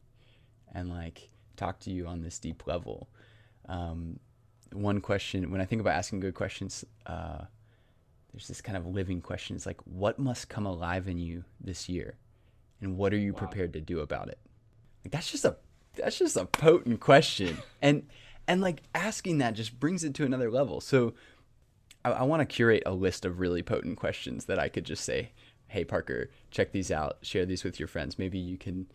and 0.74 0.90
like 0.90 1.30
talk 1.58 1.80
to 1.82 1.92
you 1.92 2.08
on 2.08 2.22
this 2.22 2.40
deep 2.40 2.66
level. 2.68 3.10
Um, 3.68 4.20
one 4.74 5.02
question, 5.02 5.52
when 5.52 5.62
I 5.62 5.66
think 5.66 5.82
about 5.82 5.96
asking 5.96 6.22
good 6.22 6.34
questions, 6.34 6.86
uh, 7.06 7.42
there's 8.32 8.48
this 8.48 8.62
kind 8.62 8.78
of 8.78 8.88
living 8.88 9.22
question. 9.22 9.56
It's 9.56 9.66
like, 9.66 9.82
what 9.86 10.18
must 10.18 10.48
come 10.48 10.66
alive 10.66 11.08
in 11.08 11.18
you 11.18 11.44
this 11.60 11.90
year, 11.90 12.16
and 12.80 12.98
what 12.98 13.14
are 13.14 13.18
you 13.18 13.34
wow. 13.34 13.40
prepared 13.40 13.74
to 13.74 13.82
do 13.82 14.00
about 14.00 14.30
it? 14.30 14.40
Like 15.04 15.12
that's 15.12 15.30
just 15.30 15.44
a 15.44 15.58
that's 15.96 16.18
just 16.18 16.38
a 16.38 16.46
potent 16.46 17.02
question, 17.02 17.58
and 17.82 18.08
and 18.48 18.62
like 18.62 18.84
asking 18.96 19.40
that 19.40 19.54
just 19.54 19.80
brings 19.80 20.04
it 20.04 20.14
to 20.16 20.26
another 20.26 20.50
level. 20.50 20.80
So 20.80 21.14
I, 22.06 22.12
I 22.12 22.24
want 22.24 22.40
to 22.40 22.46
curate 22.46 22.84
a 22.86 22.94
list 22.94 23.26
of 23.26 23.40
really 23.40 23.62
potent 23.62 23.98
questions 23.98 24.46
that 24.46 24.58
I 24.58 24.70
could 24.70 24.86
just 24.86 25.04
say, 25.04 25.34
hey 25.72 25.86
Parker, 25.86 26.30
check 26.52 26.74
these 26.74 26.92
out, 26.92 27.18
share 27.22 27.46
these 27.46 27.64
with 27.64 27.80
your 27.80 27.88
friends. 27.88 28.20
Maybe 28.20 28.38
you 28.38 28.58
can 28.58 28.88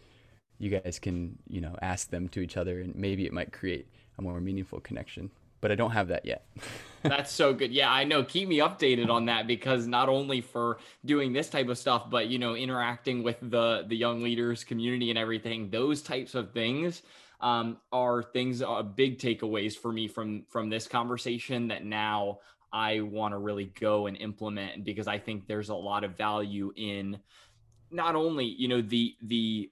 you 0.59 0.71
guys 0.71 0.99
can 0.99 1.39
you 1.49 1.61
know 1.61 1.75
ask 1.83 2.11
them 2.11 2.29
to 2.29 2.41
each 2.41 2.57
other 2.57 2.81
and 2.81 2.95
maybe 2.95 3.27
it 3.27 3.33
might 3.33 3.53
create 3.53 3.89
a 4.19 4.23
more 4.23 4.41
meaningful 4.41 4.81
connection. 4.81 5.31
But 5.63 5.73
i 5.73 5.75
don't 5.75 5.93
have 5.93 6.09
that 6.09 6.27
yet. 6.27 6.47
That's 7.03 7.33
so 7.33 7.55
good. 7.55 7.73
Yeah 7.73 7.91
i 7.91 8.05
know. 8.05 8.23
Keep 8.23 8.49
me 8.49 8.59
updated 8.59 9.09
on 9.11 9.25
that 9.27 9.47
because 9.47 9.87
not 9.87 10.09
only 10.09 10.43
for 10.43 10.79
doing 11.05 11.33
this 11.33 11.49
type 11.49 11.69
of 11.69 11.79
stuff 11.79 12.11
but 12.11 12.29
you 12.29 12.39
know 12.39 12.55
interacting 12.55 13.23
with 13.23 13.39
the 13.41 13.85
the 13.89 13.97
young 13.97 14.23
leaders 14.23 14.63
community 14.63 15.09
and 15.09 15.19
everything 15.19 15.71
those 15.71 16.03
types 16.03 16.35
of 16.35 16.53
things 16.53 17.03
um, 17.41 17.79
are 17.93 18.23
things 18.23 18.63
uh, 18.63 18.83
big 18.83 19.19
takeaways 19.19 19.75
for 19.77 19.93
me 19.93 20.09
from 20.09 20.45
from 20.49 20.69
this 20.69 20.87
conversation 20.87 21.69
that 21.69 21.85
now 21.85 22.39
I 22.73 23.01
want 23.01 23.33
to 23.33 23.39
really 23.39 23.73
go 23.81 24.07
and 24.07 24.17
implement 24.17 24.85
because 24.85 25.07
I 25.07 25.19
think 25.19 25.47
there's 25.47 25.69
a 25.69 25.75
lot 25.75 26.05
of 26.05 26.17
value 26.17 26.73
in 26.77 27.19
not 27.91 28.15
only, 28.15 28.45
you 28.45 28.69
know, 28.69 28.83
the 28.83 29.15
the 29.23 29.71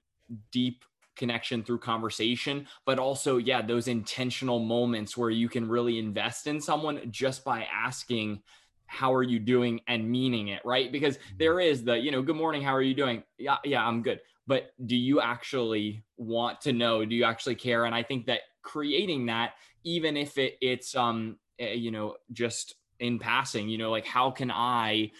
deep 0.51 0.83
connection 1.15 1.63
through 1.63 1.79
conversation, 1.79 2.67
but 2.85 2.99
also, 2.99 3.37
yeah, 3.37 3.61
those 3.61 3.87
intentional 3.87 4.59
moments 4.59 5.15
where 5.15 5.29
you 5.29 5.49
can 5.49 5.67
really 5.67 5.97
invest 5.97 6.47
in 6.47 6.59
someone 6.59 6.99
just 7.09 7.43
by 7.43 7.65
asking, 7.73 8.41
how 8.87 9.13
are 9.13 9.23
you 9.23 9.39
doing 9.39 9.81
and 9.87 10.09
meaning 10.09 10.49
it, 10.49 10.61
right? 10.65 10.91
Because 10.91 11.17
mm-hmm. 11.17 11.37
there 11.37 11.59
is 11.59 11.83
the, 11.83 11.97
you 11.97 12.11
know, 12.11 12.21
good 12.21 12.35
morning, 12.35 12.61
how 12.61 12.75
are 12.75 12.81
you 12.81 12.93
doing? 12.93 13.23
Yeah, 13.37 13.57
yeah, 13.63 13.85
I'm 13.85 14.01
good. 14.01 14.19
But 14.47 14.73
do 14.85 14.95
you 14.95 15.21
actually 15.21 16.03
want 16.17 16.61
to 16.61 16.73
know? 16.73 17.03
Do 17.03 17.15
you 17.15 17.23
actually 17.23 17.55
care? 17.55 17.85
And 17.85 17.95
I 17.95 18.03
think 18.03 18.27
that 18.27 18.41
creating 18.61 19.25
that, 19.27 19.53
even 19.83 20.17
if 20.17 20.37
it 20.37 20.57
it's 20.61 20.95
um, 20.95 21.37
eh, 21.57 21.73
you 21.73 21.91
know, 21.91 22.15
just 22.31 22.75
in 22.99 23.19
passing, 23.19 23.69
you 23.69 23.77
know, 23.77 23.91
like 23.91 24.05
how 24.05 24.31
can 24.31 24.51
I 24.51 25.11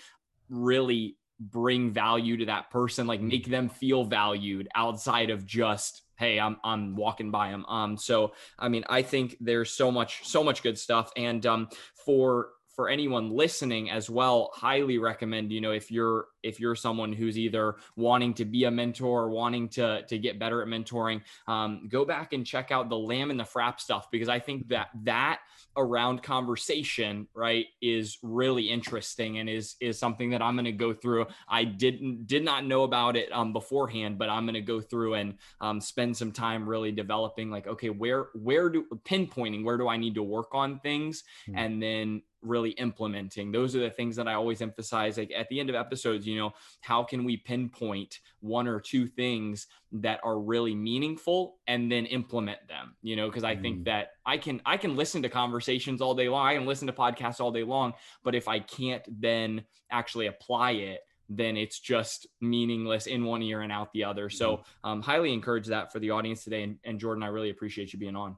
really 0.50 1.18
bring 1.40 1.92
value 1.92 2.38
to 2.38 2.46
that 2.46 2.72
person, 2.72 3.08
like 3.08 3.22
make 3.22 3.48
them 3.48 3.70
feel 3.70 4.04
valued 4.06 4.68
outside 4.76 5.30
of 5.30 5.46
just 5.46 6.02
hey 6.18 6.40
i'm 6.40 6.56
i'm 6.64 6.96
walking 6.96 7.30
by 7.30 7.52
them 7.52 7.66
um 7.66 7.98
so 7.98 8.32
i 8.58 8.70
mean 8.70 8.86
i 8.88 9.02
think 9.02 9.36
there's 9.42 9.72
so 9.72 9.92
much 9.92 10.22
so 10.24 10.44
much 10.44 10.64
good 10.64 10.78
stuff. 10.78 11.12
And 11.18 11.46
um 11.46 11.68
for 12.06 12.50
for 12.76 12.90
anyone 12.90 13.32
listening 13.32 13.90
as 13.90 14.10
well 14.10 14.52
highly 14.54 14.98
recommend 14.98 15.52
you 15.52 15.62
know 15.62 15.72
if 15.72 15.90
you're 15.90 16.26
if 16.44 16.60
you're 16.60 16.76
someone 16.76 17.14
who's 17.14 17.38
either 17.38 17.76
wanting 17.96 18.34
to 18.34 18.46
be 18.46 18.66
a 18.66 18.72
mentor 18.72 19.24
or 19.24 19.30
wanting 19.30 19.68
to 19.70 20.04
to 20.08 20.18
get 20.18 20.40
better 20.40 20.62
at 20.62 20.68
mentoring 20.68 21.22
um, 21.48 21.88
go 21.90 22.06
back 22.06 22.34
and 22.34 22.46
check 22.46 22.72
out 22.72 22.90
the 22.90 22.98
lamb 22.98 23.32
and 23.32 23.40
the 23.40 23.44
frap 23.44 23.80
stuff 23.80 24.10
because 24.12 24.30
i 24.30 24.40
think 24.40 24.68
that 24.68 24.90
that 25.04 25.40
around 25.78 26.24
conversation 26.24 27.28
right 27.34 27.66
is 27.82 28.18
really 28.22 28.64
interesting 28.64 29.40
and 29.40 29.50
is 29.50 29.76
is 29.80 29.98
something 29.98 30.30
that 30.30 30.42
i'm 30.42 30.56
going 30.56 30.66
to 30.66 30.72
go 30.72 30.94
through 30.94 31.26
i 31.50 31.64
didn't 31.64 32.28
did 32.28 32.44
not 32.44 32.66
know 32.66 32.84
about 32.84 33.16
it 33.16 33.32
um, 33.32 33.54
beforehand 33.54 34.18
but 34.18 34.30
i'm 34.30 34.46
going 34.46 34.54
to 34.54 34.62
go 34.62 34.80
through 34.80 35.16
and 35.16 35.36
um, 35.62 35.82
spend 35.82 36.16
some 36.16 36.32
time 36.32 36.68
really 36.68 36.92
developing 36.92 37.50
like 37.50 37.68
okay 37.68 37.90
where 37.90 38.28
where 38.34 38.70
do 38.70 38.86
pinpointing 39.04 39.64
where 39.64 39.78
do 39.78 39.88
i 39.88 39.98
need 39.98 40.16
to 40.16 40.24
work 40.24 40.54
on 40.54 40.80
things 40.80 41.24
mm-hmm. 41.48 41.58
and 41.58 41.82
then 41.82 42.22
really 42.46 42.72
implementing. 42.72 43.52
Those 43.52 43.76
are 43.76 43.80
the 43.80 43.90
things 43.90 44.16
that 44.16 44.28
i 44.28 44.34
always 44.34 44.62
emphasize 44.62 45.18
like 45.18 45.32
at 45.36 45.50
the 45.50 45.60
end 45.60 45.70
of 45.70 45.76
episodes 45.76 46.26
you 46.28 46.38
know 46.38 46.54
how 46.82 47.04
can 47.04 47.24
we 47.24 47.38
pinpoint 47.38 48.20
one 48.40 48.68
or 48.68 48.80
two 48.80 49.08
things 49.08 49.68
that 49.92 50.20
are 50.24 50.40
really 50.40 50.76
meaningful 50.76 51.56
and 51.68 51.92
then 51.92 52.06
implement 52.06 52.60
them 52.68 52.96
you 53.02 53.16
know? 53.16 53.28
Because 53.28 53.44
i 53.44 53.56
mm. 53.56 53.62
think 53.62 53.86
that 53.86 54.10
i 54.26 54.38
can 54.38 54.62
i 54.66 54.78
can 54.78 54.96
listen 54.96 55.22
to 55.24 55.30
conversations 55.30 56.02
all 56.02 56.14
day 56.14 56.30
long 56.30 56.46
i 56.46 56.56
can 56.56 56.66
listen 56.66 56.88
to 56.88 56.94
podcasts 56.94 57.40
all 57.40 57.52
day 57.52 57.64
long 57.64 57.94
but 58.24 58.36
if 58.36 58.48
i 58.48 58.60
can't 58.60 59.04
then 59.22 59.64
actually 59.92 60.28
apply 60.28 60.72
it 60.72 61.02
then 61.30 61.58
it's 61.58 61.80
just 61.80 62.28
meaningless 62.42 63.08
in 63.08 63.26
one 63.26 63.42
ear 63.42 63.62
and 63.62 63.72
out 63.72 63.92
the 63.94 64.04
other. 64.04 64.30
So 64.30 64.58
mm-hmm. 64.58 64.88
um, 64.88 65.02
highly 65.02 65.34
encourage 65.34 65.68
that 65.68 65.92
for 65.92 66.00
the 66.00 66.12
audience 66.12 66.44
today 66.44 66.62
and, 66.62 66.78
and 66.84 67.00
jordan 67.00 67.24
i 67.24 67.28
really 67.28 67.50
appreciate 67.50 67.94
you 67.94 68.00
being 68.00 68.16
on. 68.16 68.38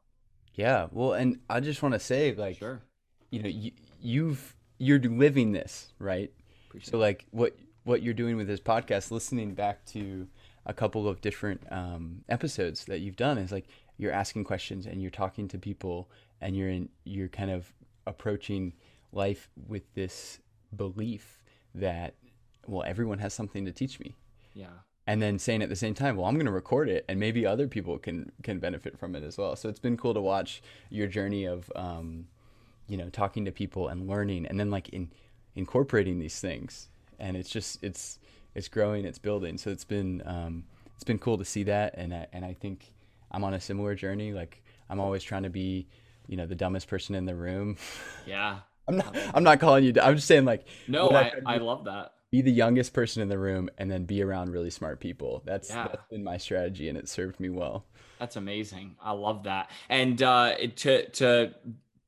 Yeah 0.54 0.88
well 0.92 1.14
and 1.14 1.40
i 1.50 1.60
just 1.60 1.84
want 1.84 1.94
to 1.94 2.00
say 2.00 2.34
like 2.34 2.58
sure. 2.58 2.82
you 3.30 3.44
know 3.44 3.50
you, 3.50 3.72
you've 4.08 4.56
you're 4.80 5.00
living 5.00 5.52
this 5.52 5.92
right? 6.00 6.32
Appreciate 6.70 6.92
so 6.92 6.98
like 6.98 7.26
what 7.32 7.58
what 7.84 8.02
you're 8.02 8.14
doing 8.14 8.38
with 8.38 8.48
this 8.48 8.60
podcast 8.60 9.12
listening 9.12 9.54
back 9.54 9.86
to 9.86 10.28
a 10.66 10.74
couple 10.74 11.08
of 11.08 11.22
different 11.22 11.62
um, 11.72 12.24
episodes 12.28 12.86
that 12.86 13.00
you've 13.00 13.16
done 13.16 13.38
is 13.38 13.52
like 13.52 13.68
you're 13.98 14.12
asking 14.12 14.44
questions 14.44 14.86
and 14.86 15.02
you're 15.02 15.12
talking 15.12 15.48
to 15.48 15.58
people 15.58 16.10
and 16.42 16.56
you're 16.56 16.70
in 16.70 16.90
you're 17.04 17.28
kind 17.28 17.52
of 17.52 17.74
approaching 18.06 18.74
life 19.12 19.50
with 19.68 19.94
this 19.94 20.40
belief 20.76 21.42
that 21.76 22.16
well 22.66 22.84
everyone 22.88 23.20
has 23.20 23.34
something 23.34 23.66
to 23.66 23.72
teach 23.72 24.00
me. 24.00 24.16
Yeah. 24.54 24.68
And 25.06 25.22
then 25.22 25.40
saying 25.40 25.62
at 25.62 25.70
the 25.70 25.76
same 25.76 25.94
time 25.94 26.16
well 26.16 26.28
i'm 26.28 26.36
going 26.36 26.46
to 26.46 26.52
record 26.52 26.88
it 26.88 27.04
and 27.10 27.20
maybe 27.20 27.46
other 27.46 27.68
people 27.68 27.98
can 27.98 28.32
can 28.42 28.60
benefit 28.60 28.98
from 28.98 29.16
it 29.16 29.24
as 29.24 29.38
well. 29.38 29.58
So 29.58 29.68
it's 29.68 29.80
been 29.80 29.98
cool 29.98 30.14
to 30.14 30.22
watch 30.22 30.62
your 30.90 31.08
journey 31.08 31.46
of 31.46 31.70
um, 31.76 32.28
you 32.88 32.98
know 32.98 33.10
talking 33.10 33.46
to 33.46 33.52
people 33.52 33.88
and 33.88 34.08
learning 34.08 34.46
and 34.46 34.60
then 34.60 34.72
like 34.72 34.90
in 34.90 35.10
incorporating 35.58 36.20
these 36.20 36.40
things. 36.40 36.88
And 37.20 37.36
it's 37.36 37.50
just 37.50 37.84
it's 37.84 38.20
it's 38.56 38.70
growing 38.70 39.04
it's 39.04 39.20
building. 39.20 39.58
So 39.58 39.72
it's 39.72 39.84
been 39.84 40.22
um, 40.26 40.64
it's 40.96 41.04
been 41.04 41.20
cool 41.20 41.38
to 41.38 41.46
see 41.46 41.64
that. 41.64 41.96
And 41.98 42.14
I, 42.14 42.28
and 42.32 42.46
I 42.46 42.54
think 42.54 42.94
I'm 43.32 43.44
on 43.44 43.54
a 43.54 43.60
similar 43.60 43.96
journey. 43.96 44.32
Like 44.32 44.64
I'm 44.90 45.00
always 45.00 45.24
trying 45.24 45.44
to 45.44 45.50
be 45.50 45.88
you 46.28 46.38
know 46.38 46.46
the 46.46 46.56
dumbest 46.56 46.88
person 46.88 47.16
in 47.16 47.26
the 47.26 47.36
room. 47.36 47.78
Yeah. 48.26 48.60
I'm 48.90 48.98
not 48.98 49.18
I'm 49.34 49.44
not 49.44 49.60
calling 49.60 49.84
you 49.84 49.94
I'm 50.02 50.16
just 50.16 50.28
saying 50.28 50.46
like 50.46 50.66
no 50.88 51.10
I, 51.10 51.34
I, 51.46 51.56
I 51.56 51.58
love 51.58 51.86
that. 51.86 52.14
Be 52.32 52.42
the 52.42 52.52
youngest 52.52 52.94
person 52.94 53.22
in 53.22 53.28
the 53.30 53.38
room 53.38 53.70
and 53.78 53.92
then 53.92 54.06
be 54.06 54.22
around 54.22 54.52
really 54.52 54.70
smart 54.70 55.00
people. 55.02 55.42
That's 55.46 55.70
yeah. 55.70 55.88
that's 55.88 56.08
been 56.10 56.24
my 56.24 56.38
strategy 56.38 56.88
and 56.88 56.98
it 56.98 57.10
served 57.10 57.40
me 57.40 57.50
well. 57.50 57.86
That's 58.20 58.38
amazing. 58.38 58.96
I 59.02 59.12
love 59.12 59.44
that. 59.44 59.72
And 59.90 60.22
uh 60.22 60.56
to 60.78 61.10
to 61.10 61.54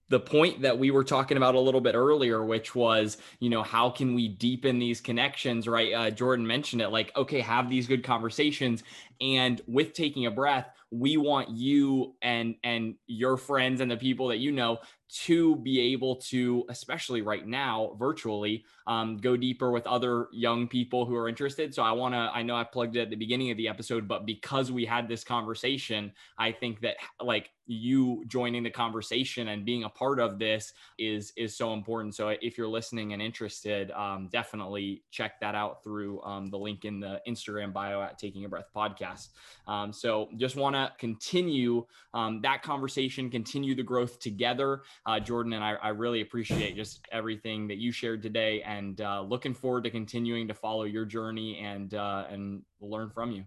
the 0.10 0.20
point 0.20 0.62
that 0.64 0.78
we 0.78 0.91
were 0.91 1.03
talking 1.03 1.38
about 1.38 1.55
a 1.55 1.60
little 1.60 1.82
bit 1.82 1.95
earlier, 1.95 2.43
which 2.43 2.76
was, 2.76 3.18
you 3.39 3.49
know, 3.49 3.64
how 3.64 3.89
can 3.89 4.16
we 4.16 4.28
deepen 4.28 4.80
these 4.80 4.99
connections, 4.99 5.68
right? 5.68 5.93
Uh, 5.93 6.10
Jordan 6.10 6.45
mentioned 6.45 6.82
it 6.82 6.89
like, 6.89 7.16
okay, 7.16 7.39
have 7.39 7.70
these 7.70 7.88
good 7.88 8.03
conversations. 8.03 8.84
And 9.22 9.62
with 9.68 9.93
taking 9.93 10.26
a 10.26 10.32
breath, 10.32 10.68
we 10.91 11.18
want 11.18 11.49
you 11.49 12.16
and 12.22 12.55
and 12.64 12.95
your 13.05 13.38
friends 13.38 13.80
and 13.80 13.91
the 13.91 13.97
people 13.97 14.30
that 14.30 14.38
you 14.38 14.51
know 14.51 14.80
to 15.10 15.55
be 15.57 15.93
able 15.93 16.18
to, 16.18 16.66
especially 16.70 17.22
right 17.22 17.45
now, 17.45 17.95
virtually, 17.97 18.64
um, 18.86 19.18
go 19.18 19.36
deeper 19.36 19.72
with 19.72 19.88
other 19.88 20.28
young 20.32 20.68
people 20.68 21.05
who 21.05 21.16
are 21.16 21.28
interested. 21.28 21.74
So 21.74 21.82
I 21.82 21.91
want 21.93 22.14
to, 22.14 22.20
I 22.20 22.43
know 22.43 22.55
I 22.55 22.64
plugged 22.64 22.95
it 22.95 23.01
at 23.01 23.10
the 23.10 23.16
beginning 23.16 23.49
of 23.49 23.57
the 23.57 23.68
episode, 23.68 24.07
but 24.07 24.28
because 24.28 24.72
we 24.72 24.86
had 24.86 25.07
this 25.07 25.24
conversation, 25.24 26.12
I 26.38 26.51
think 26.51 26.82
that 26.82 26.97
like 27.20 27.49
you 27.70 28.24
joining 28.28 28.63
the 28.63 28.70
conversation 28.70 29.49
and 29.49 29.63
being 29.63 29.84
a 29.84 29.89
part 29.89 30.20
of 30.20 30.39
this 30.39 30.74
is 30.97 31.32
is 31.38 31.55
so 31.55 31.74
important. 31.74 32.15
So 32.15 32.30
if 32.30 32.57
you're 32.57 32.67
listening 32.67 33.13
and 33.13 33.22
interested, 33.22 33.91
um, 33.91 34.28
definitely 34.32 35.03
check 35.11 35.39
that 35.41 35.55
out 35.55 35.84
through 35.84 36.22
um, 36.24 36.47
the 36.47 36.57
link 36.57 36.84
in 36.84 36.99
the 36.99 37.22
Instagram 37.28 37.72
bio 37.72 38.01
at 38.01 38.17
Taking 38.17 38.45
a 38.45 38.49
Breath 38.49 38.70
podcast. 38.76 39.30
Um, 39.67 39.93
so 39.93 40.30
just 40.38 40.55
want 40.55 40.76
to 40.76 40.91
continue 40.97 41.86
um, 42.13 42.41
that 42.41 42.63
conversation, 42.63 43.30
continue 43.30 43.76
the 43.76 43.84
growth 43.84 44.20
together 44.20 44.82
uh, 45.05 45.20
Jordan, 45.20 45.53
and 45.53 45.63
I, 45.63 45.74
I, 45.74 45.89
really 45.89 46.22
appreciate 46.22 46.76
just 46.76 47.05
everything 47.11 47.67
that 47.67 47.78
you 47.78 47.91
shared 47.91 48.22
today, 48.22 48.61
and 48.61 48.99
uh, 49.01 49.22
looking 49.22 49.53
forward 49.53 49.84
to 49.86 49.89
continuing 49.89 50.47
to 50.47 50.53
follow 50.53 50.84
your 50.84 51.05
journey 51.05 51.59
and 51.59 51.93
uh, 51.93 52.26
and 52.30 52.63
learn 52.82 53.09
from 53.09 53.32
you. 53.32 53.43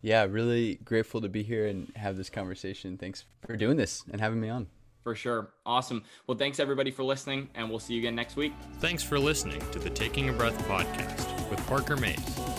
Yeah, 0.00 0.24
really 0.24 0.76
grateful 0.76 1.20
to 1.22 1.28
be 1.28 1.42
here 1.42 1.66
and 1.66 1.90
have 1.96 2.16
this 2.16 2.30
conversation. 2.30 2.96
Thanks 2.96 3.24
for 3.46 3.56
doing 3.56 3.76
this 3.76 4.04
and 4.10 4.20
having 4.20 4.40
me 4.40 4.48
on. 4.48 4.68
For 5.02 5.14
sure. 5.14 5.48
Awesome. 5.64 6.04
Well, 6.26 6.36
thanks 6.36 6.60
everybody 6.60 6.90
for 6.90 7.02
listening, 7.02 7.48
and 7.54 7.70
we'll 7.70 7.78
see 7.78 7.94
you 7.94 8.00
again 8.00 8.14
next 8.14 8.36
week. 8.36 8.52
Thanks 8.80 9.02
for 9.02 9.18
listening 9.18 9.62
to 9.72 9.78
the 9.78 9.90
Taking 9.90 10.28
a 10.28 10.32
Breath 10.32 10.58
podcast 10.68 11.50
with 11.50 11.66
Parker 11.66 11.96
Mays. 11.96 12.57